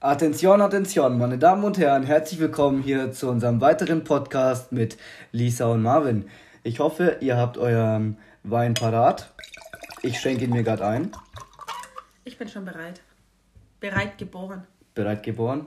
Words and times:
Attention, 0.00 0.60
Attention, 0.60 1.16
meine 1.18 1.38
Damen 1.38 1.64
und 1.64 1.78
Herren, 1.78 2.02
herzlich 2.04 2.38
willkommen 2.38 2.82
hier 2.82 3.12
zu 3.12 3.30
unserem 3.30 3.60
weiteren 3.60 4.04
Podcast 4.04 4.70
mit 4.70 4.98
Lisa 5.32 5.66
und 5.66 5.82
Marvin. 5.82 6.28
Ich 6.62 6.78
hoffe, 6.78 7.16
ihr 7.20 7.36
habt 7.38 7.56
euren 7.56 8.18
Wein 8.42 8.74
parat. 8.74 9.32
Ich 10.02 10.20
schenke 10.20 10.44
ihn 10.44 10.50
mir 10.50 10.62
gerade 10.62 10.86
ein. 10.86 11.12
Ich 12.24 12.36
bin 12.36 12.48
schon 12.48 12.66
bereit. 12.66 13.00
Bereit 13.80 14.18
geboren. 14.18 14.66
Bereit 14.94 15.22
geboren? 15.22 15.66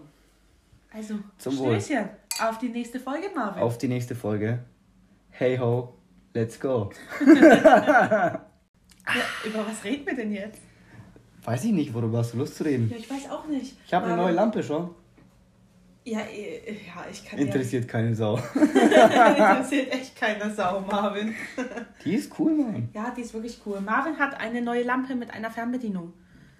Also, 0.93 1.15
Zum 1.39 1.57
Wohl. 1.57 1.79
Stößchen. 1.81 2.09
Auf 2.39 2.59
die 2.59 2.69
nächste 2.69 2.99
Folge, 2.99 3.29
Marvin. 3.35 3.63
Auf 3.63 3.79
die 3.79 3.87
nächste 3.87 4.13
Folge. 4.13 4.59
Hey 5.31 5.57
ho, 5.57 5.95
let's 6.33 6.59
go. 6.59 6.91
Ja, 9.07 9.21
über 9.49 9.65
was 9.65 9.81
reden 9.85 10.05
wir 10.05 10.15
denn 10.17 10.33
jetzt? 10.33 10.61
Weiß 11.47 11.63
ich 11.63 11.71
nicht, 11.71 11.93
worüber 11.93 12.17
hast 12.17 12.33
du 12.33 12.39
Lust 12.39 12.57
zu 12.57 12.65
reden? 12.65 12.89
Ja, 12.89 12.97
ich 12.97 13.09
weiß 13.09 13.29
auch 13.31 13.47
nicht. 13.47 13.77
Ich 13.85 13.93
habe 13.93 14.07
eine 14.07 14.17
neue 14.17 14.33
Lampe 14.33 14.61
schon. 14.61 14.89
Ja, 16.03 16.19
eh, 16.19 16.73
ja, 16.73 17.05
ich 17.09 17.23
kann 17.23 17.39
Interessiert 17.39 17.87
keine 17.87 18.13
Sau. 18.13 18.37
ja. 18.37 19.27
Interessiert 19.55 19.93
echt 19.93 20.13
keine 20.17 20.53
Sau, 20.53 20.81
Marvin. 20.81 21.33
Die 22.03 22.15
ist 22.15 22.37
cool, 22.37 22.53
Mann. 22.53 22.89
Ja, 22.93 23.13
die 23.15 23.21
ist 23.21 23.33
wirklich 23.33 23.61
cool. 23.65 23.79
Marvin 23.79 24.19
hat 24.19 24.37
eine 24.41 24.61
neue 24.61 24.83
Lampe 24.83 25.15
mit 25.15 25.31
einer 25.31 25.49
Fernbedienung. 25.49 26.11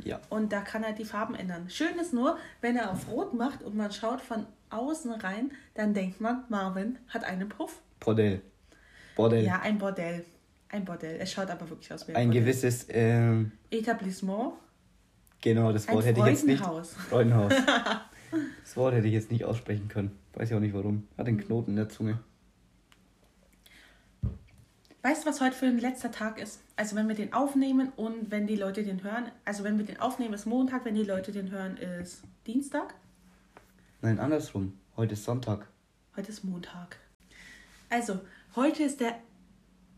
Ja. 0.06 0.22
Und 0.30 0.54
da 0.54 0.62
kann 0.62 0.84
er 0.86 0.94
die 0.94 1.04
Farben 1.04 1.36
ändern. 1.36 1.70
Schön 1.70 2.00
ist 2.00 2.14
nur, 2.14 2.38
wenn 2.62 2.78
er 2.78 2.90
auf 2.92 3.10
Rot 3.10 3.34
macht 3.34 3.64
und 3.64 3.76
man 3.76 3.92
schaut 3.92 4.22
von 4.22 4.46
außen 4.70 5.12
rein, 5.12 5.52
dann 5.74 5.94
denkt 5.94 6.22
man, 6.22 6.46
Marvin 6.48 6.98
hat 7.10 7.26
einen 7.26 7.50
Puff. 7.50 7.82
Bordell. 8.00 8.42
Bordell. 9.18 9.44
Ja, 9.44 9.60
ein 9.60 9.80
Bordell. 9.80 10.24
Ein 10.70 10.86
Bordell. 10.86 11.18
Es 11.20 11.34
schaut 11.34 11.50
aber 11.50 11.70
wirklich 11.70 11.92
aus 11.92 12.08
wie 12.08 12.16
Ein 12.16 12.28
Bordell. 12.28 12.42
gewisses, 12.42 12.88
ähm, 12.90 13.52
Etablissement. 13.70 14.54
Genau, 15.42 15.72
das 15.72 15.88
Ein 15.88 15.96
Wort 15.96 16.06
hätte 16.06 16.20
ich 16.22 16.26
jetzt 16.26 16.48
nicht. 16.48 16.64
Freudenhaus. 17.10 17.54
Das 18.62 18.76
Wort 18.76 18.94
hätte 18.94 19.08
ich 19.08 19.14
jetzt 19.14 19.32
nicht 19.32 19.46
aussprechen 19.46 19.88
können. 19.88 20.12
Weiß 20.34 20.50
ich 20.50 20.56
auch 20.56 20.60
nicht 20.60 20.74
warum. 20.74 21.08
Hat 21.18 21.28
den 21.28 21.38
Knoten 21.38 21.72
in 21.72 21.78
der 21.78 21.88
Zunge. 21.88 22.20
Weißt 25.02 25.24
du, 25.24 25.30
was 25.30 25.40
heute 25.40 25.56
für 25.56 25.68
ein 25.68 25.78
letzter 25.78 26.12
Tag 26.12 26.38
ist? 26.38 26.62
Also 26.76 26.98
wenn 26.98 27.08
wir 27.08 27.16
den 27.16 27.32
aufnehmen 27.32 27.94
und 27.96 28.30
wenn 28.30 28.46
die 28.46 28.58
Leute 28.58 28.84
den 28.84 29.04
hören. 29.04 29.32
Also 29.46 29.64
wenn 29.64 29.78
wir 29.78 29.86
den 29.86 30.02
aufnehmen, 30.02 30.34
ist 30.34 30.46
Montag, 30.46 30.84
wenn 30.84 30.96
die 30.96 31.04
Leute 31.04 31.32
den 31.32 31.50
hören, 31.50 31.78
ist 31.78 32.24
Dienstag. 32.46 32.94
Nein, 34.02 34.20
andersrum. 34.20 34.78
Heute 34.98 35.14
ist 35.14 35.24
Sonntag. 35.24 35.68
Heute 36.18 36.30
ist 36.30 36.44
Montag. 36.44 36.98
Also, 37.90 38.20
heute 38.56 38.84
ist 38.84 39.00
der 39.00 39.16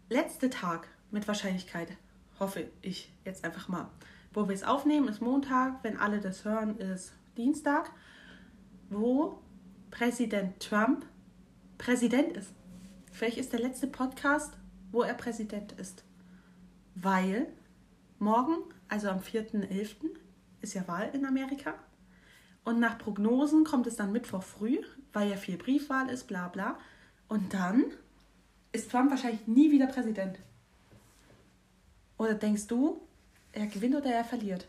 letzte 0.09 0.50
Tag 0.50 0.88
mit 1.09 1.28
Wahrscheinlichkeit, 1.28 1.88
hoffe 2.40 2.68
ich 2.81 3.12
jetzt 3.26 3.44
einfach 3.44 3.68
mal. 3.68 3.90
Wo 4.33 4.47
wir 4.47 4.55
es 4.55 4.63
aufnehmen, 4.63 5.08
ist 5.08 5.22
Montag, 5.22 5.83
wenn 5.83 5.97
alle 5.97 6.19
das 6.19 6.45
hören, 6.45 6.77
ist 6.77 7.13
Dienstag, 7.35 7.91
wo 8.89 9.39
Präsident 9.91 10.59
Trump 10.59 11.05
Präsident 11.80 12.35
ist. 12.35 12.53
Vielleicht 13.11 13.38
ist 13.38 13.53
der 13.53 13.61
letzte 13.61 13.88
Podcast, 13.88 14.53
wo 14.91 15.02
er 15.02 15.13
Präsident 15.13 15.72
ist. 15.73 16.03
Weil 16.94 17.47
morgen, 18.19 18.57
also 18.89 19.09
am 19.09 19.19
4.11., 19.19 19.95
ist 20.61 20.73
ja 20.73 20.88
Wahl 20.88 21.09
in 21.13 21.25
Amerika. 21.25 21.73
Und 22.66 22.80
nach 22.80 22.97
Prognosen 22.97 23.63
kommt 23.63 23.88
es 23.88 23.95
dann 23.95 24.11
Mittwoch 24.11 24.44
früh, 24.44 24.80
weil 25.13 25.30
ja 25.30 25.38
viel 25.38 25.57
Briefwahl 25.57 26.09
ist, 26.09 26.27
bla 26.27 26.50
bla. 26.50 26.77
Und 27.30 27.53
dann 27.53 27.85
ist 28.73 28.91
Trump 28.91 29.09
wahrscheinlich 29.09 29.47
nie 29.47 29.72
wieder 29.72 29.88
Präsident. 29.88 30.38
Oder 32.17 32.33
denkst 32.33 32.67
du, 32.67 33.02
er 33.60 33.68
gewinnt 33.68 33.96
oder 33.96 34.12
er 34.12 34.24
verliert? 34.24 34.68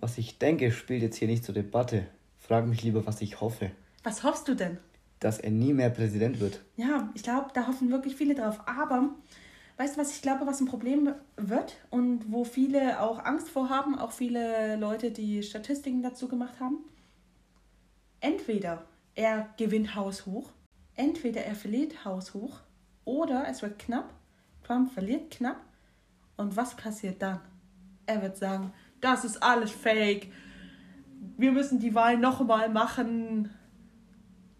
Was 0.00 0.18
ich 0.18 0.38
denke, 0.38 0.72
spielt 0.72 1.02
jetzt 1.02 1.16
hier 1.16 1.28
nicht 1.28 1.44
zur 1.44 1.54
Debatte. 1.54 2.06
Frag 2.38 2.66
mich 2.66 2.82
lieber, 2.82 3.06
was 3.06 3.20
ich 3.20 3.40
hoffe. 3.40 3.70
Was 4.04 4.22
hoffst 4.22 4.46
du 4.48 4.54
denn? 4.54 4.78
Dass 5.20 5.38
er 5.38 5.50
nie 5.50 5.72
mehr 5.72 5.90
Präsident 5.90 6.40
wird. 6.40 6.62
Ja, 6.76 7.10
ich 7.14 7.22
glaube, 7.22 7.48
da 7.54 7.66
hoffen 7.66 7.90
wirklich 7.90 8.14
viele 8.14 8.34
drauf. 8.34 8.60
Aber 8.66 9.14
weißt 9.78 9.96
du, 9.96 10.00
was 10.00 10.14
ich 10.14 10.22
glaube, 10.22 10.46
was 10.46 10.60
ein 10.60 10.66
Problem 10.66 11.14
wird 11.36 11.76
und 11.90 12.30
wo 12.30 12.44
viele 12.44 13.00
auch 13.00 13.24
Angst 13.24 13.48
vor 13.48 13.68
haben, 13.68 13.98
auch 13.98 14.12
viele 14.12 14.76
Leute, 14.76 15.10
die 15.10 15.42
Statistiken 15.42 16.02
dazu 16.02 16.28
gemacht 16.28 16.60
haben? 16.60 16.78
Entweder 18.20 18.84
er 19.14 19.48
gewinnt 19.56 19.94
haushoch, 19.94 20.50
entweder 20.94 21.42
er 21.42 21.54
verliert 21.54 22.04
haushoch 22.04 22.60
oder 23.04 23.46
es 23.48 23.62
wird 23.62 23.78
knapp, 23.78 24.12
Trump 24.62 24.92
verliert 24.92 25.30
knapp 25.30 25.65
und 26.36 26.56
was 26.56 26.74
passiert 26.76 27.20
dann? 27.22 27.40
Er 28.06 28.22
wird 28.22 28.36
sagen, 28.36 28.72
das 29.00 29.24
ist 29.24 29.42
alles 29.42 29.70
fake, 29.70 30.32
wir 31.36 31.52
müssen 31.52 31.78
die 31.80 31.94
Wahl 31.94 32.16
nochmal 32.18 32.68
machen, 32.68 33.50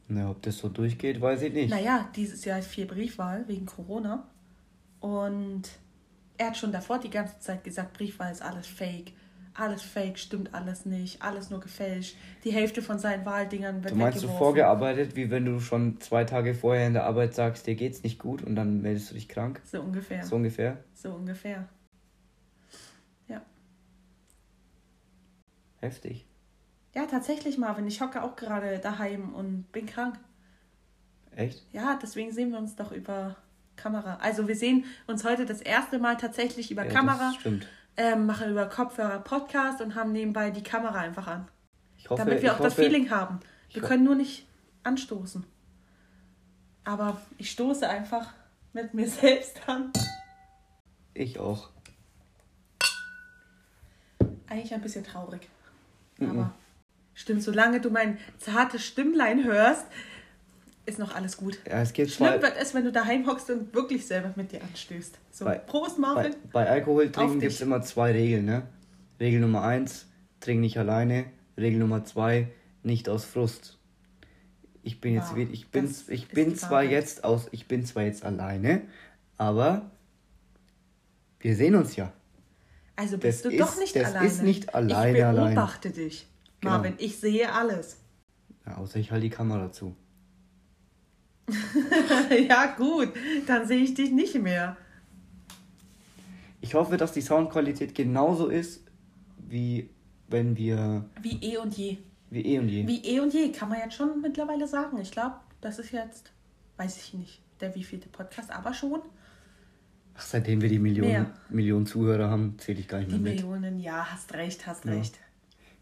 Na, 0.08 0.30
ob 0.30 0.42
das 0.42 0.58
so 0.58 0.68
durchgeht, 0.68 1.20
weiß 1.20 1.42
ich 1.42 1.52
nicht. 1.52 1.70
naja, 1.70 2.08
dieses 2.14 2.44
Jahr 2.44 2.58
ist 2.58 2.68
viel 2.68 2.86
Briefwahl 2.86 3.46
wegen 3.48 3.66
Corona. 3.66 4.26
Und 5.00 5.62
er 6.38 6.48
hat 6.48 6.56
schon 6.56 6.72
davor 6.72 6.98
die 6.98 7.10
ganze 7.10 7.38
Zeit 7.40 7.62
gesagt, 7.64 7.92
Briefwahl 7.94 8.32
ist 8.32 8.42
alles 8.42 8.66
fake. 8.66 9.12
Alles 9.58 9.80
fake, 9.82 10.18
stimmt 10.18 10.52
alles 10.54 10.84
nicht, 10.84 11.22
alles 11.22 11.48
nur 11.48 11.60
gefälscht. 11.60 12.14
Die 12.44 12.50
Hälfte 12.52 12.82
von 12.82 12.98
seinen 12.98 13.24
Wahldingern 13.24 13.82
wird 13.82 13.94
Du 13.94 13.98
meinst 13.98 14.18
so 14.20 14.28
vorgearbeitet, 14.28 15.16
wie 15.16 15.30
wenn 15.30 15.46
du 15.46 15.60
schon 15.60 15.98
zwei 16.00 16.24
Tage 16.24 16.54
vorher 16.54 16.86
in 16.86 16.92
der 16.92 17.04
Arbeit 17.04 17.34
sagst, 17.34 17.66
dir 17.66 17.74
geht's 17.74 18.02
nicht 18.02 18.18
gut 18.18 18.42
und 18.42 18.54
dann 18.54 18.82
meldest 18.82 19.10
du 19.10 19.14
dich 19.14 19.28
krank? 19.28 19.62
So 19.64 19.80
ungefähr. 19.80 20.22
So 20.24 20.30
So, 20.30 20.36
ungefähr? 20.36 20.78
ungefähr. 21.04 21.68
Ja. 23.28 23.40
Heftig. 25.80 26.26
Ja, 26.94 27.06
tatsächlich, 27.06 27.56
Marvin. 27.56 27.86
Ich 27.86 28.00
hocke 28.02 28.22
auch 28.22 28.36
gerade 28.36 28.78
daheim 28.78 29.34
und 29.34 29.72
bin 29.72 29.86
krank. 29.86 30.18
Echt? 31.34 31.64
Ja, 31.72 31.98
deswegen 32.02 32.30
sehen 32.32 32.50
wir 32.50 32.58
uns 32.58 32.76
doch 32.76 32.92
über 32.92 33.36
Kamera. 33.76 34.16
Also 34.16 34.48
wir 34.48 34.56
sehen 34.56 34.84
uns 35.06 35.24
heute 35.24 35.46
das 35.46 35.60
erste 35.62 35.98
Mal 35.98 36.16
tatsächlich 36.16 36.70
über 36.70 36.84
Ja, 36.84 36.92
Kamera. 36.92 37.28
Das 37.32 37.36
stimmt. 37.36 37.68
Ähm, 37.96 38.26
machen 38.26 38.50
über 38.50 38.66
Kopfhörer 38.66 39.20
Podcast 39.20 39.80
und 39.80 39.94
haben 39.94 40.12
nebenbei 40.12 40.50
die 40.50 40.62
Kamera 40.62 40.98
einfach 41.00 41.26
an. 41.26 41.48
Ich 41.96 42.10
hoffe, 42.10 42.24
damit 42.24 42.42
wir 42.42 42.52
auch 42.54 42.58
das 42.58 42.74
hoffe, 42.74 42.82
Feeling 42.82 43.10
haben. 43.10 43.40
Wir 43.72 43.82
können 43.82 44.04
nur 44.04 44.14
nicht 44.14 44.46
anstoßen. 44.82 45.44
Aber 46.84 47.20
ich 47.38 47.50
stoße 47.50 47.88
einfach 47.88 48.32
mit 48.72 48.94
mir 48.94 49.08
selbst 49.08 49.68
an. 49.68 49.92
Ich 51.14 51.38
auch. 51.38 51.70
Eigentlich 54.48 54.74
ein 54.74 54.82
bisschen 54.82 55.04
traurig. 55.04 55.48
Mhm. 56.18 56.30
Aber 56.30 56.54
stimmt, 57.14 57.42
solange 57.42 57.80
du 57.80 57.90
mein 57.90 58.18
zartes 58.38 58.84
Stimmlein 58.84 59.44
hörst, 59.44 59.86
ist 60.86 60.98
noch 60.98 61.14
alles 61.14 61.36
gut. 61.36 61.58
Ja, 61.68 61.82
es 61.82 61.92
geht 61.92 62.10
Schlimm 62.10 62.40
wird 62.40 62.54
es, 62.58 62.72
wenn 62.74 62.84
du 62.84 62.92
daheim 62.92 63.26
hockst 63.26 63.50
und 63.50 63.74
wirklich 63.74 64.06
selber 64.06 64.32
mit 64.36 64.52
dir 64.52 64.62
anstößt. 64.62 65.18
So, 65.32 65.44
Bei- 65.44 65.58
Prost, 65.58 65.96
Bei, 65.96 66.00
Marvin. 66.00 66.36
bei 66.52 66.68
Alkohol 66.68 67.06
Auf 67.06 67.12
trinken 67.12 67.32
dich. 67.34 67.40
gibt 67.42 67.52
es 67.54 67.60
immer 67.60 67.82
zwei 67.82 68.12
Regeln, 68.12 68.44
ne? 68.46 68.62
Regel 69.20 69.40
Nummer 69.40 69.62
eins, 69.62 70.06
trink 70.40 70.60
nicht 70.60 70.78
alleine. 70.78 71.26
Regel 71.58 71.78
Nummer 71.80 72.04
zwei, 72.04 72.48
nicht 72.82 73.08
aus 73.08 73.24
Frust. 73.24 73.78
Ich 74.82 75.00
bin 75.00 75.14
jetzt 75.14 75.30
Wow, 75.30 75.36
wieder, 75.36 75.52
ich 75.52 75.68
bin, 75.70 75.86
das 75.86 76.08
ich 76.08 76.28
bin 76.28 76.54
zwar 76.54 76.70
Wahrheit. 76.70 76.90
jetzt 76.92 77.24
aus, 77.24 77.48
ich 77.50 77.66
bin 77.66 77.84
zwar 77.84 78.04
jetzt 78.04 78.24
alleine, 78.24 78.82
aber 79.36 79.90
wir 81.40 81.56
sehen 81.56 81.74
uns 81.74 81.96
ja. 81.96 82.12
Also 82.94 83.18
bist 83.18 83.44
das 83.44 83.52
du 83.52 83.58
doch 83.58 83.72
ist- 83.72 83.78
nicht 83.80 83.96
das 83.96 84.04
alleine. 84.06 84.26
ist 84.26 84.42
nicht 84.42 84.74
alleine, 84.74 85.18
Ich 85.18 85.24
allein. 85.24 85.54
beobachte 85.54 85.90
dich. 85.90 86.26
Genau. 86.60 86.74
Marvin, 86.74 86.94
ich 86.98 87.18
sehe 87.18 87.52
alles. 87.52 87.98
ja. 88.66 88.76
Außer 88.76 88.98
ich 88.98 89.10
halte 89.10 89.24
die 89.24 89.30
Kamera 89.30 89.70
zu. 89.72 89.94
ja, 92.48 92.66
gut, 92.76 93.12
dann 93.46 93.66
sehe 93.66 93.78
ich 93.82 93.94
dich 93.94 94.10
nicht 94.10 94.34
mehr. 94.40 94.76
Ich 96.60 96.74
hoffe, 96.74 96.96
dass 96.96 97.12
die 97.12 97.20
Soundqualität 97.20 97.94
genauso 97.94 98.48
ist, 98.48 98.82
wie 99.38 99.90
wenn 100.28 100.56
wir, 100.56 101.08
Wie 101.22 101.38
eh 101.42 101.58
und 101.58 101.76
je. 101.76 101.98
wie 102.30 102.40
eh 102.44 102.58
und 102.58 102.68
je. 102.68 102.86
Wie 102.86 103.04
eh 103.04 103.20
und 103.20 103.32
je, 103.32 103.52
kann 103.52 103.68
man 103.68 103.78
jetzt 103.78 103.94
schon 103.94 104.20
mittlerweile 104.20 104.66
sagen. 104.66 104.98
Ich 104.98 105.12
glaube, 105.12 105.36
das 105.60 105.78
ist 105.78 105.92
jetzt, 105.92 106.32
weiß 106.78 106.96
ich 106.96 107.14
nicht, 107.14 107.40
der 107.60 107.74
wievielte 107.76 108.08
Podcast, 108.08 108.50
aber 108.50 108.74
schon. 108.74 109.00
Ach, 110.16 110.22
seitdem 110.22 110.60
wir 110.62 110.68
die 110.68 110.78
Millionen, 110.80 111.10
Mehr. 111.12 111.34
Millionen 111.50 111.86
Zuhörer 111.86 112.28
haben, 112.30 112.58
zähle 112.58 112.80
ich 112.80 112.88
gar 112.88 112.98
nicht 112.98 113.12
Die 113.12 113.18
mehr 113.18 113.34
mit. 113.34 113.42
Millionen, 113.44 113.78
ja, 113.78 114.10
hast 114.10 114.34
recht, 114.34 114.66
hast 114.66 114.84
Ja. 114.84 114.92
recht. 114.92 115.18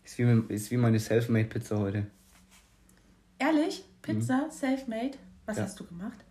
Ist 0.04 0.18
wie, 0.18 0.52
ist 0.52 0.70
wie 0.70 0.76
meine 0.76 0.98
Selfmade-Pizza 0.98 1.78
heute. 1.78 2.06
Ehrlich? 3.38 3.84
Pizza, 4.02 4.48
self-made? 4.50 5.16
Was. 5.46 5.56
Ja. 5.56 5.64
hast 5.64 5.78
du 5.80 5.84
gemacht? 5.84 6.24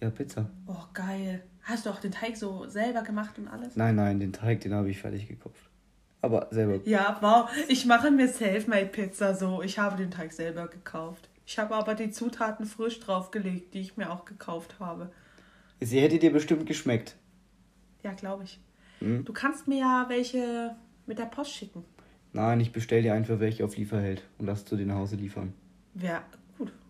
Ja, 0.00 0.10
Pizza. 0.10 0.50
Oh, 0.66 0.84
geil. 0.92 1.42
Hast 1.62 1.86
du 1.86 1.90
auch 1.90 2.00
den 2.00 2.12
Teig 2.12 2.36
so 2.36 2.66
selber 2.68 3.02
gemacht 3.02 3.38
und 3.38 3.48
alles? 3.48 3.76
Nein, 3.76 3.96
nein, 3.96 4.20
den 4.20 4.32
Teig, 4.32 4.60
den 4.60 4.74
habe 4.74 4.90
ich 4.90 4.98
fertig 4.98 5.28
gekauft. 5.28 5.70
Aber 6.20 6.48
selber. 6.50 6.80
Ja, 6.86 7.18
wow. 7.20 7.50
Ich 7.68 7.86
mache 7.86 8.10
mir 8.10 8.28
self-made 8.28 8.86
Pizza 8.86 9.34
so. 9.34 9.62
Ich 9.62 9.78
habe 9.78 9.96
den 9.96 10.10
Teig 10.10 10.32
selber 10.32 10.68
gekauft. 10.68 11.28
Ich 11.46 11.58
habe 11.58 11.74
aber 11.74 11.94
die 11.94 12.10
Zutaten 12.10 12.64
frisch 12.66 13.00
draufgelegt, 13.00 13.74
die 13.74 13.80
ich 13.80 13.96
mir 13.96 14.10
auch 14.10 14.24
gekauft 14.24 14.76
habe. 14.80 15.10
Sie 15.80 16.00
hätte 16.00 16.18
dir 16.18 16.32
bestimmt 16.32 16.66
geschmeckt. 16.66 17.16
Ja, 18.02 18.12
glaube 18.12 18.44
ich. 18.44 18.60
Hm? 19.00 19.24
Du 19.24 19.32
kannst 19.32 19.68
mir 19.68 19.78
ja 19.80 20.06
welche 20.08 20.76
mit 21.06 21.18
der 21.18 21.26
Post 21.26 21.52
schicken. 21.52 21.84
Nein, 22.32 22.60
ich 22.60 22.72
bestell 22.72 23.02
dir 23.02 23.14
einfach 23.14 23.38
welche 23.40 23.64
auf 23.64 23.76
Lieferheld 23.76 24.22
und 24.38 24.46
lass 24.46 24.64
zu 24.64 24.76
dir 24.76 24.86
nach 24.86 24.96
Hause 24.96 25.16
liefern. 25.16 25.52
Wäre. 25.94 26.22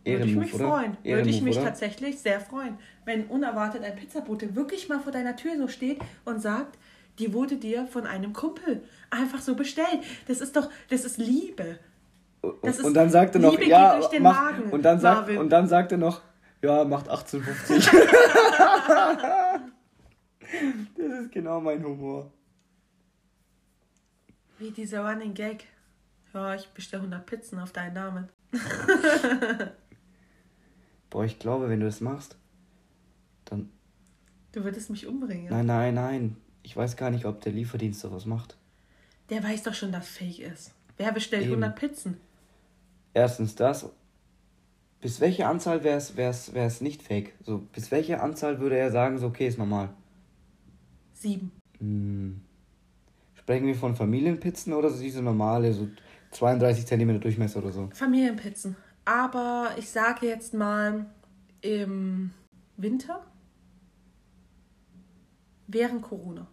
Würde 0.04 0.24
ich 0.24 0.30
Ehrenmove, 0.30 0.44
mich 0.44 0.54
oder? 0.54 0.68
freuen. 0.68 0.84
Würde 0.84 0.98
ich 1.02 1.10
Ehrenmove, 1.10 1.42
mich 1.44 1.56
oder? 1.56 1.66
tatsächlich 1.66 2.18
sehr 2.20 2.40
freuen, 2.40 2.78
wenn 3.04 3.26
unerwartet 3.26 3.82
ein 3.82 3.96
Pizzabote 3.96 4.54
wirklich 4.54 4.88
mal 4.88 5.00
vor 5.00 5.12
deiner 5.12 5.36
Tür 5.36 5.56
so 5.56 5.68
steht 5.68 5.98
und 6.24 6.40
sagt, 6.40 6.78
die 7.18 7.32
wurde 7.32 7.56
dir 7.56 7.86
von 7.86 8.06
einem 8.06 8.32
Kumpel 8.32 8.82
einfach 9.10 9.40
so 9.40 9.54
bestellt. 9.54 10.00
Das 10.28 10.40
ist 10.40 10.56
doch, 10.56 10.68
das 10.90 11.04
ist 11.04 11.18
Liebe. 11.18 11.78
Das 12.62 12.78
ist 12.78 12.84
und 12.84 12.94
dann 12.94 13.08
sagt 13.08 13.34
er 13.36 13.40
noch, 13.40 13.52
Liebe 13.52 13.66
ja, 13.66 13.92
geht 13.94 14.02
durch 14.02 14.10
den 14.10 14.22
mach, 14.22 14.52
Magen, 14.52 14.70
und 14.70 14.82
dann 14.82 15.00
sagt 15.00 15.20
Marvin. 15.20 15.38
und 15.38 15.48
dann 15.50 15.66
sagt 15.68 15.92
er 15.92 15.98
noch, 15.98 16.20
ja, 16.60 16.84
macht 16.84 17.08
1850. 17.08 17.90
das 20.96 21.20
ist 21.20 21.32
genau 21.32 21.60
mein 21.60 21.82
Humor. 21.84 22.30
Wie 24.58 24.70
dieser 24.70 25.08
Running 25.08 25.34
Gag. 25.34 25.64
Ja, 26.32 26.54
ich 26.54 26.68
bestelle 26.68 27.02
100 27.02 27.26
Pizzen 27.26 27.58
auf 27.60 27.72
deinen 27.72 27.94
Namen. 27.94 28.28
Boah, 31.14 31.24
ich 31.24 31.38
glaube, 31.38 31.68
wenn 31.68 31.78
du 31.78 31.86
das 31.86 32.00
machst, 32.00 32.36
dann 33.44 33.70
Du 34.50 34.64
würdest 34.64 34.90
mich 34.90 35.06
umbringen. 35.06 35.46
nein, 35.48 35.64
nein, 35.64 35.94
nein. 35.94 36.36
Ich 36.64 36.76
weiß 36.76 36.96
gar 36.96 37.10
nicht, 37.10 37.24
ob 37.24 37.40
der 37.40 37.52
Lieferdienst 37.52 38.00
sowas 38.00 38.26
macht. 38.26 38.56
Der 39.30 39.40
weiß 39.44 39.62
doch 39.62 39.74
schon, 39.74 39.92
dass 39.92 40.08
Fake 40.08 40.40
ist. 40.40 40.72
Wer 40.96 41.12
bestellt 41.12 41.44
Eben. 41.44 41.62
100 41.62 41.76
Pizzen? 41.78 42.16
Erstens 43.12 43.54
das. 43.54 43.88
Bis 45.00 45.20
welche 45.20 45.46
Anzahl 45.46 45.84
wäre 45.84 45.98
es 45.98 46.16
wär's, 46.16 46.52
wär's 46.52 46.80
nicht 46.80 47.00
fake? 47.00 47.32
So, 47.44 47.58
bis 47.58 47.92
welche 47.92 48.20
Anzahl 48.20 48.58
würde 48.58 48.76
er 48.76 48.90
sagen, 48.90 49.18
so 49.18 49.28
okay, 49.28 49.46
ist 49.46 49.56
normal? 49.56 49.90
Sieben. 51.12 51.52
Hm. 51.78 52.40
Sprechen 53.34 53.68
wir 53.68 53.76
von 53.76 53.94
Familienpizzen 53.94 54.72
oder 54.72 54.90
so 54.90 55.00
diese 55.00 55.22
normale, 55.22 55.72
so 55.74 55.88
32 56.32 56.84
cm 56.86 57.20
Durchmesser 57.20 57.60
oder 57.60 57.70
so? 57.70 57.88
Familienpizzen. 57.92 58.74
Aber 59.04 59.70
ich 59.76 59.88
sage 59.90 60.26
jetzt 60.26 60.54
mal 60.54 61.06
im 61.60 62.30
Winter 62.76 63.24
während 65.66 66.02
Corona. 66.02 66.46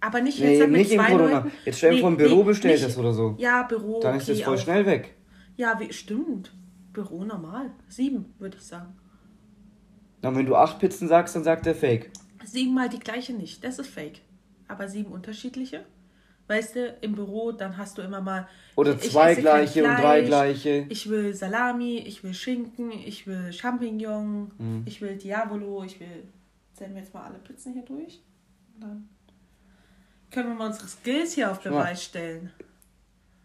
Aber 0.00 0.20
nicht 0.20 0.40
Nee, 0.40 0.58
jetzt 0.58 0.68
mit 0.68 0.78
nicht 0.78 0.90
in 0.92 0.98
zwei 0.98 1.10
Corona. 1.12 1.38
Leuten. 1.38 1.52
Jetzt 1.64 1.78
stell 1.78 1.94
dir 1.94 2.00
vor, 2.00 2.10
ein 2.10 2.16
Büro 2.16 2.42
bestellt 2.42 2.82
das 2.82 2.98
oder 2.98 3.12
so. 3.12 3.36
Ja, 3.38 3.62
Büro. 3.62 4.00
Dann 4.00 4.16
ist 4.16 4.24
okay, 4.24 4.32
das 4.38 4.42
voll 4.42 4.56
auch. 4.56 4.60
schnell 4.60 4.86
weg. 4.86 5.14
Ja, 5.56 5.78
wie, 5.78 5.92
stimmt. 5.92 6.52
Büro 6.92 7.24
normal. 7.24 7.70
Sieben, 7.88 8.34
würde 8.38 8.56
ich 8.56 8.64
sagen. 8.64 8.96
Dann, 10.20 10.34
wenn 10.36 10.46
du 10.46 10.56
acht 10.56 10.78
Pizzen 10.80 11.08
sagst, 11.08 11.36
dann 11.36 11.44
sagt 11.44 11.66
er 11.66 11.74
fake. 11.74 12.10
Siebenmal 12.44 12.88
die 12.88 12.98
gleiche 12.98 13.32
nicht. 13.32 13.62
Das 13.62 13.78
ist 13.78 13.88
fake. 13.88 14.20
Aber 14.66 14.88
sieben 14.88 15.12
unterschiedliche. 15.12 15.84
Weißt 16.52 16.76
du, 16.76 16.94
im 17.00 17.14
Büro, 17.14 17.50
dann 17.52 17.78
hast 17.78 17.96
du 17.96 18.02
immer 18.02 18.20
mal. 18.20 18.46
Oder 18.76 18.98
zwei 18.98 19.34
gleiche 19.34 19.84
und 19.84 19.96
drei 19.96 20.20
gleiche. 20.20 20.84
Ich 20.90 21.08
will 21.08 21.32
Salami, 21.32 21.96
ich 21.96 22.22
will 22.22 22.34
Schinken, 22.34 22.90
ich 22.92 23.26
will 23.26 23.50
Champignon, 23.54 24.50
Mhm. 24.58 24.82
ich 24.84 25.00
will 25.00 25.16
Diavolo, 25.16 25.82
ich 25.82 25.98
will. 25.98 26.24
Zählen 26.74 26.92
wir 26.94 27.00
jetzt 27.00 27.14
mal 27.14 27.22
alle 27.24 27.38
Pizzen 27.38 27.72
hier 27.72 27.84
durch. 27.84 28.20
Und 28.74 28.82
dann 28.82 29.08
können 30.30 30.48
wir 30.50 30.54
mal 30.56 30.66
unsere 30.66 30.88
Skills 30.88 31.32
hier 31.32 31.50
auf. 31.50 31.60
Beweis 31.60 32.04
stellen. 32.04 32.50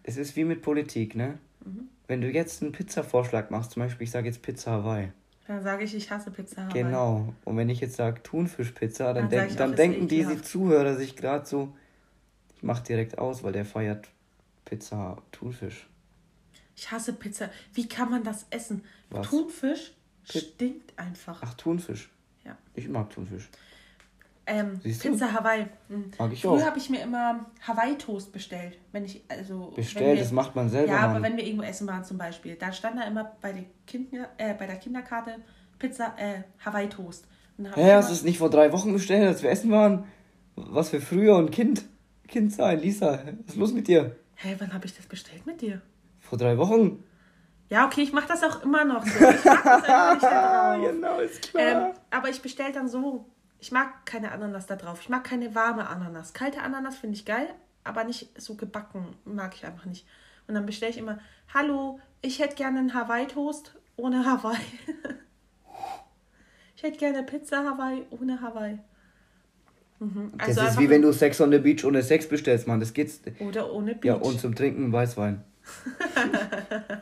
Es 0.04 0.18
ist 0.18 0.36
wie 0.36 0.44
mit 0.44 0.62
Politik, 0.62 1.16
ne? 1.16 1.38
Mhm. 1.64 1.88
Wenn 2.08 2.20
du 2.20 2.30
jetzt 2.30 2.62
einen 2.62 2.74
Pizzavorschlag 2.74 3.52
machst, 3.52 3.72
zum 3.72 3.84
Beispiel, 3.84 4.04
ich 4.04 4.12
sage 4.12 4.28
jetzt 4.28 4.42
Pizza 4.42 4.72
Hawaii. 4.72 5.14
Dann 5.48 5.64
sage 5.64 5.86
ich, 5.86 5.96
ich 5.96 6.12
hasse 6.12 6.30
Pizza. 6.30 6.64
Hawaii. 6.64 6.84
Genau. 6.84 7.34
Und 7.46 7.56
wenn 7.56 7.70
ich 7.70 7.80
jetzt 7.80 7.96
sage 7.96 8.22
Thunfischpizza, 8.22 9.14
dann, 9.14 9.30
Dann 9.30 9.48
denk, 9.48 9.56
dann 9.58 9.76
denken 9.78 10.08
die. 10.10 10.42
Zuhörer 10.42 10.96
sich 10.98 11.16
gerade 11.16 11.46
so, 11.46 11.74
ich 12.58 12.64
mach 12.64 12.80
direkt 12.80 13.18
aus, 13.20 13.44
weil 13.44 13.54
der 13.54 13.66
feiert 13.66 14.08
Pizza 14.66 15.18
Thunfisch. 15.32 15.88
Ich 16.76 16.92
hasse 16.92 17.14
Pizza. 17.14 17.50
Wie 17.74 17.88
kann 17.88 18.10
man 18.10 18.24
das 18.24 18.46
essen? 18.50 18.84
Was? 19.10 19.28
Thunfisch 19.30 19.94
Pi- 20.28 20.40
stinkt 20.40 20.98
einfach. 20.98 21.40
Ach, 21.44 21.54
Thunfisch. 21.54 22.10
Ja. 22.44 22.58
Ich 22.74 22.90
mag 22.90 23.10
Thunfisch. 23.12 23.50
Ähm? 24.48 24.80
Pizza 24.80 25.34
Hawaii. 25.34 25.68
Mhm. 25.90 26.12
Mag 26.18 26.34
ich 26.34 26.42
Früher 26.42 26.66
habe 26.66 26.78
ich 26.78 26.90
mir 26.90 27.02
immer 27.02 27.46
Hawaii-Toast 27.68 28.32
bestellt. 28.32 28.78
Wenn 28.92 29.06
ich, 29.06 29.24
also. 29.28 29.72
Bestellt, 29.76 30.16
wir, 30.18 30.24
das 30.24 30.32
macht 30.32 30.56
man 30.56 30.70
selber. 30.70 30.94
Ja, 30.94 31.00
aber 31.00 31.14
Mann. 31.14 31.24
wenn 31.24 31.38
wir 31.38 31.46
irgendwo 31.46 31.66
essen 31.66 31.88
waren 31.88 32.04
zum 32.04 32.18
Beispiel, 32.18 32.56
da 32.56 32.72
stand 32.72 32.98
da 32.98 33.04
immer 33.04 33.36
bei, 33.42 33.54
den 33.54 33.66
Kinder, 33.86 34.30
äh, 34.38 34.54
bei 34.54 34.66
der 34.66 34.78
Kinderkarte 34.78 35.36
Pizza, 35.78 36.16
äh, 36.18 36.44
Hawaii-Toast. 36.66 37.28
Hä, 37.76 37.94
hast 37.94 38.10
du 38.10 38.14
es 38.14 38.24
nicht 38.24 38.38
vor 38.38 38.50
drei 38.50 38.72
Wochen 38.72 38.94
bestellt, 38.94 39.28
als 39.28 39.44
wir 39.44 39.50
essen 39.50 39.72
waren? 39.72 40.06
Was 40.56 40.90
für 40.90 41.02
früher 41.02 41.36
und 41.36 41.52
Kind? 41.52 41.84
Kind 42.28 42.54
sein, 42.54 42.80
Lisa. 42.80 43.20
Was 43.46 43.54
ist 43.54 43.56
los 43.56 43.74
mit 43.74 43.88
dir? 43.88 44.16
Hä, 44.36 44.56
wann 44.60 44.74
habe 44.74 44.86
ich 44.86 44.96
das 44.96 45.06
bestellt 45.06 45.46
mit 45.46 45.62
dir? 45.62 45.82
Vor 46.20 46.38
drei 46.38 46.58
Wochen? 46.58 47.04
Ja, 47.70 47.86
okay, 47.86 48.02
ich 48.02 48.14
mache 48.14 48.28
das 48.28 48.44
auch 48.44 48.64
immer 48.64 48.86
noch 48.86 49.06
so. 49.06 49.10
Ich 49.30 49.46
mag 49.46 49.64
das 49.64 49.84
einfach 49.84 50.14
nicht 50.14 50.24
da 50.24 50.78
drauf. 50.78 50.92
genau, 50.92 51.20
ist 51.20 51.52
Ähm, 51.58 51.94
aber 52.12 52.30
ich 52.30 52.42
bestelle 52.42 52.72
dann 52.74 52.88
so. 52.88 53.26
Ich 53.60 53.72
mag 53.72 54.06
keine 54.06 54.32
Ananas 54.32 54.68
da 54.68 54.76
drauf. 54.76 55.00
Ich 55.02 55.10
mag 55.10 55.24
keine 55.24 55.56
warme 55.56 55.88
Ananas. 55.88 56.34
Kalte 56.34 56.62
Ananas 56.62 56.96
finde 56.98 57.16
ich 57.18 57.26
geil, 57.26 57.48
aber 57.84 58.04
nicht 58.04 58.40
so 58.40 58.56
gebacken. 58.56 59.16
Mag 59.26 59.56
ich 59.56 59.66
einfach 59.66 59.86
nicht. 59.86 60.06
Und 60.48 60.54
dann 60.54 60.66
bestelle 60.66 60.92
ich 60.92 60.98
immer, 60.98 61.20
hallo, 61.54 62.00
ich 62.22 62.40
hätte 62.40 62.56
gerne 62.56 62.80
einen 62.80 62.94
Hawaii-Toast 62.94 63.76
ohne 63.98 64.24
Hawaii. 64.26 64.56
ich 66.76 66.84
hätte 66.84 66.98
gerne 67.00 67.24
Pizza 67.24 67.66
Hawaii 67.66 68.06
ohne 68.12 68.40
Hawaii. 68.42 68.80
Mhm. 70.00 70.32
das 70.38 70.50
Also 70.50 70.62
ist 70.62 70.68
einfach 70.68 70.82
wie 70.82 70.90
wenn 70.90 71.02
du 71.02 71.12
Sex 71.12 71.42
on 71.42 71.52
the 71.52 71.58
Beach 71.60 71.84
ohne 71.86 72.04
Sex 72.04 72.28
bestellst, 72.28 72.68
Mann. 72.68 72.80
Das 72.80 72.94
geht's. 72.94 73.22
Oder 73.40 73.72
ohne 73.74 73.96
Beach. 73.96 74.06
Ja, 74.06 74.16
und 74.16 74.40
zum 74.40 74.54
Trinken 74.56 74.92
Weißwein. 74.92 75.44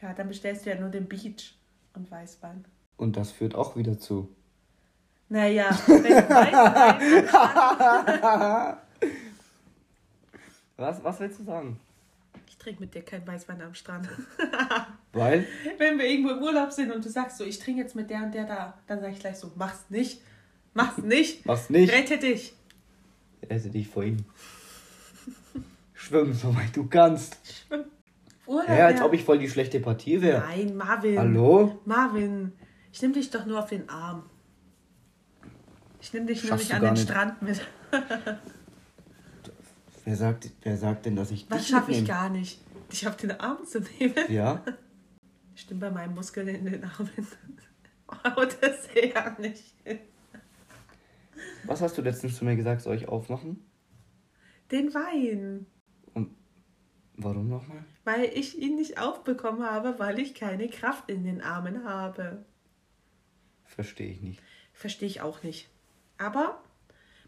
Ja, 0.00 0.12
dann 0.12 0.28
bestellst 0.28 0.66
du 0.66 0.70
ja 0.70 0.78
nur 0.78 0.90
den 0.90 1.06
Beach 1.08 1.54
und 1.94 2.10
Weißwein. 2.10 2.62
Und 2.98 3.16
das 3.16 3.30
führt 3.30 3.54
auch 3.54 3.74
wieder 3.74 3.98
zu. 3.98 4.28
Naja, 5.30 5.70
wenn 5.86 6.04
Weißwein 6.04 6.52
Was, 10.76 11.02
was 11.02 11.20
willst 11.20 11.38
du 11.38 11.44
sagen? 11.44 11.80
Ich 12.46 12.58
trinke 12.58 12.82
mit 12.82 12.94
dir 12.94 13.00
kein 13.02 13.26
Weißwein 13.26 13.62
am 13.62 13.72
Strand. 13.74 14.08
Weil? 15.14 15.46
Wenn 15.78 15.98
wir 15.98 16.04
irgendwo 16.06 16.32
im 16.32 16.42
Urlaub 16.42 16.70
sind 16.70 16.92
und 16.92 17.02
du 17.02 17.08
sagst 17.08 17.38
so, 17.38 17.44
ich 17.44 17.58
trinke 17.58 17.80
jetzt 17.80 17.94
mit 17.96 18.10
der 18.10 18.24
und 18.24 18.34
der 18.34 18.44
da, 18.44 18.76
dann 18.86 19.00
sage 19.00 19.14
ich 19.14 19.20
gleich 19.20 19.36
so, 19.36 19.52
mach's 19.56 19.86
nicht. 19.88 20.20
Mach's 20.74 20.98
nicht. 20.98 21.46
Mach's 21.46 21.70
nicht. 21.70 21.92
Rette 21.92 22.18
dich. 22.18 22.54
Rette 23.48 23.70
dich 23.70 23.88
vor 23.88 24.04
ihm. 24.04 24.18
Schwimmen, 25.94 26.34
soweit 26.34 26.76
du 26.76 26.86
kannst. 26.86 27.38
Urlaub, 28.46 28.68
Ja, 28.68 28.86
als 28.86 29.00
ob 29.00 29.12
ich 29.14 29.24
voll 29.24 29.38
die 29.38 29.48
schlechte 29.48 29.80
Partie 29.80 30.20
wäre. 30.20 30.40
Nein, 30.40 30.76
Marvin. 30.76 31.18
Hallo? 31.18 31.80
Marvin, 31.86 32.52
ich 32.92 33.00
nehme 33.00 33.14
dich 33.14 33.30
doch 33.30 33.46
nur 33.46 33.60
auf 33.60 33.70
den 33.70 33.88
Arm. 33.88 34.28
Ich 36.00 36.12
nehme 36.12 36.26
dich 36.26 36.42
nur 36.42 36.50
Schaffst 36.50 36.66
nicht 36.66 36.74
an 36.74 36.82
den 36.82 36.92
nicht. 36.92 37.04
Strand 37.08 37.40
mit. 37.42 37.66
Wer 40.04 40.16
sagt, 40.16 40.50
wer 40.62 40.76
sagt 40.76 41.06
denn, 41.06 41.16
dass 41.16 41.30
ich 41.30 41.46
Was 41.48 41.66
schaffe 41.66 41.92
ich 41.92 42.04
gar 42.06 42.28
nicht, 42.28 42.60
dich 42.92 43.08
auf 43.08 43.16
den 43.16 43.30
Arm 43.40 43.64
zu 43.64 43.80
nehmen. 43.80 44.14
Ja? 44.28 44.62
Stimmt 45.54 45.80
bei 45.80 45.90
meinen 45.90 46.14
Muskeln 46.14 46.48
in 46.48 46.66
den 46.66 46.84
Armen. 46.84 47.10
Oh, 48.36 48.44
das 48.60 48.88
ja 48.94 49.34
nicht. 49.40 49.74
Was 51.64 51.80
hast 51.80 51.96
du 51.98 52.02
letztens 52.02 52.36
zu 52.36 52.44
mir 52.44 52.56
gesagt, 52.56 52.82
soll 52.82 52.96
ich 52.96 53.08
aufmachen? 53.08 53.64
Den 54.70 54.92
Wein. 54.94 55.66
Warum 57.16 57.48
nochmal? 57.48 57.84
Weil 58.02 58.24
ich 58.24 58.58
ihn 58.58 58.74
nicht 58.74 58.98
aufbekommen 59.00 59.62
habe, 59.62 59.98
weil 60.00 60.18
ich 60.18 60.34
keine 60.34 60.68
Kraft 60.68 61.08
in 61.08 61.22
den 61.22 61.40
Armen 61.42 61.84
habe. 61.84 62.44
Verstehe 63.64 64.10
ich 64.10 64.20
nicht. 64.20 64.42
Verstehe 64.72 65.06
ich 65.06 65.20
auch 65.20 65.42
nicht. 65.44 65.68
Aber 66.18 66.60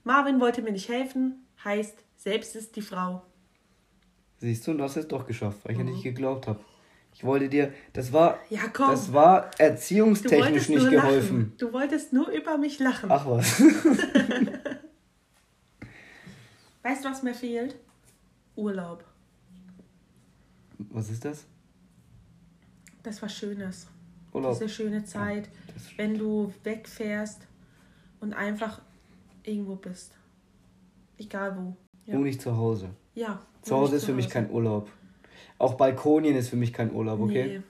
Marvin 0.02 0.40
wollte 0.40 0.62
mir 0.62 0.72
nicht 0.72 0.88
helfen, 0.88 1.46
heißt, 1.64 2.04
selbst 2.16 2.56
ist 2.56 2.74
die 2.74 2.82
Frau. 2.82 3.22
Siehst 4.38 4.66
du, 4.66 4.72
und 4.72 4.78
du 4.78 4.84
hast 4.84 4.96
es 4.96 5.06
doch 5.08 5.24
geschafft, 5.26 5.64
weil 5.64 5.72
ich 5.72 5.78
Mhm. 5.78 5.86
an 5.88 5.94
dich 5.94 6.02
geglaubt 6.02 6.48
habe. 6.48 6.60
Ich 7.16 7.24
wollte 7.24 7.48
dir, 7.48 7.72
das 7.94 8.12
war, 8.12 8.38
Ja, 8.50 8.68
komm. 8.70 8.90
das 8.90 9.10
war 9.10 9.50
erziehungstechnisch 9.58 10.68
nicht 10.68 10.90
geholfen. 10.90 11.38
lachen. 11.38 11.54
Du 11.56 11.72
wolltest 11.72 12.12
nur 12.12 12.28
über 12.28 12.58
mich 12.58 12.78
lachen. 12.78 13.10
Ach 13.10 13.24
was. 13.24 13.58
Weißt 16.82 17.02
du, 17.02 17.08
was 17.08 17.22
mir 17.22 17.32
fehlt? 17.32 17.74
Urlaub. 18.54 19.02
Was 20.90 21.08
ist 21.08 21.24
das? 21.24 21.46
Das 23.02 23.22
war 23.22 23.30
Schönes. 23.30 23.86
Urlaub. 24.34 24.52
Diese 24.58 24.68
schöne 24.68 25.02
Zeit, 25.06 25.48
stimmt. 25.78 25.98
wenn 25.98 26.18
du 26.18 26.52
wegfährst 26.64 27.40
und 28.20 28.34
einfach 28.34 28.82
irgendwo 29.42 29.76
bist. 29.76 30.12
Egal 31.16 31.56
wo. 31.56 31.74
Ja. 32.04 32.14
Nur 32.16 32.24
nicht 32.24 32.42
zu 32.42 32.54
Hause. 32.54 32.90
ja 33.14 33.40
Zu 33.62 33.74
Hause 33.74 33.96
ist 33.96 34.04
für 34.04 34.12
mich 34.12 34.28
kein 34.28 34.50
Urlaub. 34.50 34.90
Auch 35.58 35.74
Balkonien 35.74 36.36
ist 36.36 36.48
für 36.48 36.56
mich 36.56 36.72
kein 36.72 36.92
Urlaub, 36.92 37.20
okay? 37.20 37.46
Nee. 37.58 37.62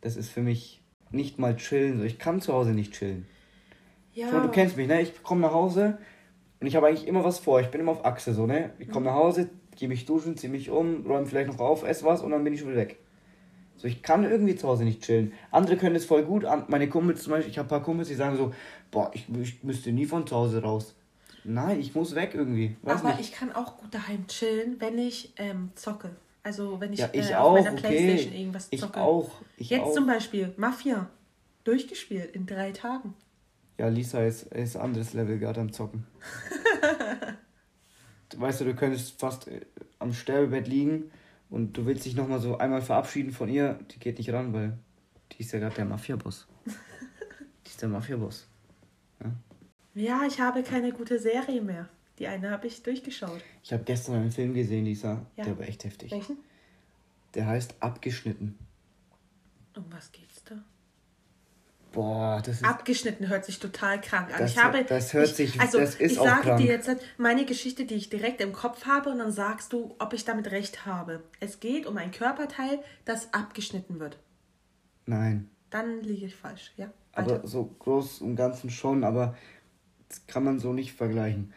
Das 0.00 0.16
ist 0.16 0.30
für 0.30 0.42
mich 0.42 0.82
nicht 1.10 1.38
mal 1.38 1.56
chillen. 1.56 1.98
So, 1.98 2.04
ich 2.04 2.18
kann 2.18 2.40
zu 2.40 2.52
Hause 2.52 2.72
nicht 2.72 2.92
chillen. 2.92 3.26
Ja. 4.14 4.30
Mal, 4.30 4.42
du 4.42 4.48
kennst 4.48 4.76
mich, 4.76 4.88
ne? 4.88 5.00
Ich 5.00 5.22
komme 5.22 5.40
nach 5.40 5.52
Hause 5.52 5.98
Und 6.60 6.66
ich 6.68 6.76
habe 6.76 6.86
eigentlich 6.86 7.08
immer 7.08 7.24
was 7.24 7.40
vor. 7.40 7.60
Ich 7.60 7.68
bin 7.68 7.80
immer 7.80 7.92
auf 7.92 8.04
Achse 8.04 8.34
so, 8.34 8.46
ne? 8.46 8.70
Ich 8.78 8.88
komme 8.88 9.06
nach 9.06 9.14
Hause, 9.14 9.50
gehe 9.76 9.88
mich 9.88 10.06
duschen, 10.06 10.36
ziehe 10.36 10.50
mich 10.52 10.70
um, 10.70 11.04
räume 11.06 11.26
vielleicht 11.26 11.48
noch 11.48 11.58
auf, 11.58 11.82
esse 11.82 12.04
was 12.04 12.20
und 12.22 12.30
dann 12.30 12.44
bin 12.44 12.54
ich 12.54 12.60
schon 12.60 12.68
wieder 12.68 12.82
weg. 12.82 12.98
So, 13.76 13.88
ich 13.88 14.02
kann 14.02 14.22
irgendwie 14.22 14.54
zu 14.54 14.68
Hause 14.68 14.84
nicht 14.84 15.02
chillen. 15.02 15.32
Andere 15.50 15.76
können 15.76 15.96
es 15.96 16.04
voll 16.04 16.22
gut. 16.22 16.46
Meine 16.68 16.88
Kumpels 16.88 17.22
zum 17.22 17.32
Beispiel, 17.32 17.50
ich 17.50 17.58
habe 17.58 17.66
ein 17.66 17.70
paar 17.70 17.82
Kumpels, 17.82 18.08
die 18.08 18.14
sagen 18.14 18.36
so, 18.36 18.54
boah, 18.92 19.10
ich, 19.12 19.26
ich 19.40 19.64
müsste 19.64 19.90
nie 19.90 20.06
von 20.06 20.24
zu 20.24 20.36
Hause 20.36 20.62
raus. 20.62 20.94
Nein, 21.42 21.80
ich 21.80 21.94
muss 21.96 22.14
weg 22.14 22.30
irgendwie. 22.34 22.76
Weiß 22.82 23.00
Aber 23.00 23.16
nicht. 23.16 23.22
ich 23.22 23.32
kann 23.32 23.50
auch 23.50 23.78
gut 23.78 23.92
daheim 23.92 24.28
chillen, 24.28 24.76
wenn 24.78 24.98
ich 24.98 25.32
ähm, 25.38 25.70
zocke. 25.74 26.10
Also 26.42 26.80
wenn 26.80 26.92
ich, 26.92 26.98
ja, 26.98 27.08
ich 27.12 27.30
äh, 27.30 27.34
auch, 27.36 27.52
auf 27.52 27.64
meiner 27.64 27.72
okay. 27.72 27.88
Playstation 27.88 28.34
irgendwas 28.34 28.68
Ich 28.70 28.80
zocke. 28.80 29.00
auch. 29.00 29.30
Ich 29.56 29.70
Jetzt 29.70 29.82
auch. 29.82 29.94
zum 29.94 30.06
Beispiel 30.06 30.52
Mafia. 30.56 31.08
Durchgespielt 31.64 32.34
in 32.34 32.46
drei 32.46 32.72
Tagen. 32.72 33.14
Ja, 33.78 33.88
Lisa 33.88 34.24
ist, 34.24 34.44
ist 34.52 34.76
anderes 34.76 35.12
Level 35.12 35.38
gerade 35.38 35.60
am 35.60 35.72
Zocken. 35.72 36.06
weißt 38.36 38.60
du, 38.60 38.64
du 38.64 38.74
könntest 38.74 39.20
fast 39.20 39.46
äh, 39.48 39.60
am 39.98 40.12
Sterbebett 40.12 40.66
liegen 40.66 41.10
und 41.50 41.76
du 41.76 41.86
willst 41.86 42.04
dich 42.04 42.16
nochmal 42.16 42.40
so 42.40 42.58
einmal 42.58 42.82
verabschieden 42.82 43.32
von 43.32 43.48
ihr. 43.48 43.78
Die 43.92 43.98
geht 43.98 44.18
nicht 44.18 44.32
ran, 44.32 44.52
weil 44.52 44.76
die 45.32 45.42
ist 45.42 45.52
ja 45.52 45.60
gerade 45.60 45.76
der 45.76 45.84
Mafia-Boss. 45.84 46.48
die 46.66 47.70
ist 47.70 47.80
der 47.80 47.88
Mafia-Boss. 47.88 48.48
Ja, 49.94 50.22
ich 50.26 50.40
habe 50.40 50.62
keine 50.62 50.92
gute 50.92 51.18
Serie 51.18 51.60
mehr. 51.60 51.88
Die 52.22 52.28
eine 52.28 52.52
habe 52.52 52.68
ich 52.68 52.84
durchgeschaut. 52.84 53.40
Ich 53.64 53.72
habe 53.72 53.82
gestern 53.82 54.14
einen 54.14 54.30
Film 54.30 54.54
gesehen, 54.54 54.84
Lisa. 54.84 55.26
Ja. 55.36 55.42
Der 55.42 55.58
war 55.58 55.66
echt 55.66 55.82
heftig. 55.82 56.12
Welchen? 56.12 56.36
Der 57.34 57.48
heißt 57.48 57.74
Abgeschnitten. 57.80 58.56
Um 59.76 59.86
was 59.90 60.12
geht's 60.12 60.44
da? 60.44 60.54
Boah, 61.90 62.40
das 62.40 62.58
ist. 62.58 62.64
Abgeschnitten 62.64 63.28
hört 63.28 63.44
sich 63.44 63.58
total 63.58 64.00
krank 64.00 64.32
an. 64.32 64.38
Das- 64.38 64.52
ich 64.52 64.62
habe, 64.62 64.84
das 64.84 65.12
hört 65.12 65.30
ich, 65.30 65.34
sich- 65.34 65.60
Also, 65.60 65.80
das 65.80 65.96
ist 65.96 66.12
ich 66.12 66.18
auch 66.20 66.26
sage 66.26 66.42
krank. 66.42 66.58
dir 66.60 66.68
jetzt 66.68 66.88
meine 67.18 67.44
Geschichte, 67.44 67.86
die 67.86 67.96
ich 67.96 68.08
direkt 68.08 68.40
im 68.40 68.52
Kopf 68.52 68.84
habe, 68.86 69.10
und 69.10 69.18
dann 69.18 69.32
sagst 69.32 69.72
du, 69.72 69.96
ob 69.98 70.12
ich 70.12 70.24
damit 70.24 70.52
recht 70.52 70.86
habe. 70.86 71.24
Es 71.40 71.58
geht 71.58 71.86
um 71.86 71.96
ein 71.96 72.12
Körperteil, 72.12 72.78
das 73.04 73.34
abgeschnitten 73.34 73.98
wird. 73.98 74.16
Nein. 75.06 75.50
Dann 75.70 76.02
liege 76.02 76.26
ich 76.26 76.36
falsch, 76.36 76.72
ja? 76.76 76.92
Aber 77.14 77.32
Weiter. 77.32 77.48
so 77.48 77.64
groß 77.64 78.20
im 78.20 78.36
Ganzen 78.36 78.70
schon, 78.70 79.02
aber 79.02 79.36
das 80.08 80.24
kann 80.28 80.44
man 80.44 80.60
so 80.60 80.72
nicht 80.72 80.92
vergleichen. 80.92 81.52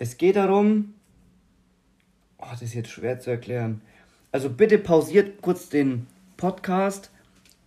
Es 0.00 0.16
geht 0.16 0.36
darum. 0.36 0.94
Oh, 2.38 2.46
das 2.50 2.62
ist 2.62 2.72
jetzt 2.72 2.88
schwer 2.88 3.20
zu 3.20 3.28
erklären. 3.30 3.82
Also 4.32 4.48
bitte 4.48 4.78
pausiert 4.78 5.42
kurz 5.42 5.68
den 5.68 6.06
Podcast, 6.38 7.10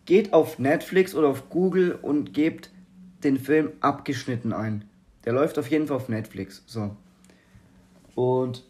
geht 0.05 0.33
auf 0.33 0.57
Netflix 0.57 1.13
oder 1.13 1.27
auf 1.27 1.49
Google 1.49 1.91
und 2.01 2.33
gebt 2.33 2.71
den 3.23 3.37
Film 3.39 3.69
abgeschnitten 3.81 4.51
ein. 4.51 4.83
Der 5.25 5.33
läuft 5.33 5.59
auf 5.59 5.69
jeden 5.69 5.85
Fall 5.85 5.97
auf 5.97 6.09
Netflix. 6.09 6.63
So. 6.65 6.95
Und 8.15 8.63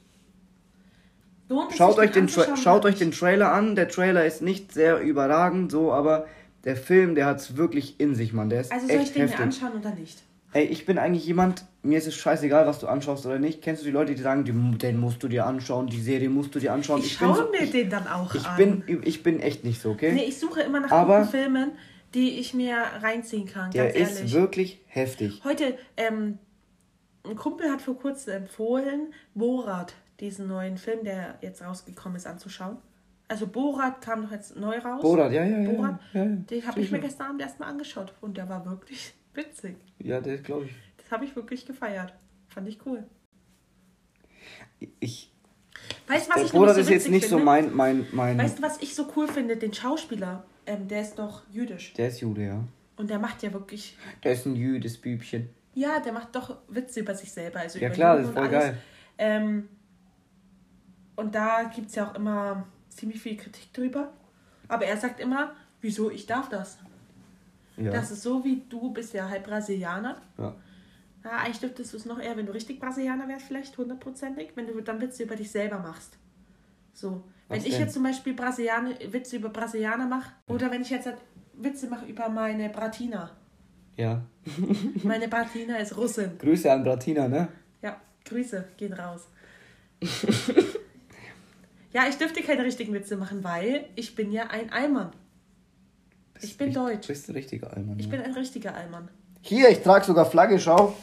schaut 1.77 1.98
euch 2.00 2.12
den, 2.12 2.27
Tra 2.27 2.58
schaut 2.58 2.84
euch 2.84 2.96
den? 2.96 3.12
Trailer 3.12 3.53
an. 3.53 3.77
Der 3.77 3.88
Trailer 3.88 4.25
ist 4.25 4.41
nicht 4.41 4.74
sehr 4.74 5.00
überragend, 5.00 5.72
so, 5.72 5.93
aber 5.93 6.27
der 6.65 6.75
Film, 6.75 7.15
der 7.15 7.27
hat 7.27 7.39
es 7.39 7.55
wirklich 7.55 7.98
in 8.01 8.13
sich, 8.13 8.34
Mann. 8.34 8.50
Der 8.50 8.60
ist 8.60 8.74
Also 8.74 8.88
soll 8.88 8.98
ich 8.98 9.01
echt 9.03 9.15
den 9.15 9.22
mir 9.24 9.29
heftig. 9.29 9.46
anschauen 9.46 9.79
oder 9.79 9.96
nicht? 9.96 10.22
Ey, 10.53 10.65
ich 10.65 10.86
bin 10.86 10.98
eigentlich 11.00 11.25
jemand, 11.25 11.65
mir 11.81 11.98
ist 11.98 12.05
es 12.07 12.15
scheißegal, 12.15 12.67
was 12.67 12.79
du 12.79 12.88
anschaust 12.88 13.25
oder 13.25 13.39
nicht. 13.39 13.62
Kennst 13.62 13.81
du 13.81 13.86
die 13.86 13.91
Leute, 13.91 14.13
die 14.13 14.22
sagen, 14.22 14.43
die, 14.45 14.51
den 14.77 15.00
musst 15.00 15.24
du 15.24 15.27
dir 15.27 15.45
anschauen, 15.48 15.88
die 15.88 16.00
Serie 16.01 16.29
musst 16.29 16.53
du 16.53 16.60
dir 16.60 16.74
anschauen? 16.74 17.01
Ich, 17.01 17.17
bin 17.17 17.27
schaue 17.27 17.38
so, 17.45 17.50
mir 17.51 17.63
ich, 17.63 17.72
den 17.72 17.89
dann 17.89 18.07
auch 18.07 18.33
ich 18.36 18.45
an. 18.45 18.57
bin, 18.86 19.01
ich 19.03 19.24
bin 19.24 19.39
echt 19.39 19.63
nicht 19.63 19.81
so, 19.81 19.91
okay? 19.91 20.12
nee, 20.13 20.25
ich 20.25 20.39
suche 20.39 20.62
immer 20.62 20.79
nach 20.79 20.91
Aber- 20.91 21.19
guten 21.19 21.31
Filmen, 21.31 21.72
die 22.13 22.39
ich 22.39 22.53
mir 22.53 22.77
reinziehen 23.01 23.48
kann, 23.48 23.72
der 23.72 23.91
ganz 23.91 23.98
ist 24.12 24.17
ehrlich. 24.17 24.33
wirklich 24.33 24.81
heftig. 24.86 25.41
Heute, 25.43 25.75
ähm, 25.98 26.38
ein 27.27 27.36
Kumpel 27.36 27.72
hat 27.72 27.81
vor 27.81 27.98
kurzem 27.98 28.33
empfohlen, 28.43 29.13
Borat, 29.33 29.95
diesen 30.19 30.48
neuen 30.48 30.77
Film, 30.77 31.03
der 31.03 31.39
jetzt 31.41 31.63
rausgekommen 31.63 32.17
ist, 32.17 32.27
anzuschauen. 32.27 32.77
Also 33.27 33.48
Borat 33.48 34.01
kam 34.01 34.24
doch 34.24 34.31
jetzt 34.31 34.55
neu 34.55 34.77
raus. 34.77 35.01
Borat, 35.01 35.31
ja, 35.31 35.43
ja, 35.43 35.60
ja. 35.62 35.72
Borat, 35.72 36.00
ja, 36.13 36.24
ja, 36.24 36.29
den 36.36 36.67
habe 36.67 36.81
ich 36.81 36.91
mir 36.91 37.00
gestern 37.00 37.27
Abend 37.29 37.41
erstmal 37.41 37.69
angeschaut 37.69 38.13
und 38.22 38.38
der 38.38 38.48
war 38.50 38.63
wirklich 38.65 39.13
witzig. 39.33 39.75
Ja, 39.99 40.19
der 40.21 40.37
glaube 40.37 40.65
ich. 40.65 40.71
Das 40.97 41.11
habe 41.11 41.25
ich 41.25 41.35
wirklich 41.35 41.65
gefeiert. 41.65 42.13
Fand 42.47 42.67
ich 42.67 42.79
cool. 42.85 43.03
ich 44.99 45.31
Weißt 46.07 46.27
du, 46.29 46.35
was 46.35 46.43
ich 46.43 46.51
Borat 46.51 46.75
nämlich 46.75 46.81
ist 46.81 46.87
so 46.87 46.93
jetzt 46.93 47.09
nicht 47.09 47.23
so 47.29 47.37
finde? 47.37 47.45
mein, 47.45 47.75
mein, 47.75 48.07
mein. 48.11 48.37
Weißt 48.37 48.59
du, 48.59 48.63
was 48.63 48.81
ich 48.81 48.93
so 48.95 49.11
cool 49.15 49.27
finde? 49.27 49.57
Den 49.57 49.73
Schauspieler, 49.73 50.45
ähm, 50.65 50.87
der 50.87 51.01
ist 51.01 51.15
doch 51.17 51.43
jüdisch. 51.51 51.93
der 51.93 52.07
ist 52.09 52.21
Jude, 52.21 52.45
ja. 52.45 52.63
Und 52.95 53.09
der 53.09 53.19
macht 53.19 53.41
ja 53.43 53.51
wirklich, 53.51 53.97
Der 54.23 54.33
ist 54.33 54.45
ein 54.45 54.55
jüdes 54.55 54.97
Bübchen. 54.99 55.49
ja, 55.73 55.99
der 55.99 56.13
macht 56.13 56.35
doch 56.35 56.57
Witze 56.67 56.99
über 56.99 57.15
sich 57.15 57.31
selber. 57.31 57.59
Also 57.59 57.79
Ja 57.79 57.87
über 57.87 57.95
klar, 57.95 58.19
Juden 58.19 58.35
das 58.35 58.35
ist 58.35 58.37
und 58.37 58.51
voll 58.51 58.59
geil. 58.59 58.77
Ähm, 59.17 59.69
und 61.15 61.35
da 61.35 61.63
gibt 61.63 61.89
es 61.89 61.95
ja 61.95 62.07
auch 62.09 62.15
immer 62.15 62.67
ziemlich 62.89 63.19
viel 63.21 63.35
Kritik 63.37 63.73
drüber. 63.73 64.13
Aber 64.67 64.85
er 64.85 64.97
sagt 64.97 65.19
immer, 65.19 65.53
wieso 65.81 66.09
ich 66.11 66.25
darf 66.27 66.49
das. 66.49 66.77
Ja. 67.77 67.91
Das 67.91 68.11
ist 68.11 68.21
so 68.23 68.43
wie 68.43 68.63
du 68.69 68.91
bist 68.91 69.13
ja 69.13 69.29
halb 69.29 69.45
Brasilianer. 69.45 70.21
ja. 70.37 70.55
Ja, 71.23 71.37
eigentlich 71.37 71.59
dürftest 71.59 71.93
du 71.93 71.97
es 71.97 72.05
noch 72.05 72.19
eher, 72.19 72.35
wenn 72.35 72.45
du 72.45 72.53
richtig 72.53 72.79
Brasilianer 72.81 73.27
wärst, 73.29 73.45
vielleicht 73.45 73.77
hundertprozentig, 73.77 74.51
wenn 74.55 74.67
du 74.67 74.81
dann 74.81 74.99
Witze 74.99 75.23
über 75.23 75.35
dich 75.35 75.49
selber 75.49 75.79
machst. 75.79 76.17
So. 76.91 77.23
Wenn 77.47 77.59
Was 77.59 77.65
ich 77.65 77.71
denn? 77.71 77.81
jetzt 77.81 77.93
zum 77.93 78.03
Beispiel 78.03 78.33
Brasilianer, 78.33 78.91
Witze 79.09 79.37
über 79.37 79.49
Brasilianer 79.49 80.05
mache, 80.05 80.31
oder 80.47 80.69
wenn 80.69 80.81
ich 80.81 80.89
jetzt 80.89 81.05
halt 81.05 81.17
Witze 81.53 81.87
mache 81.87 82.05
über 82.07 82.27
meine 82.29 82.69
Bratina. 82.69 83.31
Ja. 83.95 84.21
Meine 85.03 85.27
Bratina 85.27 85.77
ist 85.77 85.95
Russin. 85.95 86.37
Grüße 86.39 86.71
an 86.71 86.83
Bratina, 86.83 87.27
ne? 87.27 87.47
Ja, 87.81 88.01
Grüße 88.25 88.67
gehen 88.75 88.93
raus. 88.93 89.29
ja, 91.93 92.07
ich 92.09 92.17
dürfte 92.17 92.41
keine 92.41 92.65
richtigen 92.65 92.93
Witze 92.93 93.15
machen, 93.15 93.43
weil 93.43 93.85
ich 93.95 94.15
bin 94.15 94.31
ja 94.31 94.47
ein 94.47 94.71
Allmann. 94.73 95.11
Ich 96.43 96.57
bin 96.57 96.67
Bist- 96.67 96.77
deutsch. 96.77 97.07
Bist 97.07 97.29
du 97.29 97.33
richtiger 97.33 97.71
Allmann. 97.73 98.00
Ich 98.00 98.05
ja. 98.05 98.12
bin 98.12 98.21
ein 98.21 98.33
richtiger 98.33 98.75
Allmann. 98.75 99.09
Hier, 99.41 99.69
ich 99.69 99.81
trage 99.81 100.05
sogar 100.05 100.25
Flagge, 100.25 100.59
schau. 100.59 100.95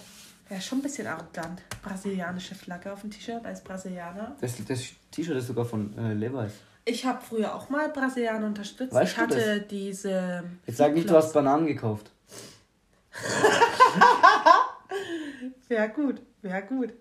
Ja, 0.48 0.60
schon 0.60 0.78
ein 0.78 0.82
bisschen 0.82 1.06
arrogant. 1.06 1.62
Brasilianische 1.82 2.54
Flagge 2.54 2.92
auf 2.92 3.02
dem 3.02 3.10
T-Shirt 3.10 3.44
als 3.44 3.62
Brasilianer. 3.62 4.36
Das, 4.40 4.54
das 4.66 4.84
T-Shirt 5.10 5.36
ist 5.36 5.46
sogar 5.46 5.64
von 5.64 5.96
äh, 5.96 6.14
Levi's. 6.14 6.52
Ich 6.84 7.04
habe 7.04 7.20
früher 7.22 7.54
auch 7.54 7.68
mal 7.68 7.88
Brasilianer 7.90 8.46
unterstützt. 8.46 8.92
Weißt 8.92 9.12
ich 9.12 9.16
du 9.16 9.22
hatte 9.22 9.60
diese. 9.60 10.42
Jetzt 10.66 10.78
sag 10.78 10.94
nicht, 10.94 11.08
du 11.08 11.14
hast 11.14 11.32
Bananen 11.32 11.66
gekauft. 11.66 12.10
Wäre 15.68 15.88
gut, 15.90 16.20
wäre 16.42 16.62
gut. 16.62 16.92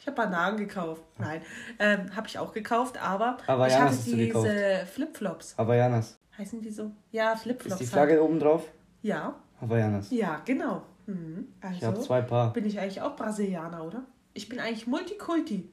Ich 0.00 0.06
habe 0.06 0.16
Bananen 0.16 0.58
gekauft. 0.58 1.02
Nein, 1.18 1.40
ähm, 1.78 2.14
habe 2.14 2.26
ich 2.28 2.38
auch 2.38 2.52
gekauft, 2.52 2.98
aber 3.00 3.38
Aber 3.46 3.66
ich 3.68 3.74
hatte 3.74 3.84
hast 3.86 4.06
du 4.06 4.16
gekauft. 4.16 4.46
diese 4.48 4.86
Flipflops. 4.92 5.56
Havaianas. 5.56 6.18
Heißen 6.38 6.62
die 6.62 6.70
so? 6.70 6.92
Ja, 7.10 7.32
Ist 7.32 7.42
Flipflops. 7.42 7.78
die 7.78 7.84
halt. 7.84 7.92
Flagge 7.92 8.22
oben 8.22 8.38
drauf? 8.38 8.70
Ja, 9.02 9.34
Havaianas. 9.60 10.10
ja, 10.10 10.40
genau. 10.44 10.82
Mhm. 11.06 11.48
Ich 11.74 11.82
habe 11.84 11.96
Also 11.96 12.02
zwei 12.06 12.22
Paar. 12.22 12.52
bin 12.52 12.64
ich 12.64 12.78
eigentlich 12.78 13.00
auch 13.02 13.16
Brasilianer, 13.16 13.84
oder? 13.84 14.04
Ich 14.34 14.48
bin 14.48 14.60
eigentlich 14.60 14.86
Multikulti, 14.86 15.68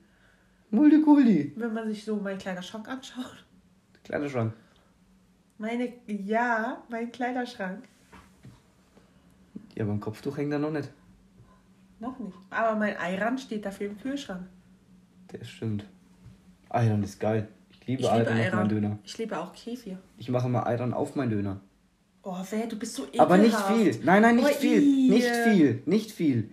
Multikulti. 0.72 1.54
wenn 1.56 1.74
man 1.74 1.88
sich 1.88 2.04
so 2.04 2.16
meinen 2.18 2.40
Kleiderschrank 2.40 2.88
anschaut. 2.88 3.46
Kleiderschrank. 4.04 4.54
Meine, 5.58 5.94
ja, 6.08 6.84
mein 6.90 7.12
Kleiderschrank. 7.12 7.88
Ja, 9.76 9.86
beim 9.86 10.00
Kopftuch 10.00 10.38
hängt 10.38 10.52
er 10.54 10.60
noch 10.60 10.72
nicht. 10.72 10.92
Noch 12.00 12.18
nicht. 12.20 12.36
Aber 12.50 12.78
mein 12.78 12.98
Eiran 12.98 13.38
steht 13.38 13.66
dafür 13.66 13.88
im 13.88 13.98
Kühlschrank. 14.00 14.48
Das 15.28 15.48
stimmt. 15.48 15.86
Ayran 16.70 17.04
ist 17.04 17.20
geil. 17.20 17.48
Ich 17.88 18.00
liebe 18.00 18.02
Ich 18.04 18.12
liebe 18.12 18.32
Ayran 18.32 18.48
auf 18.48 18.54
meinen. 18.56 18.70
Döner. 18.70 19.00
Ich 19.04 19.18
liebe 19.18 19.38
auch 19.40 19.54
Kefir. 19.54 19.98
Ich 20.18 20.30
mache 20.30 20.50
mal 20.50 20.64
Ayran 20.64 20.94
auf 20.94 21.16
meinen 21.16 21.30
Döner. 21.30 21.62
Oh, 22.24 22.36
wer, 22.50 22.66
du 22.66 22.76
bist 22.78 22.96
so 22.96 23.04
ekelhaft. 23.06 23.20
Aber 23.32 23.38
nicht 23.38 23.56
viel. 23.56 24.00
Nein, 24.04 24.24
nein, 24.24 24.36
nicht 24.38 24.46
Oh, 24.50 24.54
viel. 24.54 24.82
ih. 24.82 25.10
Nicht 25.12 25.28
viel. 25.30 25.84
Nicht 25.86 26.12
viel. 26.12 26.50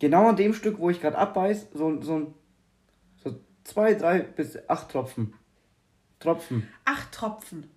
Genau 0.00 0.28
an 0.28 0.36
dem 0.36 0.52
Stück, 0.52 0.78
wo 0.80 0.90
ich 0.90 1.00
gerade 1.00 1.16
abbeiß, 1.18 1.68
so, 1.72 2.02
so, 2.02 2.14
ein- 2.16 2.34
so 3.22 3.36
zwei, 3.62 3.94
drei 3.94 4.20
bis 4.20 4.58
acht 4.68 4.90
Tropfen. 4.90 5.34
Tropfen. 6.18 6.66
Acht 6.84 7.12
Tropfen. 7.12 7.70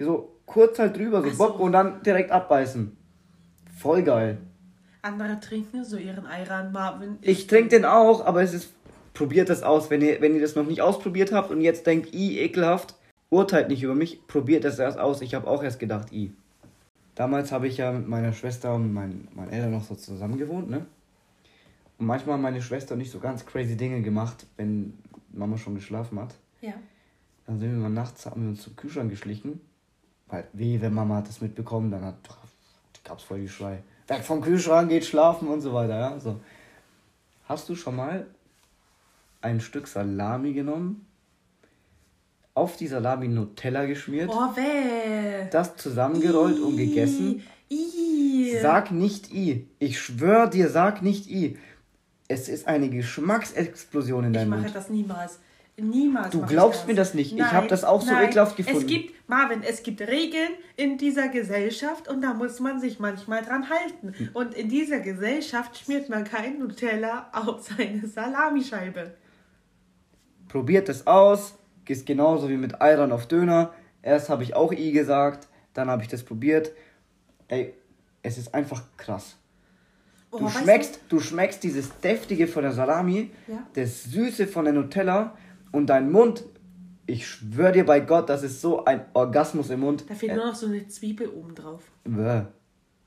So 0.00 0.36
kurz 0.46 0.80
halt 0.80 0.96
drüber, 0.96 1.22
so 1.22 1.30
so. 1.30 1.38
Bock 1.38 1.60
und 1.60 1.70
dann 1.72 2.02
direkt 2.02 2.32
abbeißen. 2.32 2.96
Voll 3.78 4.02
geil. 4.02 4.38
Andere 5.02 5.38
trinken 5.40 5.84
so 5.84 5.96
ihren 5.96 6.26
Ayran, 6.26 6.72
Marvin. 6.72 7.18
Ich 7.22 7.46
trinke 7.46 7.68
den 7.70 7.84
auch, 7.84 8.24
aber 8.26 8.42
es 8.42 8.52
ist. 8.54 8.72
Probiert 9.14 9.48
das 9.48 9.62
aus, 9.62 9.90
wenn 9.90 10.00
ihr, 10.00 10.20
wenn 10.20 10.34
ihr 10.34 10.40
das 10.40 10.54
noch 10.54 10.66
nicht 10.66 10.80
ausprobiert 10.80 11.32
habt 11.32 11.50
und 11.50 11.60
jetzt 11.60 11.86
denkt, 11.86 12.14
i, 12.14 12.38
ekelhaft, 12.38 12.94
urteilt 13.30 13.68
nicht 13.68 13.82
über 13.82 13.94
mich, 13.94 14.26
probiert 14.26 14.64
das 14.64 14.78
erst 14.78 14.98
aus. 14.98 15.20
Ich 15.20 15.34
habe 15.34 15.46
auch 15.46 15.62
erst 15.62 15.78
gedacht, 15.78 16.12
i. 16.12 16.32
Damals 17.14 17.52
habe 17.52 17.68
ich 17.68 17.76
ja 17.76 17.92
mit 17.92 18.08
meiner 18.08 18.32
Schwester 18.32 18.74
und 18.74 18.92
meinen, 18.92 19.28
meinen 19.34 19.50
Eltern 19.50 19.72
noch 19.72 19.84
so 19.84 19.94
zusammen 19.94 20.38
gewohnt, 20.38 20.70
ne? 20.70 20.86
Und 21.98 22.06
manchmal 22.06 22.34
haben 22.34 22.42
meine 22.42 22.62
Schwester 22.62 22.96
nicht 22.96 23.10
so 23.10 23.20
ganz 23.20 23.44
crazy 23.44 23.76
Dinge 23.76 24.02
gemacht, 24.02 24.46
wenn 24.56 24.98
Mama 25.30 25.58
schon 25.58 25.74
geschlafen 25.74 26.18
hat. 26.18 26.34
Ja. 26.60 26.72
Dann 27.46 27.58
sind 27.58 27.72
wir 27.72 27.78
mal 27.78 27.90
nachts, 27.90 28.24
haben 28.26 28.42
wir 28.42 28.50
uns 28.50 28.62
zum 28.62 28.76
Kühlschrank 28.76 29.10
geschlichen. 29.10 29.60
Weil, 30.28 30.46
weh, 30.52 30.80
wenn 30.80 30.94
Mama 30.94 31.16
hat 31.16 31.28
das 31.28 31.40
mitbekommen, 31.40 31.90
dann 31.90 32.04
hat, 32.04 32.16
gab's 33.04 33.22
voll 33.22 33.42
Geschrei. 33.42 33.82
Weg 34.08 34.24
vom 34.24 34.40
Kühlschrank, 34.40 34.88
geht 34.88 35.04
schlafen 35.04 35.48
und 35.48 35.60
so 35.60 35.74
weiter, 35.74 35.98
ja, 35.98 36.18
so. 36.18 36.40
Hast 37.44 37.68
du 37.68 37.74
schon 37.74 37.96
mal 37.96 38.26
ein 39.42 39.60
Stück 39.60 39.86
Salami 39.86 40.52
genommen, 40.52 41.06
auf 42.54 42.76
die 42.76 42.86
Salami 42.86 43.28
Nutella 43.28 43.86
geschmiert, 43.86 44.30
Oh, 44.32 44.54
weh. 44.56 45.48
das 45.50 45.76
zusammengerollt 45.76 46.60
und 46.60 46.76
gegessen? 46.76 47.42
I. 47.70 48.56
Sag 48.60 48.90
nicht 48.90 49.32
i. 49.32 49.66
Ich 49.78 49.98
schwör 50.00 50.46
dir, 50.46 50.68
sag 50.68 51.02
nicht 51.02 51.30
i. 51.30 51.58
Es 52.28 52.48
ist 52.48 52.68
eine 52.68 52.90
Geschmacksexplosion 52.90 54.24
in 54.24 54.30
Ich 54.32 54.38
deinem 54.38 54.50
mache 54.50 54.62
Mund. 54.62 54.74
das 54.74 54.90
niemals. 54.90 55.38
Niemals. 55.78 56.30
Du 56.30 56.42
glaubst 56.44 56.80
ich 56.80 56.80
das. 56.82 56.86
mir 56.88 56.94
das 56.94 57.14
nicht. 57.14 57.32
Ich 57.32 57.38
Nein, 57.38 57.50
hab 57.52 57.68
das 57.68 57.82
auch 57.82 58.02
so 58.02 58.12
nein. 58.12 58.26
ekelhaft 58.28 58.56
gefunden. 58.58 58.80
Es 58.80 58.86
gibt, 58.86 59.14
Marvin, 59.28 59.62
es 59.62 59.82
gibt 59.82 60.02
Regeln 60.02 60.50
in 60.76 60.98
dieser 60.98 61.28
Gesellschaft 61.28 62.08
und 62.08 62.20
da 62.20 62.34
muss 62.34 62.60
man 62.60 62.78
sich 62.78 62.98
manchmal 63.00 63.42
dran 63.42 63.70
halten. 63.70 64.12
Hm. 64.16 64.28
Und 64.34 64.54
in 64.54 64.68
dieser 64.68 65.00
Gesellschaft 65.00 65.78
schmiert 65.78 66.10
man 66.10 66.24
kein 66.24 66.58
Nutella 66.58 67.30
auf 67.32 67.62
seine 67.62 68.06
Salamischeibe. 68.06 69.14
Probiert 70.52 70.90
es 70.90 71.06
aus. 71.06 71.54
Ist 71.88 72.04
genauso 72.06 72.48
wie 72.50 72.56
mit 72.58 72.80
Ayran 72.80 73.10
auf 73.10 73.26
Döner. 73.26 73.72
Erst 74.02 74.28
habe 74.28 74.42
ich 74.42 74.54
auch 74.54 74.70
i 74.72 74.92
gesagt, 74.92 75.48
dann 75.74 75.88
habe 75.90 76.02
ich 76.02 76.08
das 76.08 76.22
probiert. 76.22 76.72
Ey, 77.48 77.74
es 78.22 78.36
ist 78.38 78.54
einfach 78.54 78.82
krass. 78.98 79.36
Oh, 80.30 80.38
Du 80.38 80.48
schmeckst, 80.48 81.00
du 81.08 81.20
schmeckst 81.20 81.62
dieses 81.62 81.98
deftige 82.00 82.46
von 82.46 82.62
der 82.62 82.72
Salami, 82.72 83.30
Ja. 83.46 83.66
das 83.74 84.04
süße 84.04 84.46
von 84.46 84.64
der 84.64 84.72
Nutella 84.74 85.36
und 85.70 85.86
dein 85.88 86.10
Mund. 86.10 86.44
Ich 87.06 87.26
schwör 87.26 87.72
dir 87.72 87.84
bei 87.84 88.00
Gott, 88.00 88.28
das 88.30 88.42
ist 88.42 88.60
so 88.60 88.84
ein 88.84 89.04
Orgasmus 89.12 89.68
im 89.70 89.80
Mund. 89.80 90.04
Da 90.08 90.14
fehlt 90.14 90.34
nur 90.34 90.46
noch 90.46 90.54
so 90.54 90.66
eine 90.66 90.86
Zwiebel 90.88 91.28
oben 91.28 91.54
drauf. 91.54 91.82
Bäh, 92.04 92.42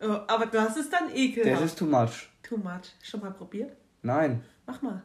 Oh, 0.02 0.20
aber 0.28 0.46
das 0.48 0.78
ist 0.78 0.92
dann 0.92 1.10
ekelhaft. 1.16 1.62
Das 1.62 1.66
ist 1.72 1.80
too 1.80 1.86
much. 1.86 2.30
Too 2.44 2.58
much. 2.58 2.92
Schon 3.02 3.22
mal 3.22 3.32
probiert? 3.32 3.76
Nein. 4.04 4.44
Mach 4.68 4.82
mal. 4.82 5.02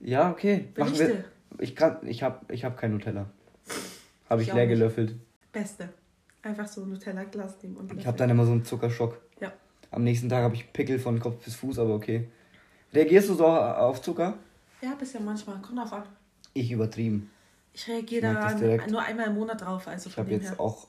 Ja, 0.00 0.30
okay. 0.30 0.68
Machen 0.76 0.98
wir. 0.98 1.24
Ich 1.58 1.74
kann, 1.74 2.06
ich 2.06 2.22
hab, 2.22 2.50
ich 2.50 2.64
hab 2.64 2.76
kein 2.76 2.92
Nutella. 2.92 3.30
Habe 4.28 4.42
ich 4.42 4.48
Ich 4.48 4.54
leer 4.54 4.66
gelöffelt. 4.66 5.16
Beste. 5.52 5.88
Einfach 6.42 6.68
so 6.68 6.82
ein 6.82 6.90
Nutella-Glas 6.90 7.62
nehmen 7.62 7.76
und 7.76 7.92
Ich 7.94 8.06
habe 8.06 8.16
dann 8.16 8.30
immer 8.30 8.44
so 8.46 8.52
einen 8.52 8.64
Zuckerschock. 8.64 9.20
Ja. 9.40 9.52
Am 9.90 10.04
nächsten 10.04 10.28
Tag 10.28 10.42
habe 10.42 10.54
ich 10.54 10.72
Pickel 10.72 10.98
von 10.98 11.18
Kopf 11.18 11.44
bis 11.44 11.54
Fuß, 11.56 11.78
aber 11.78 11.94
okay. 11.94 12.28
Reagierst 12.92 13.28
du 13.28 13.34
so 13.34 13.46
auf 13.46 14.00
Zucker? 14.02 14.38
Ja, 14.80 14.94
bisher 14.94 15.20
manchmal. 15.20 15.60
Kommt 15.60 15.78
drauf 15.78 15.92
an. 15.92 16.04
Ich 16.54 16.70
übertrieben. 16.70 17.30
Ich 17.72 17.88
reagiere 17.88 18.22
da 18.32 18.86
nur 18.88 19.02
einmal 19.02 19.26
im 19.28 19.34
Monat 19.34 19.60
drauf. 19.60 19.86
Also 19.88 20.08
Ich 20.10 20.16
habe 20.16 20.30
jetzt 20.30 20.50
her. 20.50 20.60
auch. 20.60 20.88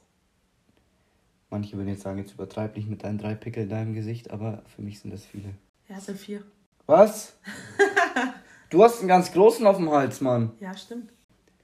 Manche 1.50 1.76
würden 1.78 1.90
jetzt 1.90 2.04
sagen, 2.04 2.20
jetzt 2.20 2.34
übertreib 2.34 2.76
nicht 2.76 2.90
mit 2.90 3.04
deinen 3.04 3.18
drei 3.18 3.34
Pickeln 3.34 3.64
in 3.66 3.70
deinem 3.70 3.94
Gesicht, 3.94 4.30
aber 4.32 4.64
für 4.76 4.82
mich 4.82 5.00
sind 5.00 5.12
das 5.12 5.26
viele. 5.26 5.50
Ja, 5.88 6.00
sind 6.00 6.20
vier. 6.20 6.44
Was? 6.86 7.36
du 8.70 8.84
hast 8.84 9.00
einen 9.00 9.08
ganz 9.08 9.32
großen 9.32 9.66
auf 9.68 9.78
dem 9.78 9.90
Hals, 9.92 10.22
Mann. 10.22 10.52
Ja, 10.60 10.76
stimmt. 10.76 11.12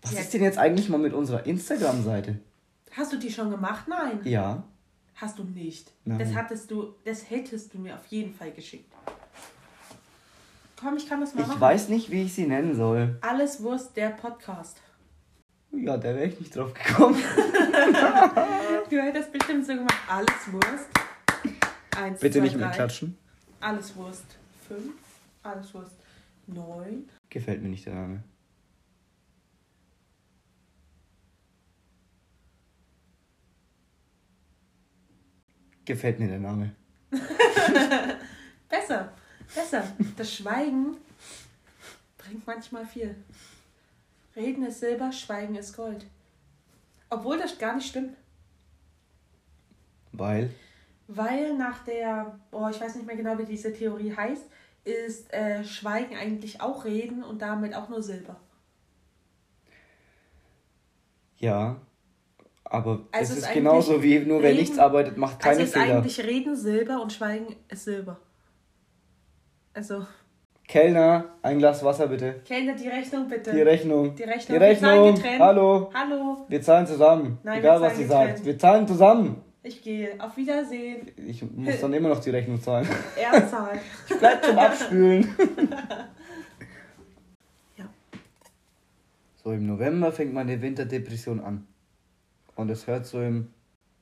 Was 0.01 0.13
Ja. 0.13 0.19
ist 0.19 0.33
denn 0.33 0.43
jetzt 0.43 0.57
eigentlich 0.57 0.89
mal 0.89 0.97
mit 0.99 1.13
unserer 1.13 1.45
Instagram-Seite? 1.45 2.39
Hast 2.91 3.11
du 3.13 3.17
die 3.17 3.31
schon 3.31 3.49
gemacht? 3.49 3.87
Nein. 3.87 4.19
Ja. 4.23 4.63
Hast 5.15 5.39
du 5.39 5.43
nicht. 5.43 5.91
Nein. 6.03 6.19
Das 6.19 6.33
hattest 6.33 6.69
du, 6.71 6.93
das 7.05 7.29
hättest 7.29 7.73
du 7.73 7.79
mir 7.79 7.95
auf 7.95 8.05
jeden 8.07 8.33
Fall 8.33 8.51
geschickt. 8.51 8.91
Komm, 10.79 10.97
ich 10.97 11.07
kann 11.07 11.21
das 11.21 11.33
mal 11.33 11.41
Ich 11.41 11.47
machen. 11.47 11.61
weiß 11.61 11.89
nicht, 11.89 12.11
wie 12.11 12.23
ich 12.23 12.33
sie 12.33 12.45
nennen 12.47 12.75
soll. 12.75 13.17
Alles 13.21 13.63
Wurst, 13.63 13.95
der 13.95 14.09
Podcast. 14.09 14.77
Ja, 15.71 15.97
da 15.97 16.03
wäre 16.15 16.25
ich 16.25 16.39
nicht 16.39 16.55
drauf 16.55 16.73
gekommen. 16.73 17.17
Du 18.89 18.97
hättest 19.01 19.31
bestimmt 19.31 19.65
so 19.65 19.73
gemacht. 19.73 19.95
Alles 20.07 20.29
Wurst. 20.51 20.89
Eins, 21.97 22.19
Bitte 22.19 22.37
zwei, 22.37 22.43
nicht 22.45 22.55
mehr 22.57 22.67
drei. 22.67 22.75
klatschen. 22.75 23.17
Alles 23.59 23.95
Wurst. 23.95 24.25
Fünf. 24.67 24.93
Alles 25.41 25.73
Wurst. 25.73 25.95
Neun. 26.47 27.09
Gefällt 27.29 27.61
mir 27.61 27.69
nicht 27.69 27.85
der 27.85 27.95
Name. 27.95 28.23
Gefällt 35.85 36.19
mir 36.19 36.27
der 36.27 36.39
Name. 36.39 36.75
Besser. 38.69 39.13
Besser. 39.53 39.83
Das 40.17 40.33
Schweigen 40.33 40.97
bringt 42.17 42.45
manchmal 42.47 42.85
viel. 42.85 43.15
Reden 44.35 44.65
ist 44.65 44.79
Silber, 44.79 45.11
Schweigen 45.11 45.55
ist 45.55 45.75
Gold. 45.75 46.05
Obwohl 47.09 47.37
das 47.37 47.57
gar 47.57 47.75
nicht 47.75 47.87
stimmt. 47.87 48.17
Weil. 50.11 50.49
Weil 51.07 51.55
nach 51.55 51.83
der, 51.83 52.39
oh, 52.51 52.67
ich 52.69 52.81
weiß 52.81 52.95
nicht 52.95 53.05
mehr 53.05 53.15
genau, 53.15 53.37
wie 53.37 53.45
diese 53.45 53.71
Theorie 53.71 54.15
heißt, 54.15 54.45
ist 54.85 55.33
äh, 55.33 55.63
Schweigen 55.63 56.15
eigentlich 56.15 56.61
auch 56.61 56.85
Reden 56.85 57.23
und 57.23 57.41
damit 57.41 57.75
auch 57.75 57.89
nur 57.89 58.01
Silber. 58.01 58.37
Ja. 61.37 61.77
Aber 62.63 63.01
Also 63.11 63.33
es 63.33 63.39
ist 63.39 63.45
ist 63.47 63.53
genauso 63.53 64.01
wie 64.01 64.19
nur 64.19 64.41
wer 64.41 64.49
Reden- 64.49 64.59
nichts 64.61 64.79
arbeitet, 64.79 65.17
macht 65.17 65.39
keine 65.39 65.59
also 65.59 65.63
ist 65.63 65.73
Fehler. 65.73 65.97
eigentlich 65.97 66.19
Reden 66.25 66.55
Silber 66.55 67.01
und 67.01 67.13
Schweigen 67.13 67.55
ist 67.69 67.83
Silber. 67.83 68.17
Also, 69.73 70.05
Kellner, 70.67 71.25
ein 71.43 71.59
Glas 71.59 71.83
Wasser 71.83 72.07
bitte. 72.07 72.41
Kellner, 72.45 72.73
die 72.73 72.87
Rechnung 72.87 73.27
bitte. 73.27 73.51
Die 73.51 73.61
Rechnung. 73.61 74.15
Die 74.15 74.23
Rechnung. 74.23 74.57
Die 74.59 74.65
Wir 74.65 74.79
zahlen 74.79 74.99
Rechnung. 75.03 75.15
getrennt. 75.15 75.41
Hallo. 75.41 75.91
Hallo, 75.93 76.45
Wir 76.47 76.61
zahlen 76.61 76.87
zusammen. 76.87 77.37
Nein, 77.43 77.59
Egal 77.59 77.79
wir 77.81 77.87
was 77.87 77.97
sie 77.97 78.07
zahlen 78.07 78.29
sagt. 78.35 78.45
Wir 78.45 78.57
zahlen 78.57 78.87
zusammen. 78.87 79.41
Ich 79.65 79.81
gehe. 79.81 80.19
Auf 80.19 80.37
Wiedersehen. 80.37 81.11
Ich 81.17 81.43
muss 81.43 81.81
dann 81.81 81.93
immer 81.93 82.09
noch 82.09 82.19
die 82.21 82.29
Rechnung 82.29 82.61
zahlen. 82.61 82.87
Er 83.17 83.47
zahlt. 83.49 83.81
Ich 84.09 84.17
bleib 84.17 84.43
zum 84.45 84.57
Abspülen. 84.57 85.35
Ja. 87.77 87.85
So, 89.43 89.51
im 89.51 89.65
November 89.67 90.11
fängt 90.11 90.33
meine 90.33 90.61
Winterdepression 90.61 91.39
an. 91.39 91.67
Und 92.55 92.69
es 92.69 92.87
hört 92.87 93.05
so 93.05 93.21
im 93.21 93.51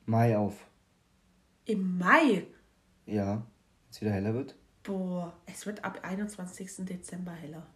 Mai 0.06 0.36
auf. 0.36 0.54
Im 1.64 1.98
Mai. 1.98 2.46
Ja, 3.06 3.32
wenn 3.34 3.42
es 3.90 4.00
wieder 4.00 4.12
heller 4.12 4.34
wird. 4.34 4.54
Boah, 4.84 5.32
es 5.46 5.66
wird 5.66 5.82
ab 5.84 5.98
21. 6.02 6.86
Dezember 6.86 7.32
heller. 7.32 7.66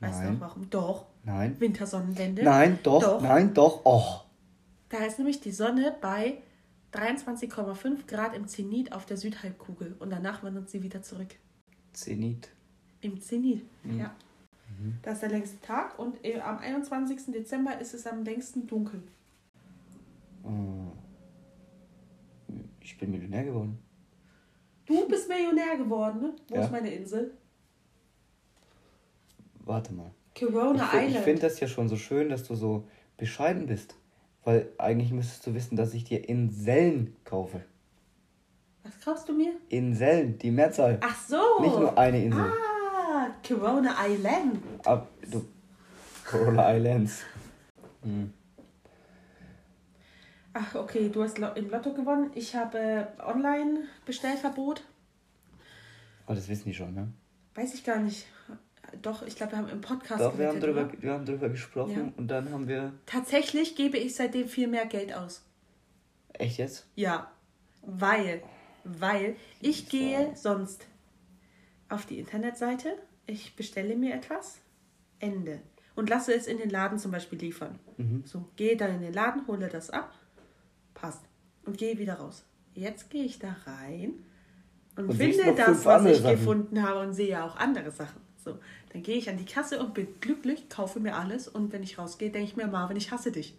Weißt 0.00 0.22
du 0.24 0.32
noch 0.32 0.40
warum? 0.40 0.68
Doch. 0.70 1.06
Nein. 1.24 1.56
Wintersonnenwende. 1.58 2.42
Nein, 2.42 2.78
doch, 2.82 3.02
Doch. 3.02 3.20
nein, 3.22 3.54
doch. 3.54 3.82
Oh. 3.84 4.20
Da 4.88 4.98
ist 5.04 5.18
nämlich 5.18 5.40
die 5.40 5.52
Sonne 5.52 5.94
bei 6.00 6.38
23,5 6.92 8.06
Grad 8.06 8.34
im 8.34 8.46
Zenit 8.48 8.92
auf 8.92 9.06
der 9.06 9.16
Südhalbkugel 9.16 9.96
und 9.98 10.10
danach 10.10 10.42
wandert 10.42 10.70
sie 10.70 10.82
wieder 10.82 11.02
zurück. 11.02 11.34
Zenit. 11.92 12.48
Im 13.00 13.20
Zenit, 13.20 13.64
Mhm. 13.84 13.98
ja. 14.00 14.14
Das 15.02 15.14
ist 15.14 15.20
der 15.22 15.30
längste 15.30 15.60
Tag 15.60 15.98
und 15.98 16.22
äh, 16.24 16.40
am 16.40 16.58
21. 16.58 17.32
Dezember 17.32 17.78
ist 17.80 17.94
es 17.94 18.06
am 18.06 18.24
längsten 18.24 18.66
dunkel. 18.66 19.02
Oh. 20.42 20.92
Ich 22.80 22.98
bin 22.98 23.10
Millionär 23.10 23.44
geworden. 23.44 23.78
Du 24.84 25.08
bist 25.08 25.28
Millionär 25.28 25.76
geworden, 25.76 26.20
ne? 26.20 26.36
Wo 26.48 26.56
Ja. 26.56 26.64
ist 26.64 26.70
meine 26.72 26.92
Insel? 26.92 27.32
Warte 29.64 29.92
mal. 29.94 30.10
Corona 30.38 30.84
Ich, 30.84 30.90
fi- 30.90 30.96
ich 30.98 31.08
Island. 31.08 31.24
finde 31.24 31.40
das 31.42 31.60
ja 31.60 31.66
schon 31.68 31.88
so 31.88 31.96
schön, 31.96 32.28
dass 32.28 32.44
du 32.44 32.54
so 32.54 32.86
bescheiden 33.16 33.66
bist. 33.66 33.96
Weil 34.46 34.68
eigentlich 34.78 35.10
müsstest 35.10 35.44
du 35.44 35.54
wissen, 35.54 35.74
dass 35.74 35.92
ich 35.92 36.04
dir 36.04 36.28
Inseln 36.28 37.16
kaufe. 37.24 37.64
Was 38.84 39.00
kaufst 39.00 39.28
du 39.28 39.32
mir? 39.32 39.50
Inseln, 39.70 40.38
die 40.38 40.52
Mehrzahl. 40.52 41.00
Ach 41.02 41.16
so. 41.26 41.60
Nicht 41.60 41.76
nur 41.76 41.98
eine 41.98 42.22
Insel. 42.22 42.44
Ah, 42.44 43.26
Corona 43.44 43.96
Island. 44.06 44.62
Ab, 44.84 45.08
du. 45.28 45.44
Corona 46.24 46.76
Islands. 46.76 47.24
Hm. 48.04 48.32
Ach, 50.52 50.76
okay, 50.76 51.08
du 51.08 51.24
hast 51.24 51.38
im 51.38 51.68
Lotto 51.68 51.92
gewonnen. 51.92 52.30
Ich 52.36 52.54
habe 52.54 53.08
Online-Bestellverbot. 53.18 54.84
Aber 56.24 56.36
das 56.36 56.48
wissen 56.48 56.66
die 56.66 56.74
schon, 56.74 56.94
ne? 56.94 57.12
Weiß 57.56 57.74
ich 57.74 57.82
gar 57.82 57.98
nicht. 57.98 58.28
Doch, 59.02 59.22
ich 59.26 59.36
glaube, 59.36 59.52
wir 59.52 59.58
haben 59.58 59.68
im 59.68 59.80
Podcast 59.80 60.20
Doch, 60.20 60.38
wir 60.38 60.48
haben, 60.48 60.62
oder? 60.62 60.90
wir 61.02 61.12
haben 61.12 61.24
drüber 61.26 61.48
gesprochen 61.48 61.92
Ja. 61.96 62.12
und 62.16 62.28
dann 62.28 62.50
haben 62.50 62.68
wir. 62.68 62.92
Tatsächlich 63.06 63.74
gebe 63.76 63.98
ich 63.98 64.14
seitdem 64.14 64.48
viel 64.48 64.68
mehr 64.68 64.86
Geld 64.86 65.12
aus. 65.14 65.42
Echt 66.32 66.58
jetzt? 66.58 66.86
Ja, 66.94 67.30
weil, 67.82 68.42
weil 68.84 69.36
ich 69.60 69.88
gehe 69.88 70.32
sonst 70.34 70.86
auf 71.88 72.04
die 72.06 72.18
Internetseite, 72.18 72.96
ich 73.26 73.56
bestelle 73.56 73.96
mir 73.96 74.14
etwas, 74.14 74.58
Ende. 75.18 75.60
Und 75.94 76.10
lasse 76.10 76.34
es 76.34 76.46
in 76.46 76.58
den 76.58 76.68
Laden 76.68 76.98
zum 76.98 77.10
Beispiel 77.10 77.38
liefern. 77.38 77.78
Mhm. 77.96 78.22
So, 78.26 78.44
gehe 78.56 78.76
dann 78.76 78.96
in 78.96 79.00
den 79.00 79.14
Laden, 79.14 79.46
hole 79.46 79.68
das 79.68 79.88
ab, 79.90 80.12
passt. 80.94 81.22
Und 81.64 81.78
gehe 81.78 81.98
wieder 81.98 82.14
raus. 82.14 82.44
Jetzt 82.74 83.08
gehe 83.08 83.24
ich 83.24 83.38
da 83.38 83.56
rein 83.64 84.12
und, 84.96 85.06
Und 85.08 85.16
finde 85.16 85.54
das, 85.54 85.84
was 85.86 86.04
ich 86.04 86.18
Sachen. 86.18 86.30
gefunden 86.36 86.82
habe 86.82 87.00
und 87.00 87.14
sehe 87.14 87.42
auch 87.42 87.56
andere 87.56 87.90
Sachen. 87.90 88.20
So, 88.46 88.58
dann 88.92 89.02
gehe 89.02 89.16
ich 89.16 89.28
an 89.28 89.38
die 89.38 89.44
Kasse 89.44 89.80
und 89.80 89.92
bin 89.92 90.06
glücklich, 90.20 90.68
kaufe 90.68 91.00
mir 91.00 91.16
alles 91.16 91.48
und 91.48 91.72
wenn 91.72 91.82
ich 91.82 91.98
rausgehe, 91.98 92.30
denke 92.30 92.48
ich 92.48 92.56
mir, 92.56 92.68
Marvin, 92.68 92.96
ich 92.96 93.10
hasse 93.10 93.32
dich. 93.32 93.56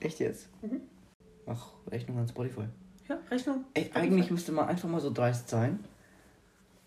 Echt 0.00 0.18
jetzt? 0.18 0.48
Mhm. 0.62 0.80
Ach, 1.46 1.68
Rechnung 1.88 2.18
an 2.18 2.26
Spotify. 2.26 2.64
Ja, 3.08 3.20
Rechnung. 3.30 3.64
Ey, 3.74 3.88
eigentlich 3.94 4.32
müsste 4.32 4.50
man 4.50 4.68
einfach 4.68 4.88
mal 4.88 5.00
so 5.00 5.12
dreist 5.12 5.48
sein 5.48 5.78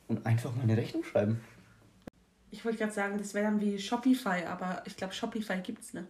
und 0.09 0.25
einfach 0.25 0.53
mal 0.53 0.63
eine 0.63 0.75
Rechnung 0.75 1.05
schreiben. 1.05 1.39
Ich 2.49 2.65
wollte 2.65 2.79
gerade 2.79 2.91
sagen, 2.91 3.17
das 3.17 3.33
wäre 3.33 3.45
dann 3.45 3.61
wie 3.61 3.79
Shopify, 3.79 4.43
aber 4.49 4.83
ich 4.85 4.97
glaube, 4.97 5.13
Shopify 5.13 5.61
gibt's 5.61 5.93
ne? 5.93 6.07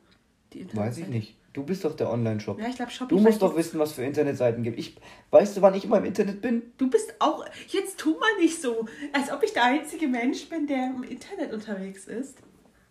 Die 0.53 0.75
Weiß 0.75 0.97
ich 0.97 1.07
nicht. 1.07 1.37
Du 1.53 1.63
bist 1.65 1.83
doch 1.83 1.95
der 1.95 2.09
Online-Shop. 2.09 2.59
Ja, 2.59 2.67
ich 2.69 2.75
glaube, 2.77 2.91
Du 2.91 2.97
Shopify. 2.97 3.21
musst 3.21 3.41
doch 3.41 3.57
wissen, 3.57 3.77
was 3.79 3.91
für 3.91 4.03
Internetseiten 4.03 4.63
gibt. 4.63 4.79
Ich, 4.79 4.95
weißt 5.31 5.57
du, 5.57 5.61
wann 5.61 5.73
ich 5.73 5.83
immer 5.83 5.97
im 5.97 6.05
Internet 6.05 6.41
bin? 6.41 6.61
Du 6.77 6.89
bist 6.89 7.13
auch. 7.19 7.45
Jetzt 7.67 7.99
tu 7.99 8.11
mal 8.17 8.37
nicht 8.39 8.61
so, 8.61 8.85
als 9.11 9.31
ob 9.33 9.43
ich 9.43 9.51
der 9.51 9.65
einzige 9.65 10.07
Mensch 10.07 10.47
bin, 10.47 10.65
der 10.65 10.93
im 10.95 11.03
Internet 11.03 11.51
unterwegs 11.51 12.07
ist. 12.07 12.37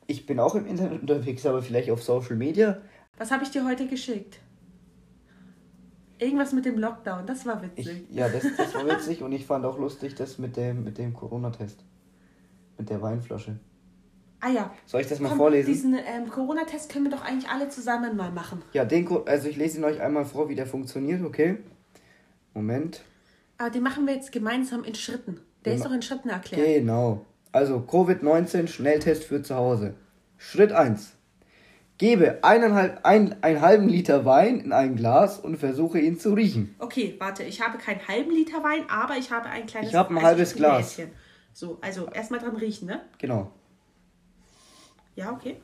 Ich 0.06 0.26
bin 0.26 0.38
auch 0.38 0.54
im 0.56 0.66
Internet 0.66 1.00
unterwegs, 1.00 1.46
aber 1.46 1.62
vielleicht 1.62 1.90
auf 1.90 2.02
Social 2.02 2.36
Media. 2.36 2.82
Was 3.16 3.30
habe 3.30 3.44
ich 3.44 3.50
dir 3.50 3.64
heute 3.66 3.86
geschickt? 3.86 4.40
Irgendwas 6.18 6.52
mit 6.52 6.66
dem 6.66 6.76
Lockdown, 6.78 7.24
das 7.26 7.46
war 7.46 7.62
Ich, 7.76 7.86
witzig. 7.86 8.04
ja, 8.10 8.28
das, 8.28 8.44
das 8.58 8.74
war 8.74 8.86
witzig 8.86 9.22
und 9.22 9.32
ich 9.32 9.46
fand 9.46 9.64
auch 9.64 9.78
lustig, 9.78 10.14
das 10.16 10.36
mit 10.38 10.54
dem, 10.58 10.84
mit 10.84 10.98
dem 10.98 11.14
Corona-Test. 11.14 11.82
Mit 12.76 12.90
der 12.90 13.00
Weinflasche. 13.00 13.58
Ah 14.40 14.50
ja. 14.50 14.74
Soll 14.86 15.02
ich 15.02 15.06
das 15.06 15.20
mal 15.20 15.28
Komm, 15.28 15.38
vorlesen? 15.38 15.72
Diesen 15.72 15.94
ähm, 15.94 16.28
Corona-Test 16.30 16.90
können 16.90 17.06
wir 17.06 17.10
doch 17.10 17.24
eigentlich 17.24 17.50
alle 17.50 17.68
zusammen 17.68 18.16
mal 18.16 18.30
machen. 18.30 18.62
Ja, 18.72 18.84
den, 18.84 19.08
also 19.26 19.48
ich 19.48 19.56
lese 19.56 19.78
ihn 19.78 19.84
euch 19.84 20.00
einmal 20.00 20.24
vor, 20.24 20.48
wie 20.48 20.54
der 20.54 20.66
funktioniert, 20.66 21.22
okay? 21.22 21.58
Moment. 22.54 23.02
Aber 23.58 23.70
den 23.70 23.82
machen 23.82 24.06
wir 24.06 24.14
jetzt 24.14 24.32
gemeinsam 24.32 24.84
in 24.84 24.94
Schritten. 24.94 25.40
Der 25.64 25.72
Wir 25.72 25.76
ist 25.76 25.84
doch 25.84 25.92
in 25.92 26.02
Schritten 26.02 26.30
erklärt. 26.30 26.66
Genau. 26.66 27.26
Also 27.52 27.84
Covid-19 27.86 28.68
Schnelltest 28.68 29.24
für 29.24 29.42
zu 29.42 29.54
Hause. 29.54 29.94
Schritt 30.38 30.72
1. 30.72 31.12
Gebe 31.98 32.42
eineinhalb, 32.42 33.00
ein, 33.04 33.42
einen 33.42 33.60
halben 33.60 33.86
Liter 33.86 34.24
Wein 34.24 34.60
in 34.60 34.72
ein 34.72 34.96
Glas 34.96 35.38
und 35.38 35.58
versuche 35.58 36.00
ihn 36.00 36.18
zu 36.18 36.32
riechen. 36.32 36.74
Okay, 36.78 37.14
warte, 37.18 37.42
ich 37.42 37.60
habe 37.60 37.76
keinen 37.76 38.08
halben 38.08 38.30
Liter 38.30 38.64
Wein, 38.64 38.84
aber 38.88 39.18
ich 39.18 39.30
habe 39.30 39.50
ein 39.50 39.66
kleines 39.66 39.90
Ich 39.90 39.94
habe 39.94 40.14
ein 40.14 40.16
also 40.16 40.26
halbes 40.28 40.54
Glas. 40.54 40.98
So, 41.52 41.76
also 41.82 42.06
erstmal 42.06 42.40
dran 42.40 42.56
riechen, 42.56 42.88
ne? 42.88 43.02
Genau. 43.18 43.52
Ja, 45.16 45.32
okay. 45.32 45.56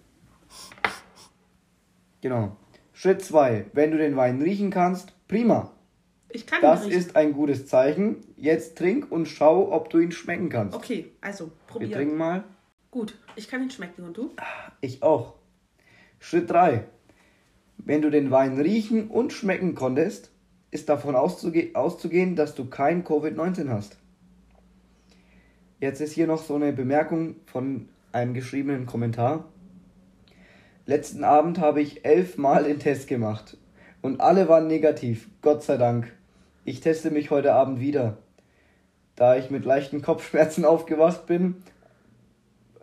Genau. 2.20 2.56
Schritt 2.92 3.22
2. 3.22 3.66
Wenn 3.72 3.90
du 3.90 3.98
den 3.98 4.16
Wein 4.16 4.40
riechen 4.42 4.70
kannst, 4.70 5.12
prima. 5.28 5.72
Ich 6.30 6.46
kann 6.46 6.60
Das 6.60 6.80
ihn 6.82 6.86
riechen. 6.88 6.98
ist 7.00 7.16
ein 7.16 7.32
gutes 7.32 7.66
Zeichen. 7.66 8.16
Jetzt 8.36 8.76
trink 8.78 9.10
und 9.12 9.26
schau, 9.26 9.72
ob 9.72 9.90
du 9.90 9.98
ihn 9.98 10.12
schmecken 10.12 10.48
kannst. 10.48 10.74
Okay, 10.76 11.12
also 11.20 11.46
Wir 11.46 11.52
probieren. 11.66 11.92
trinken 11.92 12.16
mal. 12.16 12.44
Gut, 12.90 13.18
ich 13.36 13.48
kann 13.48 13.62
ihn 13.62 13.70
schmecken 13.70 14.04
und 14.04 14.16
du? 14.16 14.34
Ich 14.80 15.02
auch. 15.02 15.34
Schritt 16.18 16.50
3. 16.50 16.84
Wenn 17.78 18.02
du 18.02 18.10
den 18.10 18.30
Wein 18.30 18.58
riechen 18.58 19.08
und 19.08 19.32
schmecken 19.32 19.74
konntest, 19.74 20.30
ist 20.70 20.88
davon 20.88 21.14
auszuge 21.14 21.70
auszugehen, 21.74 22.34
dass 22.36 22.54
du 22.54 22.64
kein 22.68 23.04
Covid-19 23.04 23.68
hast. 23.68 23.98
Jetzt 25.78 26.00
ist 26.00 26.12
hier 26.12 26.26
noch 26.26 26.42
so 26.42 26.54
eine 26.54 26.72
Bemerkung 26.72 27.36
von 27.44 27.88
einem 28.16 28.34
geschriebenen 28.34 28.86
Kommentar. 28.86 29.44
Letzten 30.86 31.22
Abend 31.22 31.58
habe 31.58 31.82
ich 31.82 32.04
elfmal 32.04 32.64
den 32.64 32.78
Test 32.78 33.08
gemacht 33.08 33.58
und 34.00 34.20
alle 34.20 34.48
waren 34.48 34.66
negativ, 34.66 35.28
Gott 35.42 35.62
sei 35.62 35.76
Dank. 35.76 36.12
Ich 36.64 36.80
teste 36.80 37.10
mich 37.10 37.30
heute 37.30 37.52
Abend 37.52 37.78
wieder. 37.78 38.16
Da 39.16 39.36
ich 39.36 39.50
mit 39.50 39.64
leichten 39.64 40.00
Kopfschmerzen 40.00 40.64
aufgewacht 40.66 41.26
bin, 41.26 41.56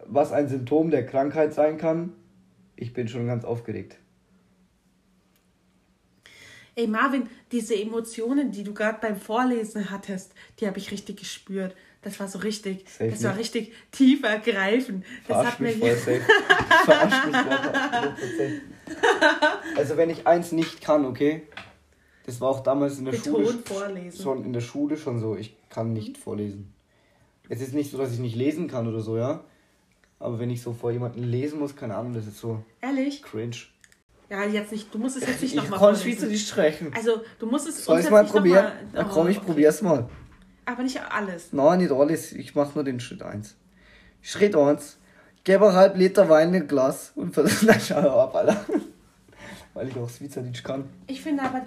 was 0.06 0.32
ein 0.32 0.48
Symptom 0.48 0.92
der 0.92 1.06
Krankheit 1.06 1.54
sein 1.54 1.78
kann, 1.78 2.14
ich 2.76 2.94
bin 2.94 3.08
schon 3.08 3.26
ganz 3.26 3.44
aufgeregt. 3.44 3.98
Ey 6.76 6.88
Marvin, 6.88 7.30
diese 7.52 7.76
Emotionen, 7.76 8.52
die 8.52 8.64
du 8.64 8.74
gerade 8.74 9.00
beim 9.00 9.16
Vorlesen 9.16 9.90
hattest, 9.90 10.34
die 10.60 10.68
habe 10.68 10.80
ich 10.80 10.92
richtig 10.92 11.18
gespürt. 11.18 11.76
Das 12.04 12.20
war 12.20 12.28
so 12.28 12.40
richtig, 12.40 12.86
Safe 12.90 13.10
das 13.12 13.24
war 13.24 13.32
nicht. 13.32 13.40
richtig 13.56 13.74
tief 13.92 14.24
ergreifend. 14.24 15.06
Das 15.28 15.46
hat 15.48 15.60
mir 15.60 15.70
mich 15.70 15.78
voll 15.78 15.92
safe. 15.96 16.22
Verarsch 16.86 17.26
mich 17.26 17.36
voll 17.38 17.54
100%. 17.54 18.60
Also 19.78 19.98
wenn 19.98 20.10
ich 20.10 20.28
eins 20.28 20.52
nicht 20.52 20.82
kann, 20.82 21.06
okay? 21.06 21.44
Das 22.26 22.40
war 22.42 22.50
auch 22.50 22.62
damals 22.62 23.00
in 23.00 23.06
der 23.06 23.14
Schule. 23.14 23.46
betont 23.46 23.68
vorlesen. 23.68 24.22
Schon 24.22 24.46
in 24.46 24.54
der 24.54 24.62
Schule 24.62 24.98
schon 24.98 25.20
so, 25.20 25.36
ich 25.36 25.56
kann 25.70 25.94
nicht 25.94 26.18
vorlesen. 26.18 26.74
Es 27.50 27.62
ist 27.62 27.74
nicht 27.74 27.92
so, 27.92 27.98
dass 27.98 28.14
ich 28.14 28.20
nicht 28.20 28.36
lesen 28.36 28.68
kann 28.68 28.88
oder 28.88 29.02
so, 29.02 29.18
ja? 29.18 29.44
Aber 30.20 30.40
wenn 30.40 30.50
ich 30.50 30.62
so 30.62 30.74
vor 30.74 30.92
jemandem 30.92 31.24
lesen 31.24 31.60
muss, 31.60 31.76
keine 31.76 31.96
Ahnung, 31.96 32.14
das 32.14 32.28
ist 32.28 32.40
so 32.40 32.64
Ehrlich? 32.82 33.22
cringe. 33.24 33.56
Ja, 34.30 34.46
jetzt 34.46 34.72
nicht. 34.72 34.94
Du 34.94 34.98
musst 34.98 35.18
es 35.18 35.28
jetzt 35.28 35.42
nicht 35.42 35.52
Ich 35.52 35.56
nochmal 35.56 35.80
kann 35.80 35.96
vorlesen. 35.96 36.12
Schweizer 36.12 36.28
nicht 36.28 36.48
sprechen. 36.48 36.92
Also, 36.96 37.22
du 37.40 37.46
musst 37.46 37.68
es 37.68 37.84
Soll 37.84 38.00
ich 38.00 38.10
mal 38.10 38.26
probieren? 38.26 38.66
Noch 38.66 38.72
Na 38.94 39.04
mal, 39.04 39.10
komm, 39.10 39.28
ich 39.28 39.38
okay. 39.38 39.46
probier's 39.46 39.82
mal. 39.82 40.10
Aber 40.66 40.84
nicht 40.84 41.00
alles. 41.12 41.52
Nein, 41.54 41.80
nicht 41.80 41.92
alles. 41.92 42.32
Ich 42.32 42.56
mach 42.56 42.74
nur 42.76 42.84
den 42.84 43.00
Schritt 43.00 43.22
1. 43.22 43.56
Schritt 44.22 44.56
1. 44.56 44.98
Gebe 45.44 45.66
einen 45.68 45.76
halb 45.76 45.98
Liter 45.98 46.30
Wein 46.30 46.54
in 46.54 46.64
ein 46.64 46.68
Glas 46.68 47.12
und 47.16 47.34
versuche. 47.34 47.78
Schau 47.80 48.20
ab, 48.22 48.36
Alter. 48.36 48.64
Weil 49.74 49.90
ich 49.90 49.98
auch 49.98 50.10
Schweizerdeutsch 50.10 50.64
kann. 50.64 50.86
Ich 51.08 51.22
finde 51.22 51.44
aber. 51.44 51.62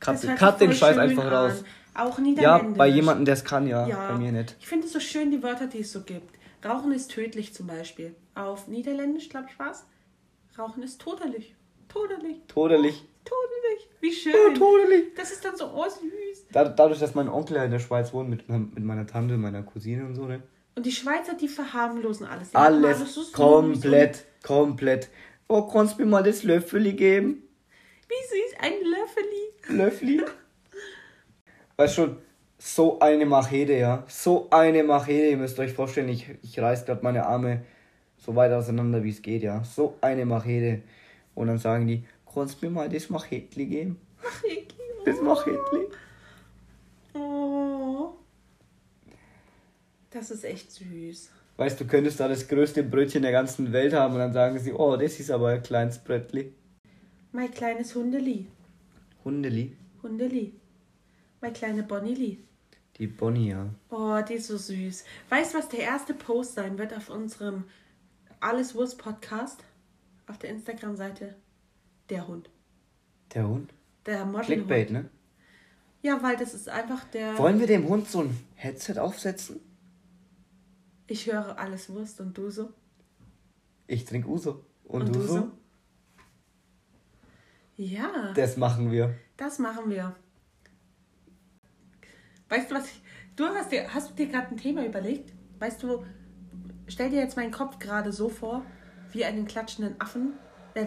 Cut, 0.00 0.22
cut 0.36 0.60
den 0.60 0.72
Scheiß 0.72 0.96
einfach 0.96 1.24
an. 1.24 1.32
raus. 1.32 1.64
Auch 1.94 2.16
Ja, 2.18 2.24
Niederländisch. 2.24 2.78
bei 2.78 2.86
jemandem, 2.86 3.24
der 3.24 3.34
es 3.34 3.44
kann, 3.44 3.66
ja. 3.66 3.86
Ja, 3.86 4.12
Bei 4.12 4.16
mir 4.18 4.30
nicht. 4.30 4.56
Ich 4.60 4.68
finde 4.68 4.86
es 4.86 4.92
so 4.92 5.00
schön, 5.00 5.30
die 5.32 5.42
Wörter, 5.42 5.66
die 5.66 5.80
es 5.80 5.90
so 5.92 6.02
gibt. 6.02 6.38
Rauchen 6.64 6.92
ist 6.92 7.10
tödlich 7.10 7.52
zum 7.54 7.66
Beispiel. 7.66 8.14
Auf 8.36 8.68
Niederländisch, 8.68 9.28
glaube 9.28 9.46
ich, 9.50 9.58
war's. 9.58 9.84
Rauchen 10.56 10.82
ist 10.84 11.00
todelig. 11.00 11.54
Todelig. 11.88 12.36
Todelig. 12.48 13.04
Todelig. 13.28 13.88
Wie 14.00 14.12
schön. 14.12 14.34
Oh, 14.34 14.54
todelig. 14.54 15.14
Das 15.16 15.30
ist 15.30 15.44
dann 15.44 15.56
so 15.56 15.70
oh, 15.74 15.84
süß. 15.84 16.46
Da, 16.52 16.64
dadurch, 16.64 16.98
dass 16.98 17.14
mein 17.14 17.28
Onkel 17.28 17.56
in 17.58 17.70
der 17.70 17.78
Schweiz 17.78 18.12
wohnt, 18.12 18.30
mit, 18.30 18.48
mit 18.48 18.84
meiner 18.84 19.06
Tante, 19.06 19.36
meiner 19.36 19.62
Cousine 19.62 20.06
und 20.06 20.14
so, 20.14 20.26
ne? 20.26 20.42
Und 20.76 20.86
die 20.86 20.92
Schweizer, 20.92 21.34
die 21.34 21.48
verharmlosen 21.48 22.26
alles. 22.26 22.50
Die 22.50 22.56
machen 22.56 22.84
Alles 22.84 22.98
so 23.00 23.22
süß 23.22 23.32
komplett, 23.32 24.24
komplett. 24.44 25.08
Oh, 25.48 25.62
kannst 25.62 25.98
du 25.98 26.04
mir 26.04 26.10
mal 26.10 26.22
das 26.22 26.44
Löffeli 26.44 26.92
geben? 26.92 27.42
Wie 28.08 28.28
süß, 28.28 28.60
ein 28.60 28.72
Löffeli. 28.84 29.76
Löffli. 29.76 30.22
Weißt 31.76 31.94
schon, 31.96 32.16
so 32.58 32.98
eine 33.00 33.26
Machete, 33.26 33.74
ja. 33.74 34.04
So 34.08 34.48
eine 34.50 34.84
Machete, 34.84 35.30
ihr 35.30 35.36
müsst 35.36 35.58
euch 35.58 35.72
vorstellen, 35.72 36.08
ich, 36.08 36.28
ich 36.42 36.58
reiß 36.58 36.86
gerade 36.86 37.02
meine 37.02 37.26
Arme 37.26 37.64
so 38.16 38.34
weit 38.36 38.52
auseinander, 38.52 39.02
wie 39.02 39.10
es 39.10 39.22
geht, 39.22 39.42
ja. 39.42 39.62
So 39.64 39.96
eine 40.00 40.26
Machete. 40.26 40.82
Und 41.34 41.46
dann 41.46 41.58
sagen 41.58 41.86
die, 41.86 42.04
kannst 42.38 42.62
du 42.62 42.66
mir 42.66 42.72
mal 42.72 42.88
das 42.88 43.10
Machetli 43.10 43.66
geben? 43.66 44.00
Das 45.04 45.20
Machetli. 45.20 45.86
Oh. 47.14 48.14
Das 50.10 50.30
ist 50.30 50.44
echt 50.44 50.72
süß. 50.72 51.30
Weißt 51.56 51.80
du, 51.80 51.86
könntest 51.86 52.20
da 52.20 52.28
das 52.28 52.46
größte 52.46 52.82
Brötchen 52.82 53.22
der 53.22 53.32
ganzen 53.32 53.72
Welt 53.72 53.92
haben 53.92 54.14
und 54.14 54.20
dann 54.20 54.32
sagen 54.32 54.58
sie, 54.58 54.72
oh, 54.72 54.96
das 54.96 55.18
ist 55.18 55.30
aber 55.30 55.48
ein 55.48 55.62
kleines 55.62 55.98
Brötli. 55.98 56.52
Mein 57.32 57.50
kleines 57.50 57.94
Hundeli. 57.94 58.46
Hundeli. 59.24 59.76
Hundeli. 60.02 60.54
Mein 61.40 61.52
kleine 61.52 61.82
Bonnili. 61.82 62.44
Die 62.98 63.06
Bonnie, 63.06 63.50
ja. 63.50 63.68
Oh, 63.90 64.18
die 64.28 64.34
ist 64.34 64.48
so 64.48 64.56
süß. 64.56 65.04
Weißt 65.28 65.54
du, 65.54 65.58
was 65.58 65.68
der 65.68 65.80
erste 65.80 66.14
Post 66.14 66.54
sein 66.54 66.78
wird 66.78 66.96
auf 66.96 67.10
unserem 67.10 67.64
Alles 68.40 68.74
Wurst 68.74 68.98
Podcast? 68.98 69.62
Auf 70.26 70.38
der 70.38 70.50
Instagram-Seite? 70.50 71.36
Der 72.10 72.26
Hund. 72.26 72.50
Der 73.34 73.46
Hund. 73.48 73.72
Der 74.06 74.24
Modelhund. 74.24 74.46
Clickbait, 74.46 74.90
ne? 74.90 75.10
Ja, 76.02 76.22
weil 76.22 76.36
das 76.36 76.54
ist 76.54 76.68
einfach 76.68 77.04
der. 77.04 77.36
Wollen 77.38 77.58
wir 77.60 77.66
dem 77.66 77.88
Hund 77.88 78.08
so 78.08 78.22
ein 78.22 78.38
Headset 78.54 78.98
aufsetzen? 78.98 79.60
Ich 81.06 81.26
höre 81.26 81.58
alles 81.58 81.88
Wurst 81.90 82.20
und 82.20 82.36
du 82.36 82.50
so. 82.50 82.70
Ich 83.86 84.04
trinke 84.04 84.28
Uso. 84.28 84.64
Und, 84.84 85.14
du, 85.14 85.20
so? 85.20 85.50
Ja, 87.76 88.32
Das 88.34 88.56
machen 88.56 88.90
wir. 88.90 89.14
das 89.36 89.58
machen 89.58 89.90
wir. 89.90 90.14
Weißt 92.48 92.70
du, 92.70 92.74
was 92.74 92.86
ich. 92.86 93.02
Du 93.36 93.44
hast 93.44 93.70
dir, 93.70 93.92
hast 93.92 94.10
du 94.10 94.14
dir 94.14 94.26
gerade 94.26 94.48
ein 94.48 94.56
Thema 94.56 94.84
überlegt? 94.84 95.32
Weißt 95.58 95.82
du, 95.82 96.04
stell 96.88 97.10
dir 97.10 97.20
jetzt 97.20 97.36
meinen 97.36 97.52
Kopf 97.52 97.78
gerade 97.78 98.12
so 98.12 98.28
vor, 98.28 98.64
wie 99.12 99.24
einen 99.24 99.46
klatschenden 99.46 100.00
Affen, 100.00 100.32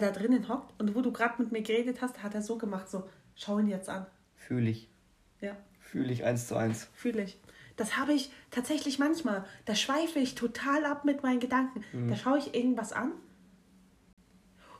da 0.00 0.10
drinnen 0.10 0.48
hockt. 0.48 0.80
Und 0.80 0.94
wo 0.94 1.02
du 1.02 1.12
gerade 1.12 1.40
mit 1.42 1.52
mir 1.52 1.62
geredet 1.62 2.00
hast, 2.00 2.22
hat 2.22 2.34
er 2.34 2.42
so 2.42 2.56
gemacht, 2.58 2.88
so, 2.90 3.08
schau 3.36 3.58
ihn 3.58 3.68
jetzt 3.68 3.88
an. 3.88 4.06
Fühle 4.34 4.70
ich. 4.70 4.88
Ja, 5.40 5.56
Fühle 5.80 6.12
ich 6.12 6.24
eins 6.24 6.46
zu 6.48 6.56
eins. 6.56 6.88
fühle 6.94 7.22
ich. 7.22 7.38
Das 7.76 7.96
habe 7.96 8.12
ich 8.12 8.30
tatsächlich 8.50 8.98
manchmal. 8.98 9.44
Da 9.64 9.74
schweife 9.74 10.18
ich 10.18 10.34
total 10.34 10.84
ab 10.84 11.04
mit 11.04 11.22
meinen 11.22 11.40
Gedanken. 11.40 11.82
Da 12.08 12.16
schaue 12.16 12.38
ich 12.38 12.54
irgendwas 12.54 12.92
an. 12.92 13.12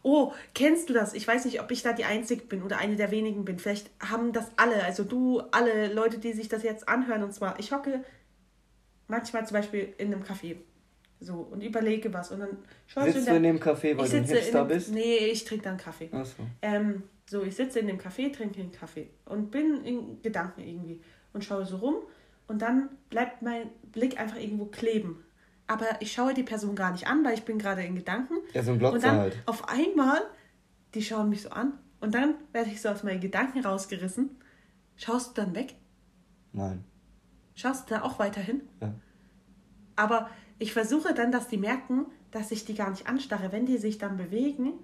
Oh, 0.03 0.33
kennst 0.55 0.89
du 0.89 0.93
das? 0.93 1.15
Ich 1.15 1.27
weiß 1.29 1.45
nicht, 1.45 1.61
ob 1.61 1.71
ich 1.71 1.83
da 1.83 1.93
die 1.93 2.05
Einzige 2.05 2.45
bin 2.45 2.63
oder 2.63 2.79
eine 2.79 2.97
der 2.97 3.11
wenigen 3.11 3.45
bin. 3.45 3.59
Vielleicht 3.59 3.91
haben 4.01 4.33
das 4.33 4.47
alle, 4.57 4.83
also 4.85 5.05
du, 5.05 5.41
alle 5.53 5.93
Leute, 5.93 6.19
die 6.19 6.33
sich 6.33 6.49
das 6.49 6.63
jetzt 6.65 6.89
anhören. 6.89 7.23
Und 7.23 7.33
zwar, 7.33 7.59
ich 7.61 7.73
hocke 7.73 8.05
manchmal 9.09 9.47
zum 9.47 9.57
Beispiel 9.57 9.95
in 9.99 10.13
einem 10.13 10.23
Café. 10.25 10.57
So, 11.23 11.35
und 11.35 11.63
überlege 11.63 12.13
was. 12.13 12.33
Und 12.33 12.41
dann 12.41 12.57
schaue 12.87 13.09
ich 13.09 13.15
Sitzt 13.15 13.29
du 13.29 13.37
in 13.37 13.45
dem 13.45 13.59
Café, 13.59 13.97
weil 13.97 14.05
ich 14.07 14.11
du 14.11 14.17
ein 14.17 14.25
in 14.25 14.29
Hipster 14.29 14.65
bist? 14.65 14.91
Nee, 14.93 15.17
ich 15.31 15.45
trinke 15.45 15.65
dann 15.65 15.77
Kaffee. 15.77 16.09
Achso. 16.13 16.43
Ähm, 16.61 17.05
so, 17.31 17.43
ich 17.43 17.55
sitze 17.55 17.79
in 17.79 17.87
dem 17.87 17.99
Café, 17.99 18.33
trinke 18.33 18.61
einen 18.61 18.73
Kaffee 18.73 19.09
und 19.25 19.51
bin 19.51 19.85
in 19.85 20.21
Gedanken 20.23 20.61
irgendwie 20.61 21.01
und 21.33 21.45
schaue 21.45 21.65
so 21.65 21.77
rum 21.77 21.97
und 22.49 22.61
dann 22.61 22.91
bleibt 23.09 23.43
mein 23.43 23.71
Blick 23.93 24.21
einfach 24.21 24.37
irgendwo 24.37 24.67
kleben. 24.67 25.25
Aber 25.69 25.87
ich 26.01 26.13
schaue 26.13 26.35
die 26.35 26.43
Person 26.43 26.75
gar 26.75 26.91
nicht 26.93 27.07
an, 27.07 27.25
weil 27.25 27.35
ich 27.35 27.45
bin 27.45 27.59
gerade 27.59 27.83
in 27.85 27.95
Gedanken. 27.95 28.35
Ja, 28.53 28.63
so 28.63 28.73
ein 28.73 28.79
Glotzer 28.79 28.97
Und 28.97 29.05
dann 29.05 29.19
halt. 29.19 29.43
auf 29.47 29.69
einmal, 29.69 30.21
die 30.95 31.03
schauen 31.03 31.31
mich 31.31 31.43
so 31.43 31.51
an 31.51 31.79
und 32.01 32.15
dann 32.15 32.35
werde 32.53 32.71
ich 32.71 32.83
so 32.83 32.89
aus 32.89 33.05
meinen 33.05 33.21
Gedanken 33.21 33.65
rausgerissen. 33.65 34.31
Schaust 34.97 35.39
du 35.39 35.43
dann 35.43 35.55
weg? 35.55 35.77
Nein. 36.53 36.85
Schaust 37.55 37.89
du 37.89 37.95
da 37.95 38.03
auch 38.03 38.19
weiterhin? 38.19 38.63
Ja. 38.81 38.93
Aber 39.97 40.31
ich 40.59 40.73
versuche 40.73 41.15
dann, 41.15 41.33
dass 41.33 41.49
die 41.49 41.59
merken, 41.59 42.07
dass 42.31 42.51
ich 42.51 42.65
die 42.65 42.75
gar 42.75 42.91
nicht 42.91 43.07
anstarre. 43.07 43.53
Wenn 43.53 43.67
die 43.67 43.79
sich 43.79 43.99
dann 43.99 44.17
bewegen, 44.17 44.75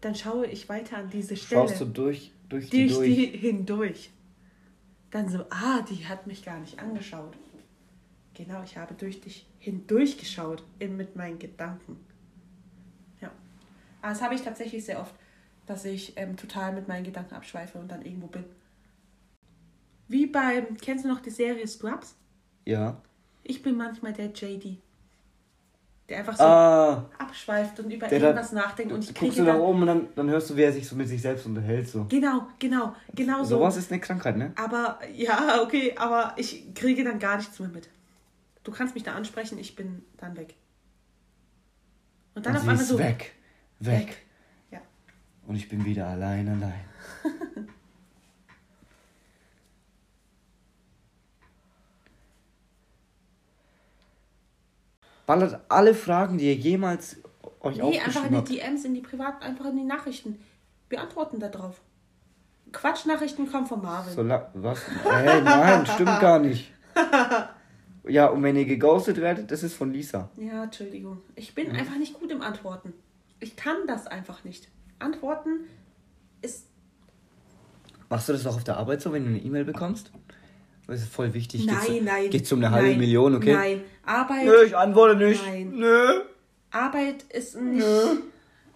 dann 0.00 0.14
schaue 0.14 0.46
ich 0.46 0.68
weiter 0.68 0.98
an 0.98 1.10
diese 1.10 1.36
Stelle. 1.36 1.68
Schaust 1.68 1.80
du 1.80 1.84
durch, 1.86 2.32
durch 2.48 2.68
die 2.70 2.88
durch 2.88 2.94
durch. 2.94 3.08
die 3.08 3.26
hindurch. 3.26 4.10
Dann 5.10 5.28
so, 5.28 5.44
ah, 5.50 5.82
die 5.82 6.06
hat 6.06 6.26
mich 6.26 6.44
gar 6.44 6.58
nicht 6.58 6.78
angeschaut. 6.78 7.36
Genau, 8.34 8.62
ich 8.62 8.76
habe 8.76 8.94
durch 8.94 9.20
dich 9.20 9.46
hindurch 9.58 10.18
geschaut 10.18 10.64
in, 10.78 10.96
mit 10.96 11.16
meinen 11.16 11.38
Gedanken. 11.38 12.00
Ja. 13.20 13.30
Aber 14.00 14.12
das 14.12 14.22
habe 14.22 14.34
ich 14.34 14.42
tatsächlich 14.42 14.84
sehr 14.84 15.00
oft, 15.00 15.14
dass 15.66 15.84
ich 15.84 16.14
ähm, 16.16 16.36
total 16.36 16.72
mit 16.72 16.88
meinen 16.88 17.04
Gedanken 17.04 17.34
abschweife 17.34 17.78
und 17.78 17.88
dann 17.88 18.02
irgendwo 18.02 18.26
bin. 18.26 18.44
Wie 20.08 20.26
beim, 20.26 20.76
kennst 20.78 21.04
du 21.04 21.08
noch 21.08 21.20
die 21.20 21.30
Serie 21.30 21.66
Scrubs? 21.66 22.16
Ja. 22.64 23.00
Ich 23.44 23.62
bin 23.62 23.76
manchmal 23.76 24.12
der 24.12 24.26
JD. 24.26 24.78
Der 26.08 26.18
einfach 26.18 26.36
so 26.36 26.42
Ah, 26.44 27.10
abschweift 27.18 27.78
und 27.80 27.90
über 27.90 28.06
der 28.08 28.18
da- 28.18 28.26
irgendwas 28.26 28.52
nachdenkt 28.52 28.92
und 28.92 29.00
ich 29.04 29.08
guckst 29.14 29.20
kriege 29.36 29.36
du 29.36 29.52
nach 29.52 29.58
oben 29.58 29.80
und 29.82 29.86
dann, 29.86 30.08
dann 30.14 30.28
hörst 30.30 30.50
du, 30.50 30.56
wie 30.56 30.62
er 30.62 30.72
sich 30.72 30.86
so 30.86 30.96
mit 30.96 31.08
sich 31.08 31.22
selbst 31.22 31.46
unterhält. 31.46 31.88
So. 31.88 32.04
Genau, 32.08 32.48
genau, 32.58 32.94
genau 33.14 33.38
so. 33.44 33.56
Sowas 33.56 33.76
ist 33.76 33.90
eine 33.92 34.00
Krankheit, 34.00 34.36
ne? 34.36 34.52
Aber 34.56 34.98
ja, 35.14 35.62
okay, 35.62 35.94
aber 35.96 36.34
ich 36.36 36.74
kriege 36.74 37.04
dann 37.04 37.18
gar 37.18 37.36
nichts 37.36 37.58
mehr 37.60 37.68
mit. 37.68 37.88
Du 38.64 38.72
kannst 38.72 38.94
mich 38.94 39.04
da 39.04 39.14
ansprechen, 39.14 39.58
ich 39.58 39.74
bin 39.76 40.04
dann 40.18 40.36
weg. 40.36 40.54
Und 42.34 42.46
dann 42.46 42.52
und 42.54 42.56
auf 42.58 42.62
einmal 42.68 42.76
ist 42.82 42.88
so 42.88 42.98
weg, 42.98 43.32
weg. 43.80 43.98
weg. 44.08 44.16
Ja. 44.72 44.80
Und 45.46 45.56
ich 45.56 45.68
bin 45.68 45.84
wieder 45.84 46.06
allein, 46.08 46.48
allein. 46.48 46.80
Ballert 55.32 55.60
alle 55.70 55.94
Fragen, 55.94 56.36
die 56.36 56.44
ihr 56.44 56.54
jemals 56.56 57.16
euch 57.60 57.76
Nee, 57.76 57.98
einfach 58.00 58.26
in 58.26 58.34
aufgeschrieben 58.34 58.44
die 58.44 58.60
habt. 58.60 58.68
DMs, 58.68 58.84
in 58.84 58.92
die 58.92 59.00
Privat, 59.00 59.40
einfach 59.42 59.64
in 59.64 59.78
die 59.78 59.84
Nachrichten. 59.84 60.38
Wir 60.90 61.00
antworten 61.00 61.40
da 61.40 61.48
drauf. 61.48 61.80
Quatschnachrichten 62.70 63.50
kommen 63.50 63.64
von 63.64 63.80
Marvin. 63.80 64.12
So 64.12 64.28
was? 64.28 64.80
Hey, 65.04 65.40
nein, 65.40 65.86
stimmt 65.86 66.20
gar 66.20 66.38
nicht. 66.38 66.70
Ja, 68.04 68.26
und 68.26 68.42
wenn 68.42 68.56
ihr 68.56 68.64
geghostet 68.64 69.18
werdet, 69.18 69.52
das 69.52 69.62
ist 69.62 69.74
von 69.74 69.92
Lisa. 69.92 70.28
Ja, 70.36 70.64
Entschuldigung. 70.64 71.18
Ich 71.36 71.54
bin 71.54 71.70
einfach 71.70 71.96
nicht 71.96 72.18
gut 72.18 72.32
im 72.32 72.42
Antworten. 72.42 72.94
Ich 73.38 73.54
kann 73.54 73.76
das 73.86 74.08
einfach 74.08 74.42
nicht. 74.42 74.66
Antworten 74.98 75.60
ist. 76.40 76.66
Machst 78.08 78.28
du 78.28 78.32
das 78.32 78.44
auch 78.44 78.56
auf 78.56 78.64
der 78.64 78.76
Arbeit 78.76 79.00
so, 79.02 79.12
wenn 79.12 79.22
du 79.22 79.28
eine 79.30 79.38
E-Mail 79.38 79.64
bekommst? 79.64 80.10
Das 80.92 81.00
ist 81.00 81.14
voll 81.14 81.32
wichtig. 81.32 81.62
Geht's 81.66 81.88
Nein, 81.88 81.98
um, 82.00 82.04
nein. 82.04 82.30
Geht's 82.30 82.52
um 82.52 82.58
eine 82.58 82.70
halbe 82.70 82.88
nein, 82.90 82.98
Million, 82.98 83.34
okay? 83.34 83.54
Nein. 83.54 83.84
Arbeit. 84.04 84.44
Nö, 84.44 84.62
ich 84.62 84.76
antworte 84.76 85.16
nicht. 85.16 85.42
Nein. 85.42 85.70
Nö. 85.70 86.20
Arbeit 86.70 87.22
ist 87.30 87.56
nicht. 87.56 87.86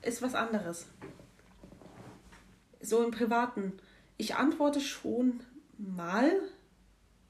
ist 0.00 0.22
was 0.22 0.34
anderes. 0.34 0.86
So 2.80 3.04
im 3.04 3.10
Privaten. 3.10 3.74
Ich 4.16 4.34
antworte 4.34 4.80
schon 4.80 5.42
mal. 5.76 6.32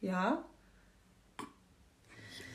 Ja. 0.01 0.45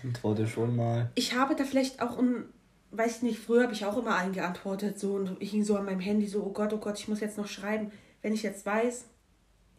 Antworte 0.02 0.48
schon 0.48 0.78
mal. 0.78 1.12
Ich 1.15 1.36
habe 1.36 1.56
da 1.56 1.65
vielleicht 1.65 2.02
auch 2.02 2.17
ein. 2.17 2.46
Weiß 2.91 3.17
ich 3.17 3.22
nicht, 3.24 3.39
früher 3.39 3.63
habe 3.63 3.74
ich 3.74 3.86
auch 3.86 3.98
immer 3.98 4.15
eingeantwortet. 4.15 4.98
So 4.98 5.15
und 5.15 5.36
ich 5.41 5.52
hing 5.52 5.65
so 5.65 5.76
an 5.76 5.84
meinem 5.84 6.00
Handy 6.00 6.28
so, 6.28 6.44
oh 6.44 6.54
Gott, 6.54 6.72
oh 6.72 6.78
Gott, 6.78 6.98
ich 6.98 7.10
muss 7.10 7.20
jetzt 7.20 7.38
noch 7.38 7.48
schreiben. 7.48 7.91
Wenn 8.22 8.34
ich 8.34 8.44
jetzt 8.44 8.65
weiß, 8.65 9.06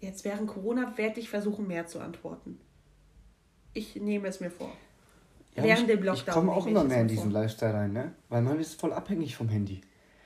jetzt 0.03 0.25
während 0.25 0.49
Corona 0.49 0.97
werde 0.99 1.21
ich 1.21 1.31
versuchen, 1.31 1.67
mehr 1.67 1.87
zu 1.87 2.01
antworten. 2.01 2.61
Ich 3.73 3.97
nehme 3.97 4.29
es 4.29 4.41
mir 4.41 4.51
vor. 4.51 4.71
Ja, 5.57 5.65
Während 5.65 5.83
ich, 5.83 5.87
dem 5.97 5.99
Ich 6.01 6.05
Lockdown 6.05 6.35
komme 6.35 6.53
auch 6.53 6.67
ich 6.67 6.73
immer 6.73 6.85
mehr 6.85 7.01
in 7.03 7.09
diesen 7.09 7.31
vor. 7.31 7.41
Lifestyle 7.41 7.75
rein, 7.75 7.93
ne? 7.93 8.13
Weil 8.29 8.43
man 8.43 8.59
ist 8.61 8.79
voll 8.81 8.93
abhängig 8.93 9.37
vom 9.37 9.49
Handy. 9.49 9.81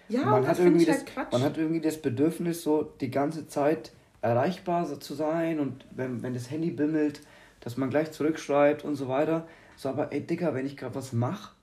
Ja, 0.09 0.23
Und 0.23 0.31
man, 0.31 0.43
das 0.43 0.51
hat 0.51 0.59
irgendwie 0.61 0.83
ich 0.83 0.87
das, 0.89 0.97
halt 0.99 1.07
Quatsch. 1.07 1.33
man 1.33 1.43
hat 1.43 1.59
irgendwie 1.59 1.81
das 1.81 2.01
Bedürfnis, 2.01 2.63
so 2.63 2.83
die 2.83 3.11
ganze 3.11 3.47
Zeit 3.49 3.93
erreichbar 4.23 4.99
zu 5.01 5.15
sein 5.15 5.61
und 5.61 5.85
wenn, 5.91 6.23
wenn 6.23 6.35
das 6.35 6.51
Handy 6.51 6.71
bimmelt, 6.71 7.21
dass 7.61 7.77
man 7.77 7.91
gleich 7.91 8.13
zurückschreibt 8.13 8.85
und 8.85 8.95
so 8.97 9.09
weiter. 9.09 9.47
So, 9.77 9.89
aber 9.89 10.13
ey, 10.13 10.21
Dicker, 10.21 10.55
wenn 10.55 10.65
ich 10.67 10.77
gerade 10.77 10.95
was 10.95 11.13
mache, 11.13 11.55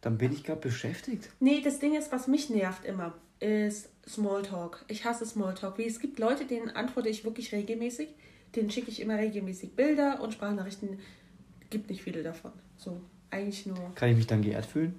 dann 0.00 0.18
bin 0.18 0.32
ich 0.32 0.44
gerade 0.44 0.60
beschäftigt. 0.60 1.30
Nee, 1.40 1.60
das 1.62 1.78
Ding 1.78 1.96
ist, 1.96 2.12
was 2.12 2.26
mich 2.28 2.50
nervt 2.50 2.84
immer, 2.84 3.14
ist 3.40 3.88
Smalltalk. 4.08 4.84
Ich 4.88 5.04
hasse 5.04 5.24
Smalltalk. 5.26 5.78
Wie 5.78 5.86
es 5.86 6.00
gibt 6.00 6.18
Leute, 6.18 6.44
denen 6.44 6.70
antworte 6.70 7.08
ich 7.08 7.24
wirklich 7.24 7.52
regelmäßig. 7.52 8.08
Denen 8.56 8.70
schicke 8.70 8.90
ich 8.90 9.00
immer 9.00 9.16
regelmäßig 9.18 9.72
Bilder 9.72 10.20
und 10.20 10.32
Sprachnachrichten. 10.34 10.98
Gibt 11.70 11.90
nicht 11.90 12.02
viele 12.02 12.22
davon. 12.22 12.52
So, 12.76 13.00
eigentlich 13.30 13.66
nur. 13.66 13.78
Kann 13.94 14.08
ich 14.10 14.16
mich 14.16 14.26
dann 14.26 14.42
geehrt 14.42 14.64
fühlen? 14.66 14.94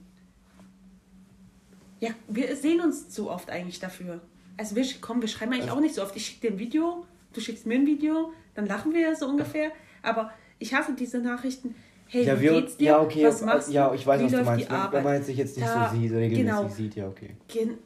Ja, 1.99 2.12
wir 2.28 2.56
sehen 2.56 2.80
uns 2.82 3.13
so 3.13 3.30
oft 3.30 3.49
eigentlich 3.49 3.80
dafür. 3.80 4.21
Also 4.58 4.75
wir, 4.75 4.86
sch- 4.86 4.97
komm, 5.02 5.21
wir 5.21 5.28
schreiben 5.28 5.54
eigentlich 5.54 5.71
auch 5.71 5.80
nicht 5.82 5.95
so 5.95 6.02
oft. 6.04 6.15
Ich 6.15 6.25
schicke 6.25 6.47
dir 6.47 6.54
ein 6.54 6.60
Video, 6.60 7.06
du 7.34 7.41
schickst 7.41 7.65
mir 7.65 7.75
ein 7.75 7.86
Video, 7.86 8.32
dann 8.56 8.67
lachen 8.67 8.93
wir 8.93 9.15
so 9.15 9.28
ungefähr. 9.28 9.71
Aber 10.02 10.32
ich 10.60 10.73
hasse 10.73 10.93
diese 10.93 11.19
Nachrichten. 11.19 11.75
Hey, 12.08 12.25
ja, 12.25 12.38
wie 12.38 12.43
wir, 12.43 12.62
geht's 12.62 12.78
dir? 12.78 12.86
ja, 12.88 13.02
okay, 13.02 13.25
was 13.25 13.41
machst 13.41 13.69
ja, 13.71 13.89
du? 13.89 13.95
ich 13.95 14.06
weiß, 14.08 14.19
wie 14.21 14.25
was 14.25 14.32
du 14.32 14.43
meinst. 14.43 14.69
Wenn, 14.71 14.91
wenn 14.91 15.04
man 15.04 15.23
sich 15.23 15.38
jetzt 15.38 15.58
nicht 15.58 15.67
Da- 15.67 15.89
so 15.91 15.95
sieht, 15.99 16.12
regelmäßig 16.12 16.45
genau. 16.45 16.67
sieht, 16.67 16.95
ja, 16.95 17.08
okay. 17.08 17.36
Gen- 17.47 17.78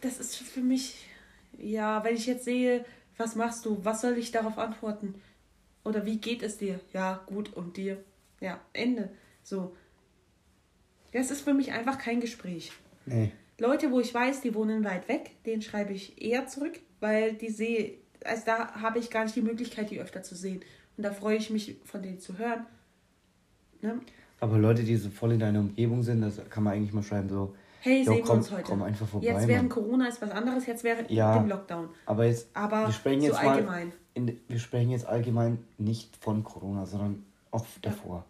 Das 0.00 0.18
ist 0.18 0.36
für 0.36 0.60
mich, 0.60 1.06
ja, 1.56 2.02
wenn 2.04 2.16
ich 2.16 2.26
jetzt 2.26 2.44
sehe, 2.44 2.84
was 3.16 3.36
machst 3.36 3.64
du, 3.64 3.84
was 3.84 4.00
soll 4.00 4.18
ich 4.18 4.30
darauf 4.30 4.58
antworten? 4.58 5.14
Oder 5.84 6.04
wie 6.04 6.18
geht 6.18 6.42
es 6.42 6.58
dir? 6.58 6.80
Ja, 6.92 7.22
gut, 7.26 7.54
und 7.54 7.76
dir? 7.76 8.02
Ja, 8.40 8.60
Ende. 8.72 9.10
So. 9.42 9.76
Das 11.12 11.30
ist 11.30 11.42
für 11.42 11.54
mich 11.54 11.72
einfach 11.72 11.98
kein 11.98 12.20
Gespräch. 12.20 12.72
Nee. 13.06 13.32
Leute, 13.58 13.90
wo 13.90 13.98
ich 13.98 14.12
weiß, 14.14 14.42
die 14.42 14.54
wohnen 14.54 14.84
weit 14.84 15.08
weg, 15.08 15.30
denen 15.44 15.62
schreibe 15.62 15.92
ich 15.92 16.20
eher 16.22 16.46
zurück, 16.46 16.78
weil 17.00 17.34
die 17.34 17.50
sehe, 17.50 17.94
also 18.24 18.42
da 18.46 18.74
habe 18.74 18.98
ich 18.98 19.10
gar 19.10 19.24
nicht 19.24 19.34
die 19.34 19.42
Möglichkeit, 19.42 19.90
die 19.90 20.00
öfter 20.00 20.22
zu 20.22 20.36
sehen. 20.36 20.60
Und 20.96 21.04
da 21.04 21.12
freue 21.12 21.36
ich 21.36 21.50
mich, 21.50 21.76
von 21.84 22.02
denen 22.02 22.20
zu 22.20 22.38
hören. 22.38 22.66
Ne? 23.80 24.00
Aber 24.40 24.58
Leute, 24.58 24.84
die 24.84 24.96
so 24.96 25.10
voll 25.10 25.32
in 25.32 25.40
deiner 25.40 25.60
Umgebung 25.60 26.02
sind, 26.02 26.20
das 26.20 26.40
kann 26.50 26.62
man 26.62 26.74
eigentlich 26.74 26.92
mal 26.92 27.02
schreiben, 27.02 27.28
so. 27.28 27.54
Hey, 27.80 28.02
Jo, 28.02 28.12
sehen 28.12 28.22
komm, 28.22 28.28
wir 28.28 28.34
uns 28.38 28.50
heute. 28.50 28.62
komm 28.64 28.82
einfach 28.82 29.06
vorbei, 29.06 29.26
jetzt 29.26 29.46
während 29.48 29.68
Mann. 29.68 29.84
Corona 29.84 30.08
ist 30.08 30.20
was 30.20 30.30
anderes, 30.30 30.66
jetzt 30.66 30.84
während 30.84 31.10
Ja. 31.10 31.38
dem 31.38 31.48
Lockdown. 31.48 31.88
Aber 32.06 32.24
jetzt, 32.24 32.48
Aber 32.54 32.86
wir 32.86 32.92
sprechen 32.92 33.20
so 33.20 33.26
jetzt 33.28 33.42
mal, 33.42 33.54
allgemein. 33.54 33.92
In, 34.14 34.40
wir 34.48 34.58
sprechen 34.58 34.90
jetzt 34.90 35.06
allgemein 35.06 35.64
nicht 35.78 36.16
von 36.16 36.42
Corona, 36.42 36.86
sondern 36.86 37.24
auch 37.50 37.64
davor. 37.82 38.24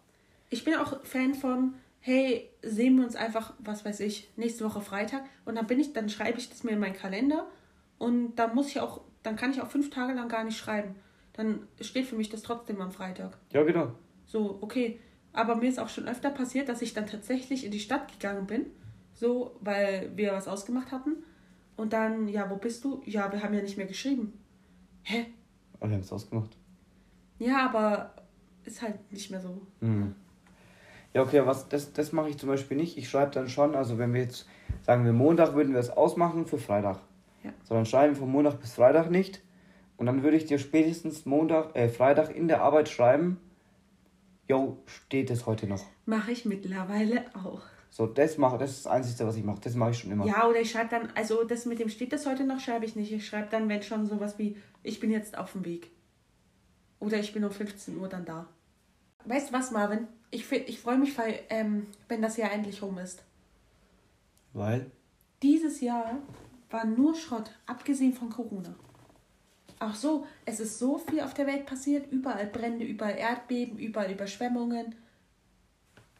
Ich 0.49 0.63
bin 0.63 0.75
auch 0.75 1.03
Fan 1.03 1.33
von, 1.33 1.73
hey, 1.99 2.49
sehen 2.61 2.97
wir 2.97 3.05
uns 3.05 3.15
einfach, 3.15 3.53
was 3.59 3.85
weiß 3.85 3.99
ich, 4.01 4.29
nächste 4.35 4.65
Woche 4.65 4.81
Freitag. 4.81 5.23
Und 5.45 5.55
dann 5.55 5.65
bin 5.67 5.79
ich, 5.79 5.93
dann 5.93 6.09
schreibe 6.09 6.37
ich 6.37 6.49
das 6.49 6.63
mir 6.63 6.71
in 6.71 6.79
meinen 6.79 6.95
Kalender. 6.95 7.47
Und 7.97 8.35
dann 8.35 8.53
muss 8.55 8.67
ich 8.67 8.79
auch, 8.79 9.01
dann 9.23 9.35
kann 9.35 9.51
ich 9.51 9.61
auch 9.61 9.67
fünf 9.69 9.89
Tage 9.89 10.13
lang 10.13 10.29
gar 10.29 10.43
nicht 10.43 10.57
schreiben. 10.57 10.95
Dann 11.33 11.67
steht 11.81 12.05
für 12.05 12.15
mich 12.15 12.29
das 12.29 12.41
trotzdem 12.43 12.81
am 12.81 12.91
Freitag. 12.91 13.37
Ja, 13.51 13.63
genau. 13.63 13.91
So, 14.25 14.59
okay. 14.61 14.99
Aber 15.33 15.55
mir 15.55 15.69
ist 15.69 15.79
auch 15.79 15.89
schon 15.89 16.07
öfter 16.07 16.29
passiert, 16.31 16.69
dass 16.69 16.81
ich 16.81 16.93
dann 16.93 17.05
tatsächlich 17.07 17.63
in 17.65 17.71
die 17.71 17.79
Stadt 17.79 18.11
gegangen 18.11 18.45
bin. 18.47 18.65
So, 19.19 19.51
weil 19.59 20.11
wir 20.15 20.31
was 20.31 20.47
ausgemacht 20.47 20.93
hatten. 20.93 21.17
Und 21.75 21.91
dann, 21.91 22.29
ja, 22.29 22.49
wo 22.49 22.55
bist 22.55 22.85
du? 22.85 23.01
Ja, 23.05 23.29
wir 23.33 23.43
haben 23.43 23.53
ja 23.53 23.61
nicht 23.61 23.75
mehr 23.75 23.85
geschrieben. 23.85 24.39
Hä? 25.03 25.25
Aber 25.73 25.89
wir 25.89 25.95
haben 25.95 26.03
es 26.03 26.13
ausgemacht. 26.13 26.55
Ja, 27.37 27.67
aber 27.67 28.13
ist 28.63 28.81
halt 28.81 29.11
nicht 29.11 29.29
mehr 29.29 29.41
so. 29.41 29.61
Mhm. 29.81 30.15
Ja, 31.13 31.23
okay, 31.23 31.45
was, 31.45 31.67
das, 31.67 31.91
das 31.91 32.13
mache 32.13 32.29
ich 32.29 32.37
zum 32.37 32.47
Beispiel 32.47 32.77
nicht. 32.77 32.97
Ich 32.97 33.09
schreibe 33.09 33.31
dann 33.31 33.49
schon, 33.49 33.75
also 33.75 33.97
wenn 33.97 34.13
wir 34.13 34.21
jetzt, 34.21 34.47
sagen 34.83 35.03
wir 35.03 35.11
Montag, 35.11 35.53
würden 35.53 35.73
wir 35.73 35.81
es 35.81 35.89
ausmachen 35.89 36.45
für 36.45 36.57
Freitag. 36.57 36.99
Ja. 37.43 37.51
So, 37.65 37.75
dann 37.75 37.85
schreiben 37.85 38.13
wir 38.13 38.19
von 38.21 38.31
Montag 38.31 38.61
bis 38.61 38.71
Freitag 38.71 39.11
nicht. 39.11 39.41
Und 39.97 40.05
dann 40.05 40.23
würde 40.23 40.37
ich 40.37 40.45
dir 40.45 40.59
spätestens 40.59 41.25
Montag, 41.25 41.75
äh, 41.75 41.89
Freitag 41.89 42.33
in 42.33 42.47
der 42.47 42.61
Arbeit 42.61 42.87
schreiben, 42.87 43.37
jo, 44.47 44.77
steht 44.85 45.29
es 45.29 45.45
heute 45.45 45.67
noch. 45.67 45.83
Mache 46.05 46.31
ich 46.31 46.45
mittlerweile 46.45 47.25
auch. 47.35 47.63
So, 47.89 48.05
das 48.05 48.37
mache, 48.37 48.57
das 48.57 48.71
ist 48.71 48.85
das 48.85 48.91
Einzige, 48.91 49.27
was 49.27 49.35
ich 49.35 49.43
mache. 49.43 49.59
Das 49.61 49.75
mache 49.75 49.91
ich 49.91 49.97
schon 49.99 50.11
immer. 50.11 50.25
Ja, 50.25 50.47
oder 50.47 50.61
ich 50.61 50.71
schreibe 50.71 50.89
dann, 50.89 51.09
also 51.15 51.43
das 51.43 51.65
mit 51.65 51.79
dem 51.79 51.89
steht 51.89 52.13
das 52.13 52.25
heute 52.25 52.43
noch, 52.43 52.59
schreibe 52.59 52.85
ich 52.85 52.95
nicht. 52.95 53.11
Ich 53.11 53.27
schreibe 53.27 53.49
dann, 53.49 53.67
wenn 53.67 53.81
schon 53.81 54.05
sowas 54.05 54.37
wie, 54.37 54.57
ich 54.83 54.99
bin 54.99 55.11
jetzt 55.11 55.37
auf 55.37 55.53
dem 55.53 55.65
Weg. 55.65 55.91
Oder 56.99 57.17
ich 57.17 57.33
bin 57.33 57.43
um 57.43 57.51
15 57.51 57.97
Uhr 57.97 58.07
dann 58.07 58.25
da. 58.25 58.47
Weißt 59.25 59.49
du 59.49 59.53
was, 59.53 59.71
Marvin? 59.71 60.07
Ich, 60.31 60.51
ich 60.51 60.79
freue 60.79 60.97
mich, 60.97 61.17
weil, 61.17 61.39
ähm, 61.49 61.87
wenn 62.07 62.21
das 62.21 62.37
Jahr 62.37 62.51
endlich 62.51 62.81
rum 62.81 62.97
ist. 62.99 63.23
Weil, 64.53 64.91
Dieses 65.41 65.81
Jahr 65.81 66.19
war 66.69 66.85
nur 66.85 67.15
Schrott, 67.15 67.51
abgesehen 67.65 68.13
von 68.13 68.29
Corona. 68.29 68.75
Auch 69.79 69.95
so, 69.95 70.27
es 70.45 70.59
ist 70.59 70.77
so 70.77 70.97
viel 70.97 71.21
auf 71.21 71.33
der 71.33 71.47
Welt 71.47 71.65
passiert. 71.65 72.11
Überall 72.11 72.47
Brände, 72.47 72.85
überall 72.85 73.15
Erdbeben, 73.15 73.79
überall 73.79 74.11
Überschwemmungen. 74.11 74.95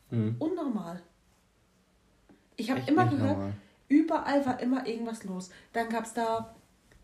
Hm. 0.10 0.38
Unnormal. 0.40 1.04
Ich 2.60 2.70
habe 2.70 2.82
immer 2.88 3.06
gehört, 3.08 3.38
normal. 3.38 3.54
überall 3.88 4.46
war 4.46 4.60
immer 4.60 4.86
irgendwas 4.86 5.24
los. 5.24 5.50
Dann 5.74 5.90
gab 5.90 6.04
es 6.06 6.14
da 6.14 6.56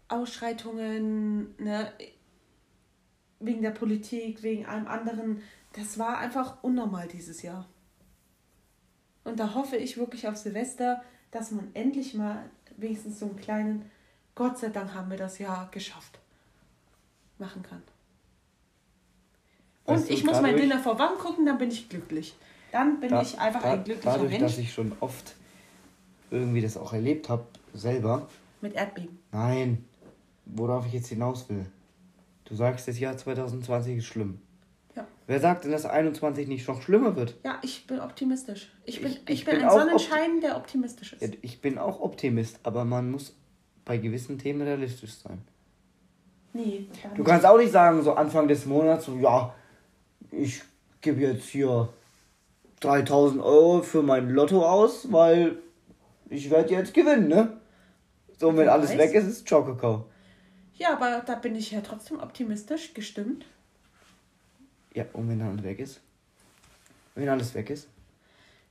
Ausschreitungen, 0.10 1.56
ne, 1.58 1.92
wegen 3.40 3.62
der 3.62 3.72
Politik, 3.72 4.44
wegen 4.44 4.66
allem 4.66 4.88
anderen. 4.88 5.42
Das 5.74 5.98
war 5.98 6.18
einfach 6.20 6.64
unnormal 6.64 7.08
dieses 7.08 7.42
Jahr. 7.42 7.68
Und 9.24 9.40
da 9.40 9.54
hoffe 9.56 9.78
ich 9.78 9.98
wirklich 9.98 10.28
auf 10.28 10.36
Silvester, 10.38 11.02
dass 11.32 11.52
man 11.52 11.70
endlich 11.74 12.14
mal 12.14 12.50
wenigstens 12.78 13.20
so 13.20 13.26
einen 13.26 13.38
kleinen, 13.38 13.92
Gott 14.36 14.58
sei 14.58 14.70
Dank 14.70 14.94
haben 14.94 15.10
wir 15.10 15.18
das 15.18 15.40
Jahr 15.40 15.70
geschafft, 15.72 16.20
machen 17.40 17.64
kann. 17.64 17.82
Und 19.86 19.96
Weißt 19.96 20.10
du, 20.10 20.14
ich 20.14 20.24
muss 20.24 20.34
mein 20.42 20.44
dadurch- 20.56 20.62
Dinner 20.62 20.80
vor 20.80 21.00
Wand 21.00 21.18
gucken, 21.20 21.46
dann 21.46 21.58
bin 21.58 21.72
ich 21.72 21.90
glücklich. 21.90 22.36
Dann 22.72 23.00
bin 23.00 23.10
Da- 23.10 23.22
ich 23.22 23.40
einfach 23.40 23.62
da- 23.64 23.74
ein 23.74 23.84
glücklicher 23.84 24.12
Dadurch, 24.12 24.32
Mensch 24.32 24.42
dass 24.44 24.58
ich 24.58 24.74
schon 24.74 24.92
oft 25.00 25.36
irgendwie 26.32 26.62
das 26.62 26.78
auch 26.78 26.94
erlebt 26.94 27.30
habe, 27.30 27.46
selber. 27.74 28.28
mit 28.62 28.74
Erdbeben. 28.76 29.20
Nein, 29.32 29.86
worauf 30.46 30.86
ich 30.88 30.94
jetzt 30.94 31.08
hinaus 31.08 31.48
will. 31.50 31.66
Du 32.46 32.56
sagst, 32.56 32.88
das 32.88 33.00
Jahr 33.00 33.18
2020 33.18 33.98
ist 33.98 34.06
schlimm. 34.06 34.40
Ja. 34.96 35.06
Wer 35.28 35.40
sagt 35.40 35.64
denn, 35.66 35.72
dass 35.72 35.86
21 35.86 36.48
nicht 36.48 36.68
noch 36.68 36.82
schlimmer 36.82 37.16
wird? 37.16 37.36
Ja, 37.44 37.60
ich 37.64 37.86
bin 37.88 38.00
optimistisch. 38.00 38.72
Ich 38.86 39.02
bin, 39.02 39.12
ich, 39.12 39.18
Ich- 39.28 39.30
ich 39.30 39.46
bin, 39.46 39.56
bin 39.56 39.66
ein 39.66 39.72
Sonnenschein, 39.72 40.42
der 40.42 40.56
optimistisch 40.58 41.14
ist. 41.14 41.38
Ich 41.42 41.62
bin 41.62 41.78
auch 41.78 42.00
Optimist, 42.00 42.60
aber 42.64 42.86
man 42.86 43.12
muss 43.12 43.36
bei 43.84 43.98
gewissen 43.98 44.38
Themen 44.40 44.62
realistisch 44.62 45.14
sein. 45.16 45.42
Nee, 46.54 46.88
Du 47.14 47.18
nicht. 47.18 47.26
kannst 47.26 47.46
auch 47.46 47.58
nicht 47.58 47.72
sagen, 47.72 48.02
so 48.02 48.14
Anfang 48.14 48.48
des 48.48 48.66
Monats, 48.66 49.06
so, 49.06 49.18
ja, 49.18 49.54
ich 50.32 50.62
gebe 51.02 51.20
jetzt 51.22 51.50
hier 51.50 51.90
3000 52.80 53.42
Euro 53.44 53.82
für 53.82 54.02
mein 54.02 54.30
Lotto 54.30 54.66
aus, 54.66 55.12
weil 55.12 55.58
ich 56.30 56.50
werde 56.50 56.74
jetzt 56.74 56.94
gewinnen, 56.94 57.28
ne? 57.28 57.58
So, 58.38 58.50
und 58.50 58.58
wenn 58.58 58.66
Wer 58.66 58.74
alles 58.74 58.92
weiß. 58.92 58.98
weg 58.98 59.14
ist, 59.14 59.28
ist 59.28 59.48
Chocokau. 59.50 60.06
Ja, 60.76 60.94
aber 60.94 61.24
da 61.26 61.36
bin 61.36 61.56
ich 61.56 61.72
ja 61.72 61.82
trotzdem 61.82 62.20
optimistisch 62.20 62.94
gestimmt. 62.94 63.46
Ja, 64.94 65.06
und 65.14 65.30
wenn 65.30 65.40
dann 65.40 65.50
alles 65.50 65.64
weg 65.64 65.80
ist? 65.80 66.02
Wenn 67.16 67.30
alles 67.30 67.54
weg 67.54 67.70
ist? 67.70 67.88